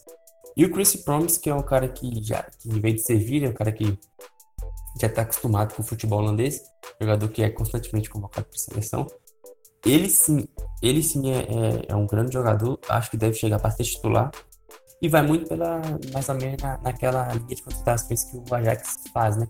E 0.56 0.66
o 0.66 0.72
Chris 0.72 0.96
Promise, 0.96 1.40
que 1.40 1.50
é 1.50 1.56
um 1.56 1.62
cara 1.62 1.88
que 1.88 2.22
já 2.22 2.44
que 2.44 2.70
veio 2.80 2.96
de 2.96 3.02
Sevilha, 3.02 3.50
um 3.50 3.54
cara 3.54 3.72
que 3.72 3.98
já 5.00 5.08
está 5.08 5.22
acostumado 5.22 5.76
com 5.76 5.82
o 5.82 5.86
futebol 5.86 6.20
holandês, 6.20 6.62
jogador 7.00 7.30
que 7.30 7.44
é 7.44 7.50
constantemente 7.50 8.10
convocado 8.10 8.48
para 8.48 8.56
a 8.56 8.60
seleção. 8.60 9.08
Ele 9.86 10.10
sim, 10.10 10.48
ele 10.82 11.02
sim 11.02 11.32
é, 11.32 11.40
é, 11.40 11.86
é, 11.90 11.96
um 11.96 12.06
grande 12.06 12.34
jogador, 12.34 12.80
acho 12.88 13.10
que 13.10 13.18
deve 13.18 13.34
chegar 13.34 13.60
para 13.60 13.72
ser 13.72 13.84
titular. 13.84 14.32
E 15.02 15.10
vai 15.10 15.24
muito 15.24 15.48
pela, 15.48 15.82
mais 16.14 16.30
ou 16.30 16.36
menos 16.36 16.62
na, 16.62 16.78
naquela 16.78 17.34
linha 17.34 17.56
de 17.56 17.64
contratações 17.64 18.24
que 18.26 18.38
o 18.38 18.54
Ajax 18.54 19.00
faz, 19.12 19.36
né? 19.38 19.48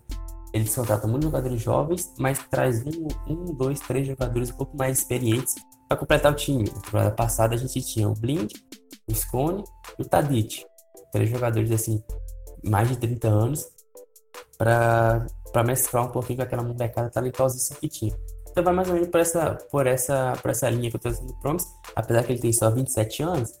Eles 0.52 0.74
contratam 0.74 1.10
muitos 1.10 1.28
jogadores 1.28 1.60
jovens, 1.60 2.12
mas 2.18 2.38
traz 2.50 2.82
um, 2.84 3.08
um, 3.26 3.54
dois, 3.54 3.80
três 3.80 4.06
jogadores 4.06 4.50
um 4.50 4.54
pouco 4.54 4.76
mais 4.76 4.98
experientes 4.98 5.54
para 5.88 5.96
completar 5.96 6.32
o 6.32 6.34
time. 6.34 6.64
Na 6.64 6.80
temporada 6.80 7.10
passada 7.10 7.54
a 7.54 7.58
gente 7.58 7.80
tinha 7.82 8.08
o 8.08 8.14
Blind, 8.14 8.50
o 9.08 9.14
Scone 9.14 9.64
e 9.98 10.02
o 10.02 10.04
Tadic. 10.04 10.64
Três 11.10 11.28
jogadores 11.28 11.70
assim, 11.70 12.02
mais 12.64 12.88
de 12.88 12.96
30 12.96 13.28
anos, 13.28 13.66
para 14.62 15.64
mesclar 15.64 16.06
um 16.06 16.10
pouquinho 16.10 16.38
com 16.38 16.42
aquela 16.44 16.62
molecada 16.62 17.10
talentosa 17.10 17.74
que 17.76 17.88
tinha. 17.88 18.14
Então 18.50 18.62
vai 18.62 18.74
mais 18.74 18.88
ou 18.88 18.94
menos 18.94 19.08
por 19.08 19.20
essa, 19.20 19.54
por 19.70 19.86
essa, 19.86 20.34
por 20.40 20.50
essa 20.50 20.68
linha 20.70 20.90
que 20.90 20.96
eu 20.96 21.00
tô 21.00 21.08
dizendo 21.08 21.28
do 21.28 21.40
Promise, 21.40 21.66
apesar 21.96 22.22
que 22.22 22.32
ele 22.32 22.40
tem 22.40 22.52
só 22.52 22.70
27 22.70 23.22
anos, 23.22 23.52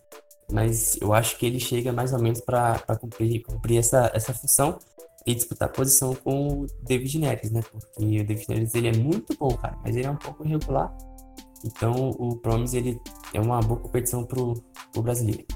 mas 0.52 0.98
eu 1.00 1.12
acho 1.14 1.38
que 1.38 1.46
ele 1.46 1.58
chega 1.58 1.92
mais 1.92 2.12
ou 2.12 2.20
menos 2.20 2.40
para 2.40 2.78
cumprir, 3.00 3.42
cumprir 3.42 3.78
essa, 3.78 4.10
essa 4.14 4.34
função, 4.34 4.78
e 5.26 5.34
disputar 5.34 5.70
posição 5.70 6.14
com 6.14 6.62
o 6.62 6.66
David 6.82 7.18
Neres, 7.18 7.50
né? 7.50 7.62
Porque 7.62 8.20
o 8.20 8.26
David 8.26 8.46
Neres 8.48 8.74
ele 8.74 8.88
é 8.88 8.92
muito 8.92 9.36
bom, 9.38 9.56
cara, 9.56 9.78
mas 9.82 9.96
ele 9.96 10.06
é 10.06 10.10
um 10.10 10.16
pouco 10.16 10.44
irregular. 10.44 10.92
Então 11.64 12.10
o 12.10 12.36
Promise 12.36 12.76
ele 12.76 13.00
é 13.32 13.40
uma 13.40 13.60
boa 13.60 13.78
competição 13.78 14.24
pro, 14.24 14.54
pro 14.92 15.02
brasileiro. 15.02 15.46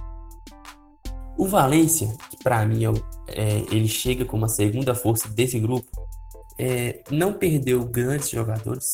O 1.38 1.46
Valência, 1.46 2.16
que 2.30 2.42
para 2.42 2.64
mim 2.64 2.84
é, 2.84 2.90
é, 3.28 3.58
ele 3.70 3.88
chega 3.88 4.24
como 4.24 4.44
a 4.44 4.48
segunda 4.48 4.94
força 4.94 5.28
desse 5.28 5.58
grupo, 5.60 5.86
é, 6.58 7.02
não 7.10 7.34
perdeu 7.34 7.84
grandes 7.84 8.30
jogadores, 8.30 8.92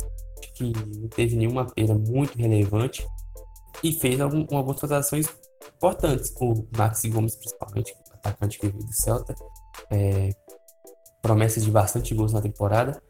que 0.54 0.72
não 0.96 1.08
teve 1.08 1.36
nenhuma 1.36 1.66
perda 1.66 1.94
muito 1.94 2.36
relevante 2.36 3.06
e 3.82 3.92
fez 3.92 4.20
algum, 4.20 4.40
algumas 4.56 4.80
contratações 4.80 5.28
importantes. 5.76 6.32
O 6.40 6.66
Maxi 6.76 7.08
Gomes, 7.08 7.36
principalmente, 7.36 7.94
atacante 8.12 8.58
que 8.58 8.68
veio 8.68 8.84
do 8.84 8.92
Celta, 8.92 9.34
é, 9.90 10.30
promessas 11.20 11.64
de 11.64 11.70
bastante 11.70 12.14
gols 12.14 12.32
na 12.32 12.42
temporada. 12.42 13.00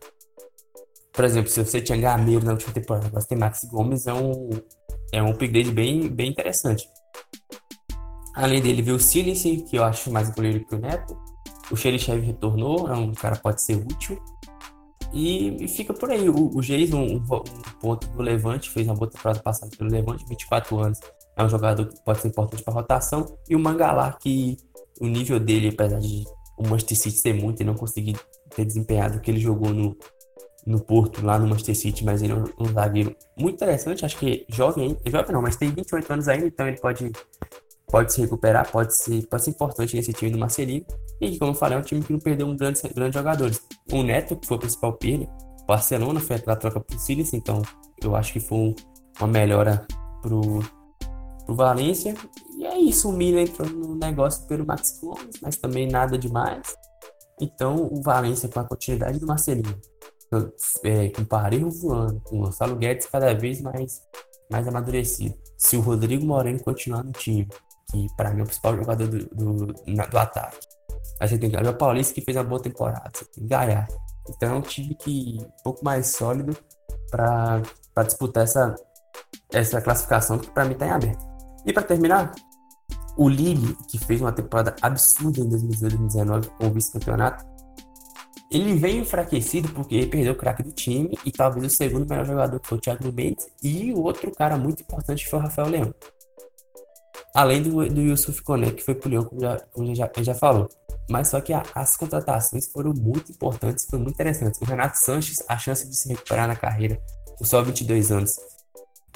Por 1.13 1.25
exemplo, 1.25 1.51
se 1.51 1.63
você 1.65 1.81
tinha 1.81 1.99
Gameiro 1.99 2.45
na 2.45 2.53
última 2.53 2.73
temporada, 2.73 3.09
você 3.09 3.29
tem 3.29 3.39
Maxi 3.39 3.67
Gomes, 3.67 4.07
é 4.07 4.15
um, 4.15 4.51
é 5.13 5.23
um 5.23 5.31
upgrade 5.31 5.71
bem, 5.71 6.09
bem 6.09 6.31
interessante. 6.31 6.89
Além 8.35 8.63
dele, 8.63 8.83
veio 8.83 8.97
o 8.97 9.01
Silense, 9.01 9.59
que 9.69 9.77
eu 9.77 9.85
acho 9.85 10.11
mais 10.11 10.31
goleiro 10.31 10.65
que 10.65 10.75
o 10.75 10.79
Neto. 10.79 11.17
O 11.71 11.77
Xerichev 11.77 12.21
retornou, 12.21 12.89
é 12.89 12.95
um 12.95 13.13
cara 13.13 13.37
pode 13.37 13.63
ser 13.63 13.77
útil. 13.77 14.19
E, 15.13 15.65
e 15.65 15.69
fica 15.69 15.93
por 15.93 16.11
aí. 16.11 16.29
O, 16.29 16.57
o 16.57 16.63
Geis, 16.63 16.93
um, 16.93 17.17
um, 17.17 17.23
ponto 17.81 18.07
do 18.09 18.23
Levante, 18.23 18.71
fez 18.71 18.87
uma 18.87 18.95
boa 18.95 19.11
temporada 19.11 19.41
passada 19.41 19.71
pelo 19.77 19.91
Levante, 19.91 20.25
24 20.27 20.79
anos. 20.79 20.99
É 21.37 21.45
um 21.45 21.49
jogador 21.49 21.87
que 21.87 22.03
pode 22.03 22.21
ser 22.21 22.29
importante 22.29 22.63
para 22.63 22.75
rotação. 22.75 23.39
E 23.49 23.55
o 23.55 23.59
Mangalá, 23.59 24.13
que 24.13 24.57
o 25.01 25.07
nível 25.07 25.39
dele, 25.39 25.69
apesar 25.69 25.99
de 25.99 26.25
o 26.57 26.67
Manchester 26.67 26.97
City 26.97 27.17
ser 27.19 27.35
muito 27.35 27.61
e 27.61 27.65
não 27.65 27.75
conseguir 27.75 28.17
ter 28.55 28.65
desempenhado 28.65 29.19
o 29.19 29.21
que 29.21 29.31
ele 29.31 29.41
jogou 29.41 29.73
no, 29.73 29.97
no 30.67 30.81
Porto, 30.81 31.25
lá 31.25 31.39
no 31.39 31.47
Manchester 31.47 31.77
City, 31.77 32.05
mas 32.05 32.23
ele 32.23 32.33
é 32.33 32.37
um, 32.37 32.45
um 32.59 32.73
zagueiro 32.73 33.15
muito 33.37 33.57
interessante. 33.57 34.05
Acho 34.05 34.17
que 34.19 34.47
jovem, 34.49 34.97
jovem 35.07 35.33
não, 35.33 35.43
mas 35.43 35.57
tem 35.57 35.71
28 35.71 36.13
anos 36.13 36.29
ainda, 36.29 36.47
então 36.47 36.69
ele 36.69 36.79
pode 36.79 37.13
pode 37.93 38.15
se 38.15 38.23
recuperar, 38.23 38.73
pode 38.73 38.97
ser, 38.97 39.27
pode 39.27 39.45
ser 39.45 39.51
importante 39.51 39.95
nesse 39.95 40.15
time 40.15 40.31
do 40.31 40.39
Marcelinho. 40.39 40.85
E 41.21 41.39
como 41.39 41.51
eu 41.51 41.55
falei, 41.55 41.77
é 41.77 41.81
um 41.81 41.85
time 41.85 42.03
que 42.03 42.11
não 42.11 42.19
perdeu 42.19 42.47
um 42.47 42.57
grande, 42.57 42.81
grandes 42.89 43.15
jogadores. 43.15 43.61
O 43.93 44.03
Neto, 44.03 44.35
que 44.35 44.47
foi 44.47 44.57
o 44.57 44.61
principal 44.61 44.95
perda, 44.95 45.29
Barcelona 45.67 46.19
foi 46.19 46.37
aquela 46.37 46.57
troca 46.57 46.81
pro 46.81 46.99
Silas, 46.99 47.35
então 47.35 47.61
eu 48.03 48.17
acho 48.17 48.33
que 48.33 48.41
foi 48.41 48.75
uma 49.21 49.29
melhora 49.29 49.87
pro, 50.23 50.61
pro 51.45 51.55
Valência. 51.55 52.15
E 52.57 52.65
é 52.65 52.79
isso, 52.79 53.11
o 53.11 53.13
Milan 53.13 53.43
entrou 53.43 53.69
no 53.69 53.95
negócio 53.95 54.47
pelo 54.47 54.67
Max 54.67 54.99
Gomes, 55.01 55.39
mas 55.43 55.57
também 55.57 55.87
nada 55.87 56.17
demais. 56.17 56.75
Então 57.39 57.91
o 57.93 58.01
Valência 58.03 58.49
com 58.49 58.59
a 58.59 58.65
continuidade 58.65 59.19
do 59.19 59.27
Marcelinho, 59.27 59.79
é, 60.83 61.11
com 61.11 61.23
o 61.23 61.27
Parejo 61.27 61.69
voando, 61.69 62.21
com 62.23 62.39
o 62.39 62.45
Gonçalo 62.45 62.75
Guedes 62.75 63.07
cada 63.07 63.35
vez 63.35 63.61
mais, 63.61 64.01
mais 64.51 64.67
amadurecido. 64.67 65.35
Se 65.59 65.77
o 65.77 65.81
Rodrigo 65.81 66.25
Moreno 66.25 66.59
continuar 66.63 67.05
no 67.05 67.13
time, 67.13 67.47
que 67.93 68.07
para 68.17 68.31
mim 68.31 68.41
é 68.41 68.43
o 68.43 68.47
principal 68.47 68.77
jogador 68.77 69.07
do, 69.07 69.19
do, 69.27 69.67
do 69.67 70.19
ataque. 70.19 70.59
Aí 71.21 71.29
você 71.29 71.39
tem 71.39 71.51
Gabriel 71.51 71.77
Paulista 71.77 72.15
que 72.15 72.23
fez 72.23 72.37
uma 72.37 72.45
boa 72.45 72.61
temporada, 72.61 73.11
você 73.13 73.25
tem 73.27 73.47
Gaia. 73.47 73.87
Então 74.29 74.55
é 74.55 74.59
um 74.59 74.63
time 74.63 74.95
que 74.95 75.39
um 75.41 75.63
pouco 75.63 75.85
mais 75.85 76.09
sólido 76.09 76.57
para 77.11 77.63
disputar 78.05 78.45
essa, 78.45 78.75
essa 79.53 79.81
classificação 79.81 80.39
que 80.39 80.51
para 80.51 80.65
mim 80.65 80.73
está 80.73 80.87
em 80.87 80.91
aberto. 80.91 81.25
E 81.67 81.73
para 81.73 81.83
terminar, 81.83 82.33
o 83.17 83.29
Lille, 83.29 83.77
que 83.89 83.99
fez 83.99 84.21
uma 84.21 84.33
temporada 84.33 84.75
absurda 84.81 85.41
em 85.41 85.49
2019 85.49 86.49
com 86.59 86.67
o 86.67 86.71
vice-campeonato, 86.73 87.45
ele 88.51 88.75
veio 88.75 89.01
enfraquecido 89.01 89.69
porque 89.71 89.95
ele 89.95 90.07
perdeu 90.07 90.33
o 90.33 90.37
craque 90.37 90.63
do 90.63 90.73
time 90.73 91.17
e 91.25 91.33
talvez 91.33 91.73
o 91.73 91.75
segundo 91.75 92.09
melhor 92.09 92.27
jogador 92.27 92.61
foi 92.63 92.79
o 92.79 92.81
Thiago 92.81 93.13
Mendes 93.13 93.47
e 93.63 93.93
o 93.93 94.03
outro 94.03 94.31
cara 94.31 94.57
muito 94.57 94.83
importante 94.83 95.27
foi 95.29 95.39
o 95.39 95.43
Rafael 95.43 95.69
Leão. 95.69 95.95
Além 97.35 97.63
do, 97.63 97.89
do 97.89 98.01
Yusuf 98.01 98.43
Kone, 98.43 98.73
que 98.73 98.83
foi 98.83 98.95
pro 98.95 99.09
Leão, 99.09 99.25
como, 99.25 99.41
já, 99.41 99.59
como 99.73 99.95
já, 99.95 100.11
já 100.19 100.35
falou. 100.35 100.69
Mas 101.11 101.29
só 101.29 101.41
que 101.41 101.53
a, 101.53 101.63
as 101.75 101.97
contratações 101.97 102.69
foram 102.69 102.93
muito 102.93 103.33
importantes, 103.33 103.87
foram 103.87 104.05
muito 104.05 104.15
interessantes. 104.15 104.61
O 104.61 104.65
Renato 104.65 104.99
Sanches, 104.99 105.43
a 105.49 105.57
chance 105.59 105.89
de 105.89 105.97
se 105.97 106.09
recuperar 106.09 106.47
na 106.47 106.57
carreira, 106.57 107.01
com 107.37 107.45
só 107.45 107.63
22 107.63 108.13
anos, 108.13 108.37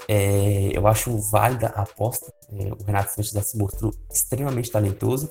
é, 0.09 0.71
eu 0.77 0.87
acho 0.87 1.17
válida 1.31 1.69
a 1.75 1.83
aposta. 1.83 2.33
É, 2.51 2.73
o 2.73 2.85
Renato 2.85 3.12
Sanches 3.12 3.33
já 3.33 3.43
se 3.43 3.57
mostrou 3.57 3.93
extremamente 4.12 4.71
talentoso. 4.71 5.31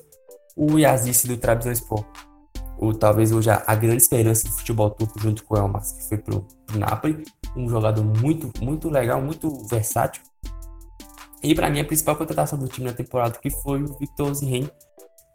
O 0.56 0.78
Yazice 0.78 1.26
do 1.26 1.36
Trabzonspor, 1.36 2.04
o, 2.78 2.92
talvez 2.92 3.32
hoje 3.32 3.50
a, 3.50 3.62
a, 3.66 3.74
grande 3.74 4.02
esperança 4.02 4.48
do 4.48 4.54
futebol 4.54 4.90
turco 4.90 5.20
junto 5.20 5.44
com 5.44 5.54
o 5.54 5.58
Elmas, 5.58 5.92
que 5.92 6.08
foi 6.08 6.18
pro, 6.18 6.46
pro 6.66 6.78
Napoli. 6.78 7.24
Um 7.54 7.68
jogador 7.68 8.04
muito, 8.04 8.50
muito 8.62 8.88
legal, 8.88 9.20
muito 9.20 9.66
versátil. 9.66 10.22
E 11.42 11.54
para 11.54 11.70
mim 11.70 11.80
a 11.80 11.84
principal 11.84 12.16
contratação 12.16 12.58
do 12.58 12.68
time 12.68 12.86
na 12.86 12.92
temporada 12.92 13.38
que 13.38 13.50
foi 13.50 13.82
o 13.82 13.98
Victor 13.98 14.30
Osimhen, 14.30 14.68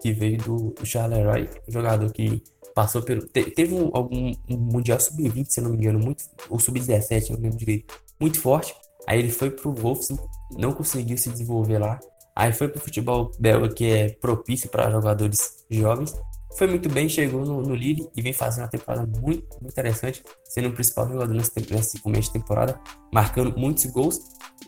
que 0.02 0.12
veio 0.12 0.38
do, 0.38 0.74
Charleroi, 0.84 1.50
jogador 1.68 2.12
que 2.12 2.44
passou 2.74 3.02
pelo 3.04 3.22
te, 3.28 3.44
teve 3.52 3.74
um, 3.74 3.92
algum 3.94 4.34
um 4.50 4.58
mundial 4.58 5.00
sub-20, 5.00 5.46
se 5.48 5.62
não 5.62 5.72
me 5.72 5.78
engano, 5.78 6.00
muito 6.00 6.24
ou 6.50 6.60
sub-17, 6.60 7.30
não 7.30 7.40
lembro 7.40 7.58
direito, 7.58 7.94
muito 8.20 8.40
forte. 8.40 8.74
Aí 9.08 9.20
ele 9.20 9.32
foi 9.32 9.52
pro 9.52 9.74
Wolfsburg, 9.74 10.24
não 10.58 10.74
conseguiu 10.74 11.18
se 11.18 11.30
desenvolver 11.30 11.80
lá. 11.80 12.00
Aí 12.36 12.54
foi 12.54 12.68
pro 12.68 12.80
futebol 12.80 13.32
belga, 13.40 13.70
que 13.70 13.86
é 13.86 14.10
propício 14.10 14.70
para 14.70 14.90
jogadores 14.90 15.66
jovens. 15.70 16.16
Foi 16.58 16.68
muito 16.68 16.90
bem, 16.90 17.08
chegou 17.08 17.46
no, 17.46 17.62
no 17.62 17.76
Lille 17.76 18.10
e 18.16 18.22
vem 18.22 18.34
fazendo 18.34 18.64
uma 18.64 18.70
temporada 18.70 19.08
muito, 19.20 19.48
muito 19.62 19.72
interessante, 19.72 20.24
sendo 20.46 20.70
o 20.70 20.74
principal 20.74 21.08
jogador 21.08 21.34
nesse, 21.34 21.52
nesse 21.72 22.00
começo 22.02 22.32
de 22.32 22.40
temporada, 22.40 22.80
marcando 23.14 23.58
muitos 23.58 23.86
gols 23.86 24.20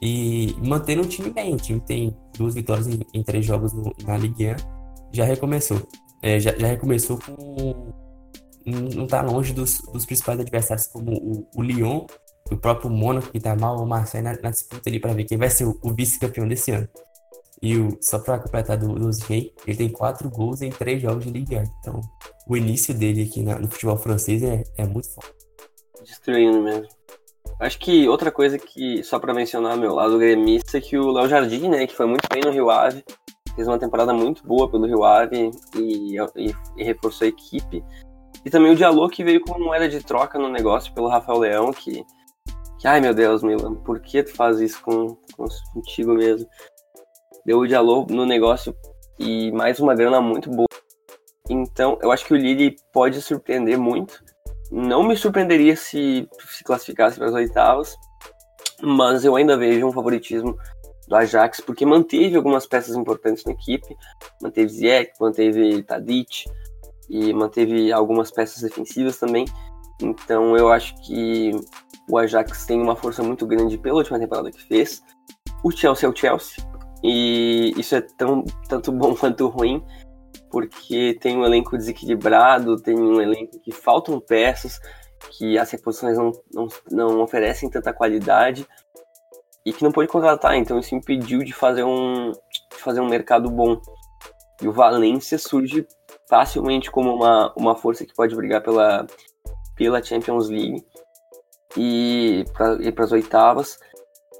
e 0.05 0.53
mantendo 0.57 1.03
o 1.03 1.05
time 1.05 1.29
bem. 1.29 1.53
O 1.53 1.57
time 1.57 1.79
tem 1.79 2.13
duas 2.37 2.53
vitórias 2.53 2.87
em, 2.87 2.99
em 3.13 3.23
três 3.23 3.45
jogos 3.45 3.71
no, 3.71 3.95
na 4.05 4.17
Ligue 4.17 4.47
1. 4.51 4.55
Já 5.13 5.23
recomeçou. 5.23 5.81
É, 6.21 6.41
já, 6.41 6.53
já 6.57 6.67
recomeçou 6.67 7.17
com. 7.19 7.93
Não 8.65 9.05
está 9.05 9.21
longe 9.21 9.53
dos, 9.53 9.79
dos 9.93 10.05
principais 10.05 10.39
adversários, 10.39 10.87
como 10.87 11.13
o, 11.13 11.47
o 11.55 11.61
Lyon 11.61 12.05
o 12.51 12.57
próprio 12.57 12.89
Mônaco, 12.89 13.31
que 13.31 13.39
tá 13.39 13.55
mal, 13.55 13.81
o 13.81 13.87
Marseille 13.87 14.23
na, 14.23 14.39
na 14.41 14.51
disputa 14.51 14.89
ali 14.89 14.99
para 14.99 15.13
ver 15.13 15.23
quem 15.23 15.37
vai 15.37 15.49
ser 15.49 15.65
o, 15.65 15.79
o 15.81 15.93
vice-campeão 15.93 16.47
desse 16.47 16.71
ano. 16.71 16.87
E 17.61 17.77
o, 17.77 17.97
só 18.01 18.19
para 18.19 18.39
completar 18.39 18.77
do, 18.77 18.93
do 18.93 19.09
ele 19.31 19.77
tem 19.77 19.89
quatro 19.89 20.29
gols 20.29 20.61
em 20.61 20.69
três 20.69 21.01
jogos 21.01 21.23
de 21.23 21.31
Ligue 21.31 21.55
1. 21.55 21.63
Então, 21.79 22.01
o 22.45 22.57
início 22.57 22.93
dele 22.93 23.23
aqui 23.23 23.41
na, 23.41 23.57
no 23.57 23.69
futebol 23.69 23.97
francês 23.97 24.43
é, 24.43 24.63
é 24.77 24.85
muito 24.85 25.09
forte. 25.13 25.33
Destruindo 26.03 26.61
mesmo. 26.61 26.87
Acho 27.59 27.79
que 27.79 28.07
outra 28.09 28.31
coisa 28.31 28.57
que, 28.57 29.03
só 29.03 29.19
para 29.19 29.33
mencionar 29.33 29.77
meu 29.77 29.93
lado 29.93 30.17
gremista, 30.17 30.77
é 30.77 30.81
que 30.81 30.97
o 30.97 31.11
Léo 31.11 31.29
Jardim, 31.29 31.69
né, 31.69 31.87
que 31.87 31.95
foi 31.95 32.05
muito 32.05 32.27
bem 32.29 32.41
no 32.43 32.51
Rio 32.51 32.69
Ave, 32.69 33.03
fez 33.55 33.67
uma 33.67 33.79
temporada 33.79 34.13
muito 34.13 34.45
boa 34.45 34.69
pelo 34.69 34.85
Rio 34.85 35.03
Ave 35.03 35.51
e, 35.75 36.17
e, 36.17 36.55
e 36.77 36.83
reforçou 36.83 37.25
a 37.25 37.29
equipe. 37.29 37.83
E 38.43 38.49
também 38.49 38.71
o 38.71 38.75
Diallo, 38.75 39.07
que 39.09 39.23
veio 39.23 39.41
com 39.41 39.57
moeda 39.59 39.87
de 39.87 40.01
troca 40.03 40.37
no 40.37 40.49
negócio 40.49 40.93
pelo 40.93 41.07
Rafael 41.07 41.39
Leão, 41.39 41.71
que 41.71 42.03
que, 42.83 42.87
ai 42.89 42.99
meu 42.99 43.13
Deus, 43.13 43.41
Milan, 43.41 43.75
por 43.75 44.01
que 44.01 44.21
tu 44.23 44.35
faz 44.35 44.59
isso 44.59 44.81
com, 44.81 45.15
com 45.37 45.47
contigo 45.73 46.13
mesmo? 46.15 46.45
Deu 47.45 47.59
o 47.59 47.65
Diallo 47.65 48.05
no 48.09 48.25
negócio 48.25 48.75
e 49.17 49.53
mais 49.53 49.79
uma 49.79 49.95
grana 49.95 50.19
muito 50.19 50.49
boa. 50.49 50.67
Então, 51.49 51.97
eu 52.01 52.11
acho 52.11 52.25
que 52.25 52.33
o 52.33 52.35
Lille 52.35 52.75
pode 52.91 53.21
surpreender 53.21 53.77
muito. 53.77 54.21
Não 54.75 55.03
me 55.03 55.15
surpreenderia 55.15 55.75
se 55.75 56.27
se 56.49 56.63
classificasse 56.63 57.15
para 57.15 57.27
as 57.27 57.33
oitavas, 57.33 57.95
mas 58.81 59.23
eu 59.23 59.35
ainda 59.35 59.55
vejo 59.55 59.85
um 59.85 59.91
favoritismo 59.91 60.57
do 61.07 61.15
Ajax, 61.15 61.61
porque 61.61 61.85
manteve 61.85 62.35
algumas 62.35 62.65
peças 62.65 62.95
importantes 62.95 63.45
na 63.45 63.51
equipe, 63.51 63.95
manteve 64.41 64.69
Ziyech, 64.69 65.11
manteve 65.21 65.83
Tadic 65.83 66.45
e 67.07 67.31
manteve 67.33 67.91
algumas 67.91 68.31
peças 68.31 68.63
defensivas 68.63 69.19
também. 69.19 69.45
Então 70.01 70.57
eu 70.57 70.71
acho 70.71 70.95
que 71.05 71.51
o 72.09 72.17
Ajax 72.17 72.65
tem 72.65 72.81
uma 72.81 72.95
força 72.95 73.21
muito 73.21 73.45
grande 73.45 73.77
pela 73.77 73.97
última 73.97 74.17
temporada 74.17 74.49
que 74.49 74.63
fez. 74.63 75.03
O 75.63 75.69
Chelsea 75.69 76.09
é 76.09 76.11
o 76.11 76.15
Chelsea. 76.15 76.65
E 77.03 77.75
isso 77.77 77.93
é 77.93 78.01
tão, 78.01 78.43
tanto 78.67 78.91
bom 78.91 79.13
quanto 79.15 79.47
ruim, 79.49 79.83
porque 80.53 81.17
tem 81.19 81.35
um 81.35 81.43
elenco 81.43 81.75
desequilibrado, 81.75 82.79
tem 82.79 82.95
um 82.95 83.19
elenco 83.19 83.59
que 83.59 83.71
faltam 83.71 84.19
peças, 84.19 84.79
que 85.31 85.57
as 85.57 85.71
reposições 85.71 86.15
não, 86.15 86.31
não, 86.53 86.67
não 86.91 87.21
oferecem 87.21 87.71
tanta 87.71 87.91
qualidade 87.91 88.67
e 89.65 89.73
que 89.73 89.83
não 89.83 89.91
pode 89.91 90.09
contratar. 90.09 90.55
Então 90.55 90.77
isso 90.77 90.93
impediu 90.93 91.39
de 91.39 91.51
fazer 91.53 91.83
um, 91.83 92.31
de 92.31 92.77
fazer 92.77 93.01
um 93.01 93.09
mercado 93.09 93.49
bom. 93.49 93.81
E 94.61 94.67
o 94.67 94.71
Valência 94.71 95.39
surge 95.39 95.87
facilmente 96.29 96.91
como 96.91 97.15
uma, 97.15 97.51
uma 97.57 97.75
força 97.75 98.05
que 98.05 98.13
pode 98.13 98.35
brigar 98.35 98.61
pela, 98.61 99.07
pela 99.75 100.03
Champions 100.03 100.49
League 100.49 100.85
e 101.75 102.45
para 102.53 103.03
as 103.03 103.11
oitavas. 103.11 103.79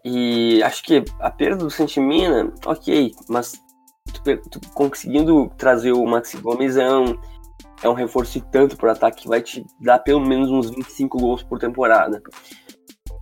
E 0.06 0.62
acho 0.62 0.84
que 0.84 1.04
a 1.20 1.32
perda 1.32 1.56
do 1.56 1.72
Sentimina, 1.72 2.54
ok, 2.68 3.12
mas 3.28 3.54
conseguindo 4.74 5.50
trazer 5.58 5.92
o 5.92 6.06
Maxi 6.06 6.38
Gomezão, 6.38 7.20
é 7.82 7.90
um 7.90 7.94
reforço 7.94 8.38
e 8.38 8.42
tanto 8.42 8.78
para 8.78 8.94
ataque 8.94 9.24
que 9.24 9.28
vai 9.28 9.42
te 9.42 9.66
dar 9.82 10.00
pelo 10.00 10.22
menos 10.22 10.50
uns 10.50 10.70
25 10.70 11.18
gols 11.18 11.44
por 11.44 11.60
temporada. 11.60 12.22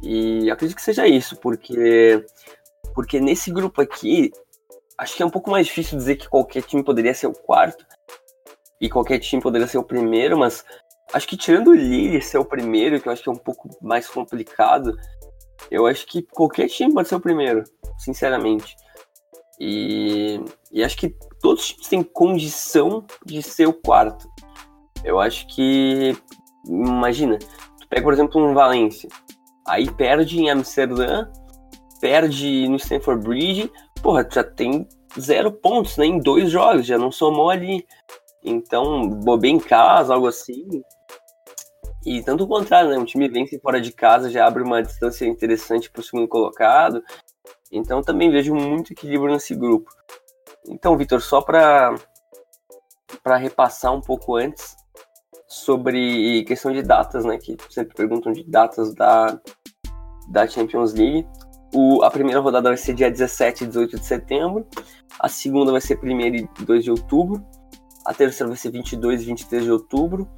E 0.01 0.49
acredito 0.49 0.75
que 0.75 0.81
seja 0.81 1.07
isso, 1.07 1.35
porque 1.37 2.23
porque 2.93 3.19
nesse 3.19 3.51
grupo 3.51 3.81
aqui, 3.81 4.31
acho 4.97 5.15
que 5.15 5.23
é 5.23 5.25
um 5.25 5.29
pouco 5.29 5.49
mais 5.49 5.67
difícil 5.67 5.97
dizer 5.97 6.17
que 6.17 6.29
qualquer 6.29 6.61
time 6.63 6.83
poderia 6.83 7.13
ser 7.13 7.27
o 7.27 7.33
quarto 7.33 7.85
e 8.79 8.89
qualquer 8.89 9.19
time 9.19 9.41
poderia 9.41 9.67
ser 9.67 9.77
o 9.77 9.83
primeiro, 9.83 10.37
mas 10.37 10.65
acho 11.13 11.27
que 11.27 11.37
tirando 11.37 11.69
o 11.69 11.75
Lille 11.75 12.21
ser 12.21 12.37
o 12.37 12.45
primeiro, 12.45 12.99
que 12.99 13.07
eu 13.07 13.13
acho 13.13 13.23
que 13.23 13.29
é 13.29 13.31
um 13.31 13.37
pouco 13.37 13.69
mais 13.81 14.07
complicado, 14.07 14.97
eu 15.69 15.85
acho 15.85 16.05
que 16.05 16.23
qualquer 16.23 16.67
time 16.67 16.93
pode 16.93 17.07
ser 17.07 17.15
o 17.15 17.19
primeiro, 17.19 17.63
sinceramente. 17.97 18.75
E, 19.63 20.43
e 20.71 20.83
acho 20.83 20.97
que 20.97 21.15
todos 21.39 21.61
os 21.61 21.69
times 21.69 21.87
têm 21.87 22.01
condição 22.01 23.05
de 23.23 23.43
ser 23.43 23.67
o 23.67 23.73
quarto. 23.73 24.27
Eu 25.03 25.19
acho 25.19 25.45
que, 25.53 26.17
imagina, 26.65 27.37
tu 27.37 27.87
pega, 27.87 28.01
por 28.01 28.11
exemplo, 28.11 28.43
um 28.43 28.55
Valência, 28.55 29.07
aí 29.67 29.87
perde 29.91 30.39
em 30.39 30.49
Amsterdã, 30.49 31.29
perde 31.99 32.67
no 32.67 32.77
Stanford 32.77 33.23
Bridge, 33.23 33.71
porra, 34.01 34.27
já 34.27 34.43
tem 34.43 34.89
zero 35.19 35.51
pontos, 35.51 35.95
né, 35.95 36.07
em 36.07 36.17
dois 36.17 36.49
jogos, 36.49 36.87
já 36.87 36.97
não 36.97 37.11
somou 37.11 37.51
ali. 37.51 37.85
Então, 38.43 39.07
bobei 39.07 39.51
em 39.51 39.59
casa, 39.59 40.15
algo 40.15 40.25
assim. 40.25 40.81
E 42.03 42.23
tanto 42.23 42.45
o 42.45 42.47
contrário, 42.47 42.89
né, 42.89 42.97
um 42.97 43.05
time 43.05 43.29
vence 43.29 43.59
fora 43.59 43.79
de 43.79 43.91
casa, 43.91 44.31
já 44.31 44.47
abre 44.47 44.63
uma 44.63 44.81
distância 44.81 45.27
interessante 45.27 45.87
para 45.91 45.99
o 45.99 46.03
segundo 46.03 46.27
colocado. 46.27 47.03
Então, 47.71 48.01
também 48.01 48.29
vejo 48.29 48.53
muito 48.53 48.93
equilíbrio 48.93 49.31
nesse 49.31 49.55
grupo. 49.55 49.89
Então, 50.67 50.97
Vitor, 50.97 51.21
só 51.21 51.41
para 51.41 51.95
para 53.23 53.35
repassar 53.37 53.93
um 53.93 54.01
pouco 54.01 54.35
antes, 54.35 54.75
sobre 55.51 56.45
questão 56.45 56.71
de 56.71 56.81
datas, 56.81 57.25
né? 57.25 57.37
Que 57.37 57.57
sempre 57.69 57.93
perguntam 57.93 58.31
de 58.31 58.41
datas 58.43 58.95
da, 58.95 59.37
da 60.29 60.47
Champions 60.47 60.93
League. 60.93 61.27
O, 61.73 62.03
a 62.03 62.09
primeira 62.09 62.39
rodada 62.39 62.69
vai 62.69 62.77
ser 62.77 62.93
dia 62.93 63.11
17 63.11 63.65
e 63.65 63.67
18 63.67 63.99
de 63.99 64.05
setembro. 64.05 64.65
A 65.19 65.27
segunda 65.27 65.71
vai 65.71 65.81
ser 65.81 65.99
1 66.01 66.19
e 66.21 66.47
2 66.65 66.83
de 66.85 66.91
outubro. 66.91 67.45
A 68.05 68.13
terceira 68.13 68.47
vai 68.47 68.57
ser 68.57 68.71
22 68.71 69.23
e 69.23 69.25
23 69.25 69.63
de 69.65 69.71
outubro. 69.71 70.29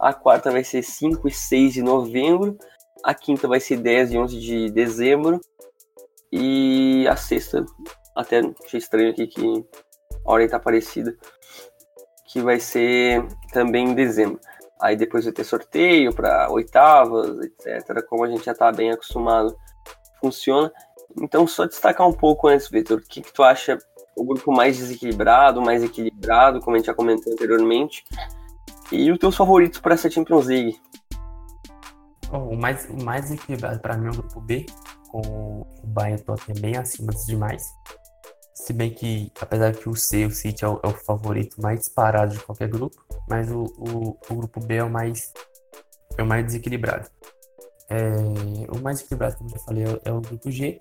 A 0.00 0.14
quarta 0.14 0.50
vai 0.50 0.64
ser 0.64 0.82
5 0.82 1.28
e 1.28 1.30
6 1.30 1.74
de 1.74 1.82
novembro. 1.82 2.56
A 3.04 3.14
quinta 3.14 3.46
vai 3.46 3.60
ser 3.60 3.76
10 3.76 4.12
e 4.12 4.18
11 4.18 4.40
de 4.40 4.70
dezembro. 4.70 5.38
E 6.32 7.06
a 7.08 7.16
sexta, 7.16 7.64
até 8.16 8.40
achei 8.64 8.78
estranho 8.78 9.10
aqui 9.10 9.26
que 9.26 9.66
a 10.24 10.32
ordem 10.32 10.48
tá 10.48 10.58
parecida, 10.58 11.14
que 12.26 12.40
vai 12.40 12.58
ser 12.58 13.26
também 13.52 13.88
em 13.88 13.94
dezembro. 13.94 14.40
Aí 14.80 14.96
depois 14.96 15.24
vai 15.24 15.32
ter 15.32 15.44
sorteio 15.44 16.12
para 16.14 16.50
oitavas, 16.50 17.38
etc. 17.38 18.02
Como 18.08 18.24
a 18.24 18.28
gente 18.28 18.44
já 18.44 18.52
está 18.52 18.72
bem 18.72 18.90
acostumado, 18.90 19.56
funciona. 20.20 20.72
Então, 21.20 21.46
só 21.46 21.66
destacar 21.66 22.08
um 22.08 22.12
pouco 22.12 22.48
antes, 22.48 22.68
Vitor, 22.68 22.98
o 22.98 23.02
que, 23.02 23.20
que 23.20 23.32
tu 23.32 23.42
acha 23.42 23.78
o 24.16 24.24
grupo 24.24 24.50
mais 24.50 24.78
desequilibrado, 24.78 25.60
mais 25.60 25.84
equilibrado, 25.84 26.60
como 26.60 26.74
a 26.74 26.78
gente 26.78 26.86
já 26.86 26.94
comentou 26.94 27.32
anteriormente, 27.32 28.02
e 28.90 29.10
os 29.12 29.18
teus 29.18 29.36
favoritos 29.36 29.78
para 29.78 29.94
essa 29.94 30.10
Champions 30.10 30.46
League? 30.46 30.80
o, 32.32 32.56
mais, 32.56 32.88
o 32.88 33.04
mais 33.04 33.30
equilibrado 33.30 33.80
para 33.80 33.96
mim 33.96 34.06
é 34.06 34.10
o 34.10 34.14
grupo 34.14 34.40
B, 34.40 34.66
com 35.12 35.20
o 35.82 35.86
Bayern 35.86 36.20
o 36.22 36.24
Tottenham 36.24 36.60
bem 36.60 36.76
acima 36.76 37.12
dos 37.12 37.26
demais. 37.26 37.62
Se 38.54 38.72
bem 38.72 38.90
que, 38.92 39.30
apesar 39.40 39.74
que 39.74 39.88
o 39.88 39.94
C, 39.94 40.24
o 40.24 40.30
City 40.30 40.64
é 40.64 40.68
o, 40.68 40.80
é 40.82 40.86
o 40.86 40.94
favorito 40.94 41.60
mais 41.60 41.80
disparado 41.80 42.34
de 42.34 42.40
qualquer 42.40 42.68
grupo, 42.68 43.04
mas 43.28 43.50
o, 43.50 43.64
o, 43.76 44.18
o, 44.30 44.34
grupo 44.34 44.60
B 44.60 44.76
é 44.76 44.84
o 44.84 44.90
mais, 44.90 45.32
é 46.16 46.22
o 46.22 46.26
mais 46.26 46.46
desequilibrado. 46.46 47.08
É, 47.90 48.16
o 48.74 48.80
mais 48.80 49.00
equilibrado, 49.00 49.36
como 49.36 49.50
já 49.50 49.58
falei, 49.58 49.84
é, 49.84 50.00
é 50.04 50.12
o 50.12 50.20
grupo 50.20 50.50
G. 50.50 50.78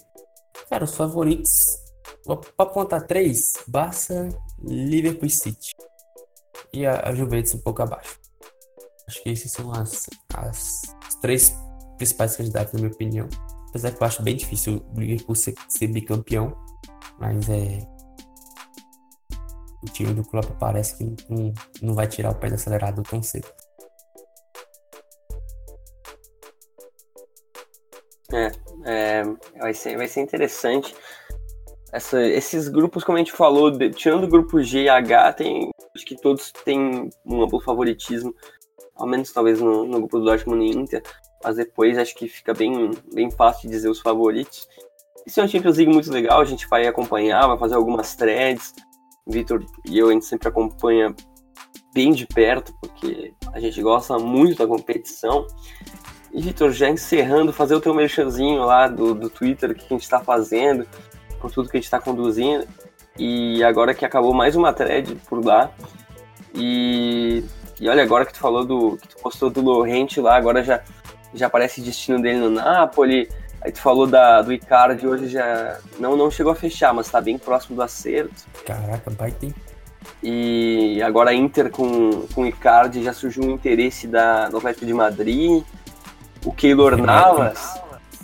Cara, 0.70 0.86
os 0.86 0.96
favoritos, 0.96 1.78
para 2.26 2.66
apontar 2.66 3.06
três, 3.06 3.54
Barça, 3.68 4.30
Liverpool 4.64 5.26
e 5.26 5.30
City. 5.30 5.74
E 6.74 6.86
a, 6.86 7.10
a 7.10 7.14
Juventus 7.14 7.54
um 7.54 7.60
pouco 7.60 7.82
abaixo. 7.82 8.20
Acho 9.08 9.24
que 9.24 9.30
esses 9.30 9.52
são 9.52 9.74
as, 9.74 10.06
as, 10.36 10.82
as 11.06 11.16
três 11.16 11.54
principais 11.98 12.36
candidatos, 12.36 12.74
na 12.74 12.80
minha 12.80 12.92
opinião. 12.92 13.28
Apesar 13.72 13.92
que 13.92 14.04
eu 14.04 14.08
acho 14.08 14.22
bem 14.22 14.36
difícil 14.36 14.86
o 14.96 15.00
Liverpool 15.00 15.36
ser, 15.36 15.56
ser 15.68 15.88
bicampeão 15.88 16.56
mas 17.22 17.48
é. 17.50 17.88
O 19.84 19.86
time 19.94 20.14
do 20.14 20.24
Klopp 20.24 20.50
parece 20.60 20.98
que 20.98 21.04
não, 21.30 21.54
não 21.82 21.94
vai 21.94 22.08
tirar 22.08 22.32
o 22.32 22.36
pé 22.36 22.50
do 22.50 22.56
acelerador 22.56 23.04
tão 23.04 23.22
cedo. 23.22 23.48
É, 28.32 28.52
é, 28.86 29.24
vai, 29.58 29.74
ser, 29.74 29.98
vai 29.98 30.08
ser 30.08 30.22
interessante. 30.22 30.96
Essa, 31.92 32.22
esses 32.24 32.68
grupos, 32.68 33.04
como 33.04 33.18
a 33.18 33.20
gente 33.20 33.32
falou, 33.32 33.70
de, 33.70 33.90
tirando 33.92 34.24
o 34.24 34.30
grupo 34.30 34.62
G 34.62 34.84
e 34.84 34.90
H, 34.90 35.34
tem, 35.34 35.72
acho 35.96 36.06
que 36.06 36.16
todos 36.16 36.52
têm 36.64 37.10
um 37.26 37.44
amplo 37.44 37.60
favoritismo, 37.60 38.34
ao 38.96 39.08
menos 39.08 39.32
talvez 39.32 39.60
no, 39.60 39.86
no 39.86 40.00
grupo 40.00 40.20
do 40.20 40.26
Dortmund 40.26 40.64
e 40.64 40.70
Inter, 40.70 41.04
mas 41.44 41.56
depois 41.56 41.98
acho 41.98 42.16
que 42.16 42.28
fica 42.28 42.54
bem, 42.54 42.92
bem 43.14 43.32
fácil 43.32 43.70
de 43.70 43.76
dizer 43.76 43.90
os 43.90 44.00
favoritos. 44.00 44.68
Esse 45.26 45.40
é 45.40 45.44
um 45.44 45.48
Champions 45.48 45.78
League 45.78 45.94
muito 45.94 46.12
legal, 46.12 46.42
a 46.42 46.46
gente 46.46 46.68
vai 46.68 46.88
acompanhar, 46.88 47.48
vai 47.48 47.58
fazer 47.58 47.76
algumas 47.76 48.16
threads. 48.16 48.74
Vitor 49.28 49.64
e 49.86 49.98
eu, 49.98 50.10
a 50.10 50.14
gente 50.14 50.26
sempre 50.26 50.48
acompanha 50.48 51.16
bem 51.94 52.12
de 52.12 52.26
perto, 52.26 52.74
porque 52.82 53.34
a 53.54 53.60
gente 53.60 53.82
gosta 53.82 54.18
muito 54.18 54.58
da 54.58 54.68
competição. 54.68 55.46
E, 56.34 56.42
Vitor, 56.42 56.72
já 56.72 56.90
encerrando, 56.90 57.52
fazer 57.52 57.76
o 57.76 57.82
teu 57.82 57.94
merchanzinho 57.94 58.64
lá 58.64 58.88
do, 58.88 59.14
do 59.14 59.30
Twitter, 59.30 59.72
o 59.72 59.76
que 59.76 59.86
a 59.86 59.90
gente 59.90 60.04
está 60.04 60.20
fazendo, 60.20 60.88
por 61.40 61.52
tudo 61.52 61.70
que 61.70 61.78
a 61.78 61.80
gente 61.80 61.86
está 61.86 62.00
conduzindo. 62.00 62.68
E 63.18 63.64
agora 63.64 63.94
que 63.94 64.06
acabou 64.06 64.34
mais 64.34 64.56
uma 64.56 64.72
thread 64.72 65.16
por 65.28 65.44
lá. 65.46 65.72
E, 66.56 67.44
e 67.80 67.90
olha, 67.90 68.04
agora 68.04 68.26
que 68.26 68.34
tu 68.34 68.40
falou 68.40 68.66
do. 68.66 68.98
que 68.98 69.10
tu 69.10 69.18
postou 69.18 69.50
do 69.50 69.62
Lorente 69.62 70.22
lá, 70.22 70.38
agora 70.38 70.64
já, 70.64 70.82
já 71.34 71.48
aparece 71.48 71.82
destino 71.82 72.22
dele 72.22 72.40
no 72.40 72.50
Napoli. 72.50 73.30
Aí 73.62 73.72
tu 73.72 73.80
falou 73.80 74.08
da, 74.08 74.42
do 74.42 74.52
Icardi, 74.52 75.06
hoje 75.06 75.28
já 75.28 75.78
não, 76.00 76.18
não 76.18 76.32
chegou 76.32 76.52
a 76.52 76.56
fechar, 76.56 76.94
mas 76.94 77.10
tá 77.10 77.22
bem 77.22 77.38
próximo 77.38 77.76
do 77.76 77.84
acerto. 77.84 78.44
Caraca, 78.66 79.12
baita 79.12 79.48
E 80.24 81.00
agora 81.04 81.30
a 81.30 81.34
Inter 81.34 81.70
com, 81.70 82.26
com 82.34 82.42
o 82.42 82.48
Icardi 82.48 83.04
já 83.04 83.14
surgiu 83.14 83.44
um 83.44 83.52
interesse 83.52 84.08
da, 84.08 84.50
do 84.50 84.58
Atlético 84.58 84.86
de 84.86 84.94
Madrid. 84.94 85.64
O 86.44 86.52
Keylor 86.52 86.98
Navas. 86.98 87.80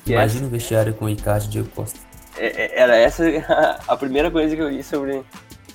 É 0.08 0.14
Imagina 0.14 0.46
é, 0.46 0.48
o 0.48 0.50
vestiário 0.50 0.94
com 0.96 1.06
o 1.06 1.10
Icardi 1.10 1.48
e 1.48 1.50
Diego 1.50 1.70
Costa. 1.70 2.00
É, 2.36 2.48
é, 2.48 2.82
era 2.82 2.96
essa 2.96 3.24
a 3.88 3.96
primeira 3.96 4.32
coisa 4.32 4.56
que 4.56 4.62
eu 4.62 4.70
li 4.70 4.84
sobre, 4.84 5.24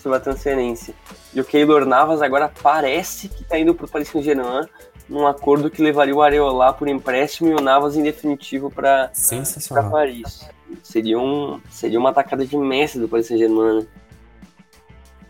sobre 0.01 0.19
a 0.19 0.21
transferência. 0.21 0.93
E 1.33 1.41
o 1.41 1.45
Keylor 1.45 1.87
Navas 1.87 2.21
agora 2.21 2.51
parece 2.63 3.29
que 3.29 3.45
tá 3.45 3.57
indo 3.57 3.75
pro 3.77 3.87
Paris 3.87 4.09
Saint-Germain 4.09 4.67
num 5.13 5.27
acordo 5.27 5.71
que 5.71 5.83
levaria 5.83 6.15
o 6.15 6.23
Areola 6.23 6.73
por 6.73 6.89
empréstimo 6.89 7.51
e 7.51 7.55
o 7.55 7.61
Navas 7.61 7.97
em 7.97 8.03
definitivo 8.03 8.71
para 8.71 9.13
Paris. 9.91 10.49
Seria, 10.83 11.19
um, 11.19 11.61
seria 11.71 11.99
uma 11.99 12.09
atacada 12.09 12.47
de 12.47 12.57
Messi 12.57 12.99
do 12.99 13.07
Paris 13.07 13.27
Saint-Germain. 13.27 13.81
Né? 13.81 13.87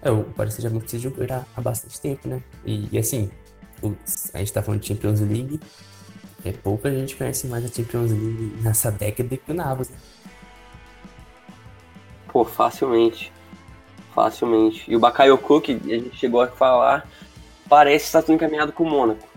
É, 0.02 0.10
o 0.10 0.22
Paris 0.22 0.54
Saint-Germain 0.54 0.80
precisa 0.80 1.02
jogar 1.02 1.44
há 1.56 1.60
bastante 1.60 2.00
tempo, 2.00 2.28
né? 2.28 2.40
E, 2.64 2.88
e 2.92 2.98
assim, 2.98 3.28
o, 3.82 3.92
a 4.32 4.38
gente 4.38 4.52
tá 4.52 4.62
falando 4.62 4.80
de 4.80 4.86
Champions 4.86 5.20
League, 5.20 5.60
é 6.44 6.52
pouca 6.52 6.88
gente 6.90 7.16
conhece 7.16 7.48
mais 7.48 7.64
a 7.64 7.68
Champions 7.68 8.12
League 8.12 8.56
nessa 8.62 8.90
década 8.92 9.36
que 9.36 9.50
o 9.50 9.54
Navas, 9.54 9.90
né? 9.90 9.96
Pô, 12.28 12.44
facilmente. 12.44 13.32
Facilmente. 14.14 14.88
E 14.88 14.94
o 14.94 15.00
Bakayoko, 15.00 15.60
que 15.60 15.72
a 15.72 15.88
gente 15.88 16.16
chegou 16.16 16.40
a 16.40 16.46
falar, 16.46 17.08
parece 17.68 18.04
estar 18.06 18.22
tudo 18.22 18.34
encaminhado 18.34 18.72
com 18.72 18.84
o 18.84 18.88
Mônaco. 18.88 19.31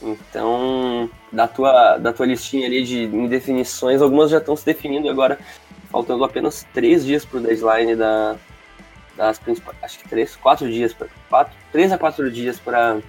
Então, 0.00 1.10
da 1.32 1.48
tua, 1.48 1.98
da 1.98 2.12
tua 2.12 2.26
listinha 2.26 2.66
ali 2.66 2.84
de 2.84 3.04
indefinições, 3.04 4.00
algumas 4.00 4.30
já 4.30 4.38
estão 4.38 4.56
se 4.56 4.64
definindo 4.64 5.08
agora, 5.08 5.38
faltando 5.90 6.24
apenas 6.24 6.66
três 6.72 7.04
dias 7.04 7.24
para 7.24 7.38
o 7.38 7.42
deadline 7.42 7.96
da, 7.96 8.36
das 9.16 9.38
principais. 9.38 9.76
Acho 9.82 9.98
que 9.98 10.08
três, 10.08 10.36
quatro 10.36 10.70
dias, 10.70 10.94
quatro, 11.28 11.52
três 11.72 11.92
a 11.92 11.98
quatro 11.98 12.30
dias 12.30 12.60
para 12.60 13.00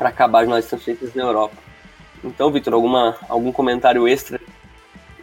acabar 0.00 0.42
as 0.42 0.48
nossas 0.48 0.66
transferências 0.66 1.14
na 1.14 1.22
Europa. 1.22 1.54
Então, 2.24 2.50
Vitor, 2.50 2.74
alguma, 2.74 3.16
algum 3.28 3.52
comentário 3.52 4.06
extra 4.08 4.40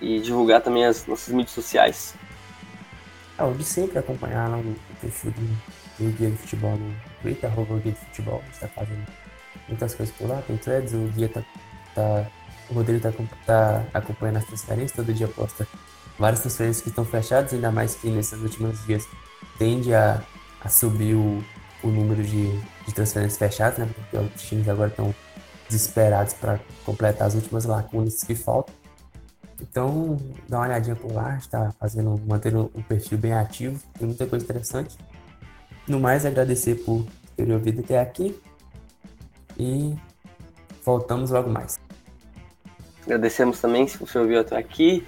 e 0.02 0.20
divulgar 0.20 0.62
também 0.62 0.86
as 0.86 1.06
nossas 1.06 1.34
mídias 1.34 1.52
sociais? 1.52 2.16
É, 3.38 3.52
de 3.52 3.64
sempre 3.64 4.00
acompanhar 4.00 4.50
lá 4.50 4.58
no 4.58 4.76
perfil 5.00 5.32
do 5.32 6.12
Guia 6.12 6.32
de 6.32 6.38
Futebol 6.38 6.76
no 6.76 6.96
Twitter, 7.22 7.50
arroba 7.50 7.78
Guia 7.80 7.92
de 7.92 8.00
Futebol, 8.00 8.44
está 8.52 8.68
fazendo 8.70 9.06
muitas 9.68 9.94
coisas 9.94 10.14
por 10.16 10.28
lá, 10.28 10.42
tem 10.42 10.58
threads, 10.58 10.94
o 10.94 11.08
guia 11.16 11.30
tá, 11.30 11.44
tá 11.94 12.28
o 12.70 12.74
Rodrigo 12.74 13.00
tá, 13.00 13.12
tá 13.46 13.86
acompanhando 13.94 14.38
as 14.38 14.46
transferências, 14.46 14.92
todo 14.92 15.14
dia 15.14 15.28
posta 15.28 15.68
várias 16.18 16.42
transferências 16.42 16.82
que 16.82 16.90
estão 16.90 17.06
fechadas, 17.06 17.54
ainda 17.54 17.72
mais 17.72 17.96
que 17.96 18.10
nesses 18.10 18.40
últimos 18.42 18.84
dias 18.86 19.08
tende 19.58 19.94
a, 19.94 20.22
a 20.62 20.70
subir 20.70 21.16
o, 21.16 21.44
o 21.84 21.88
número 21.88 22.24
de, 22.24 22.52
de 22.86 22.94
transferências 22.94 23.38
fechadas, 23.38 23.78
né? 23.78 23.90
Porque 23.94 24.18
os 24.18 24.42
times 24.42 24.68
agora 24.68 24.90
estão 24.90 25.14
desesperados 25.70 26.34
para 26.34 26.60
completar 26.86 27.28
as 27.28 27.36
últimas 27.36 27.66
lacunas 27.66 28.24
que 28.24 28.36
faltam. 28.36 28.74
Então, 29.62 30.18
dá 30.48 30.58
uma 30.58 30.68
olhadinha 30.68 30.96
por 30.96 31.12
lá, 31.12 31.36
está 31.38 31.74
fazendo, 31.80 32.20
mantendo 32.28 32.72
um 32.76 32.82
perfil 32.82 33.18
bem 33.18 33.34
ativo, 33.34 33.80
tem 33.98 34.08
muita 34.08 34.26
coisa 34.28 34.46
interessante. 34.46 34.96
No 35.88 36.00
mais, 36.00 36.26
agradecer 36.26 36.76
por 36.76 37.06
ter 37.36 37.50
ouvido 37.52 37.80
até 37.82 38.00
aqui 38.00 38.40
e 39.60 39.96
voltamos 40.84 41.32
logo 41.32 41.50
mais. 41.50 41.80
Agradecemos 43.04 43.60
também 43.60 43.88
se 43.88 43.98
você 43.98 44.20
ouviu 44.20 44.40
até 44.40 44.58
aqui. 44.58 45.06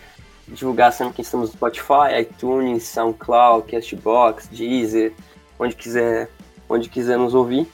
Divulgar 0.48 0.92
sempre 0.92 1.16
que 1.16 1.22
estamos 1.22 1.50
no 1.50 1.56
Spotify, 1.56 2.22
iTunes, 2.22 2.84
SoundCloud, 2.84 3.70
Castbox, 3.70 4.48
Deezer, 4.48 5.14
onde 5.60 5.76
quiser, 5.76 6.30
onde 6.68 6.90
quiser 6.90 7.18
nos 7.18 7.34
ouvir. 7.34 7.68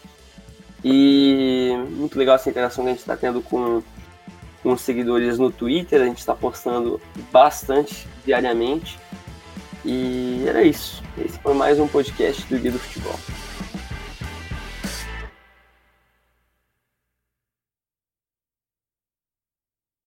E 0.84 1.74
muito 1.92 2.18
legal 2.18 2.36
essa 2.36 2.50
interação 2.50 2.84
que 2.84 2.90
a 2.90 2.94
gente 2.94 3.00
está 3.00 3.16
tendo 3.16 3.42
com, 3.42 3.82
com 4.62 4.74
os 4.74 4.82
seguidores 4.82 5.38
no 5.38 5.52
Twitter. 5.52 6.02
A 6.02 6.06
gente 6.06 6.20
está 6.20 6.36
postando 6.36 7.00
bastante 7.32 8.08
diariamente. 8.26 9.00
E 9.86 10.44
era 10.48 10.64
isso. 10.64 11.04
Esse 11.18 11.38
foi 11.40 11.54
mais 11.54 11.80
um 11.80 11.88
podcast 11.88 12.44
do 12.48 12.60
Guia 12.60 12.72
do 12.72 12.80
Futebol. 12.80 13.16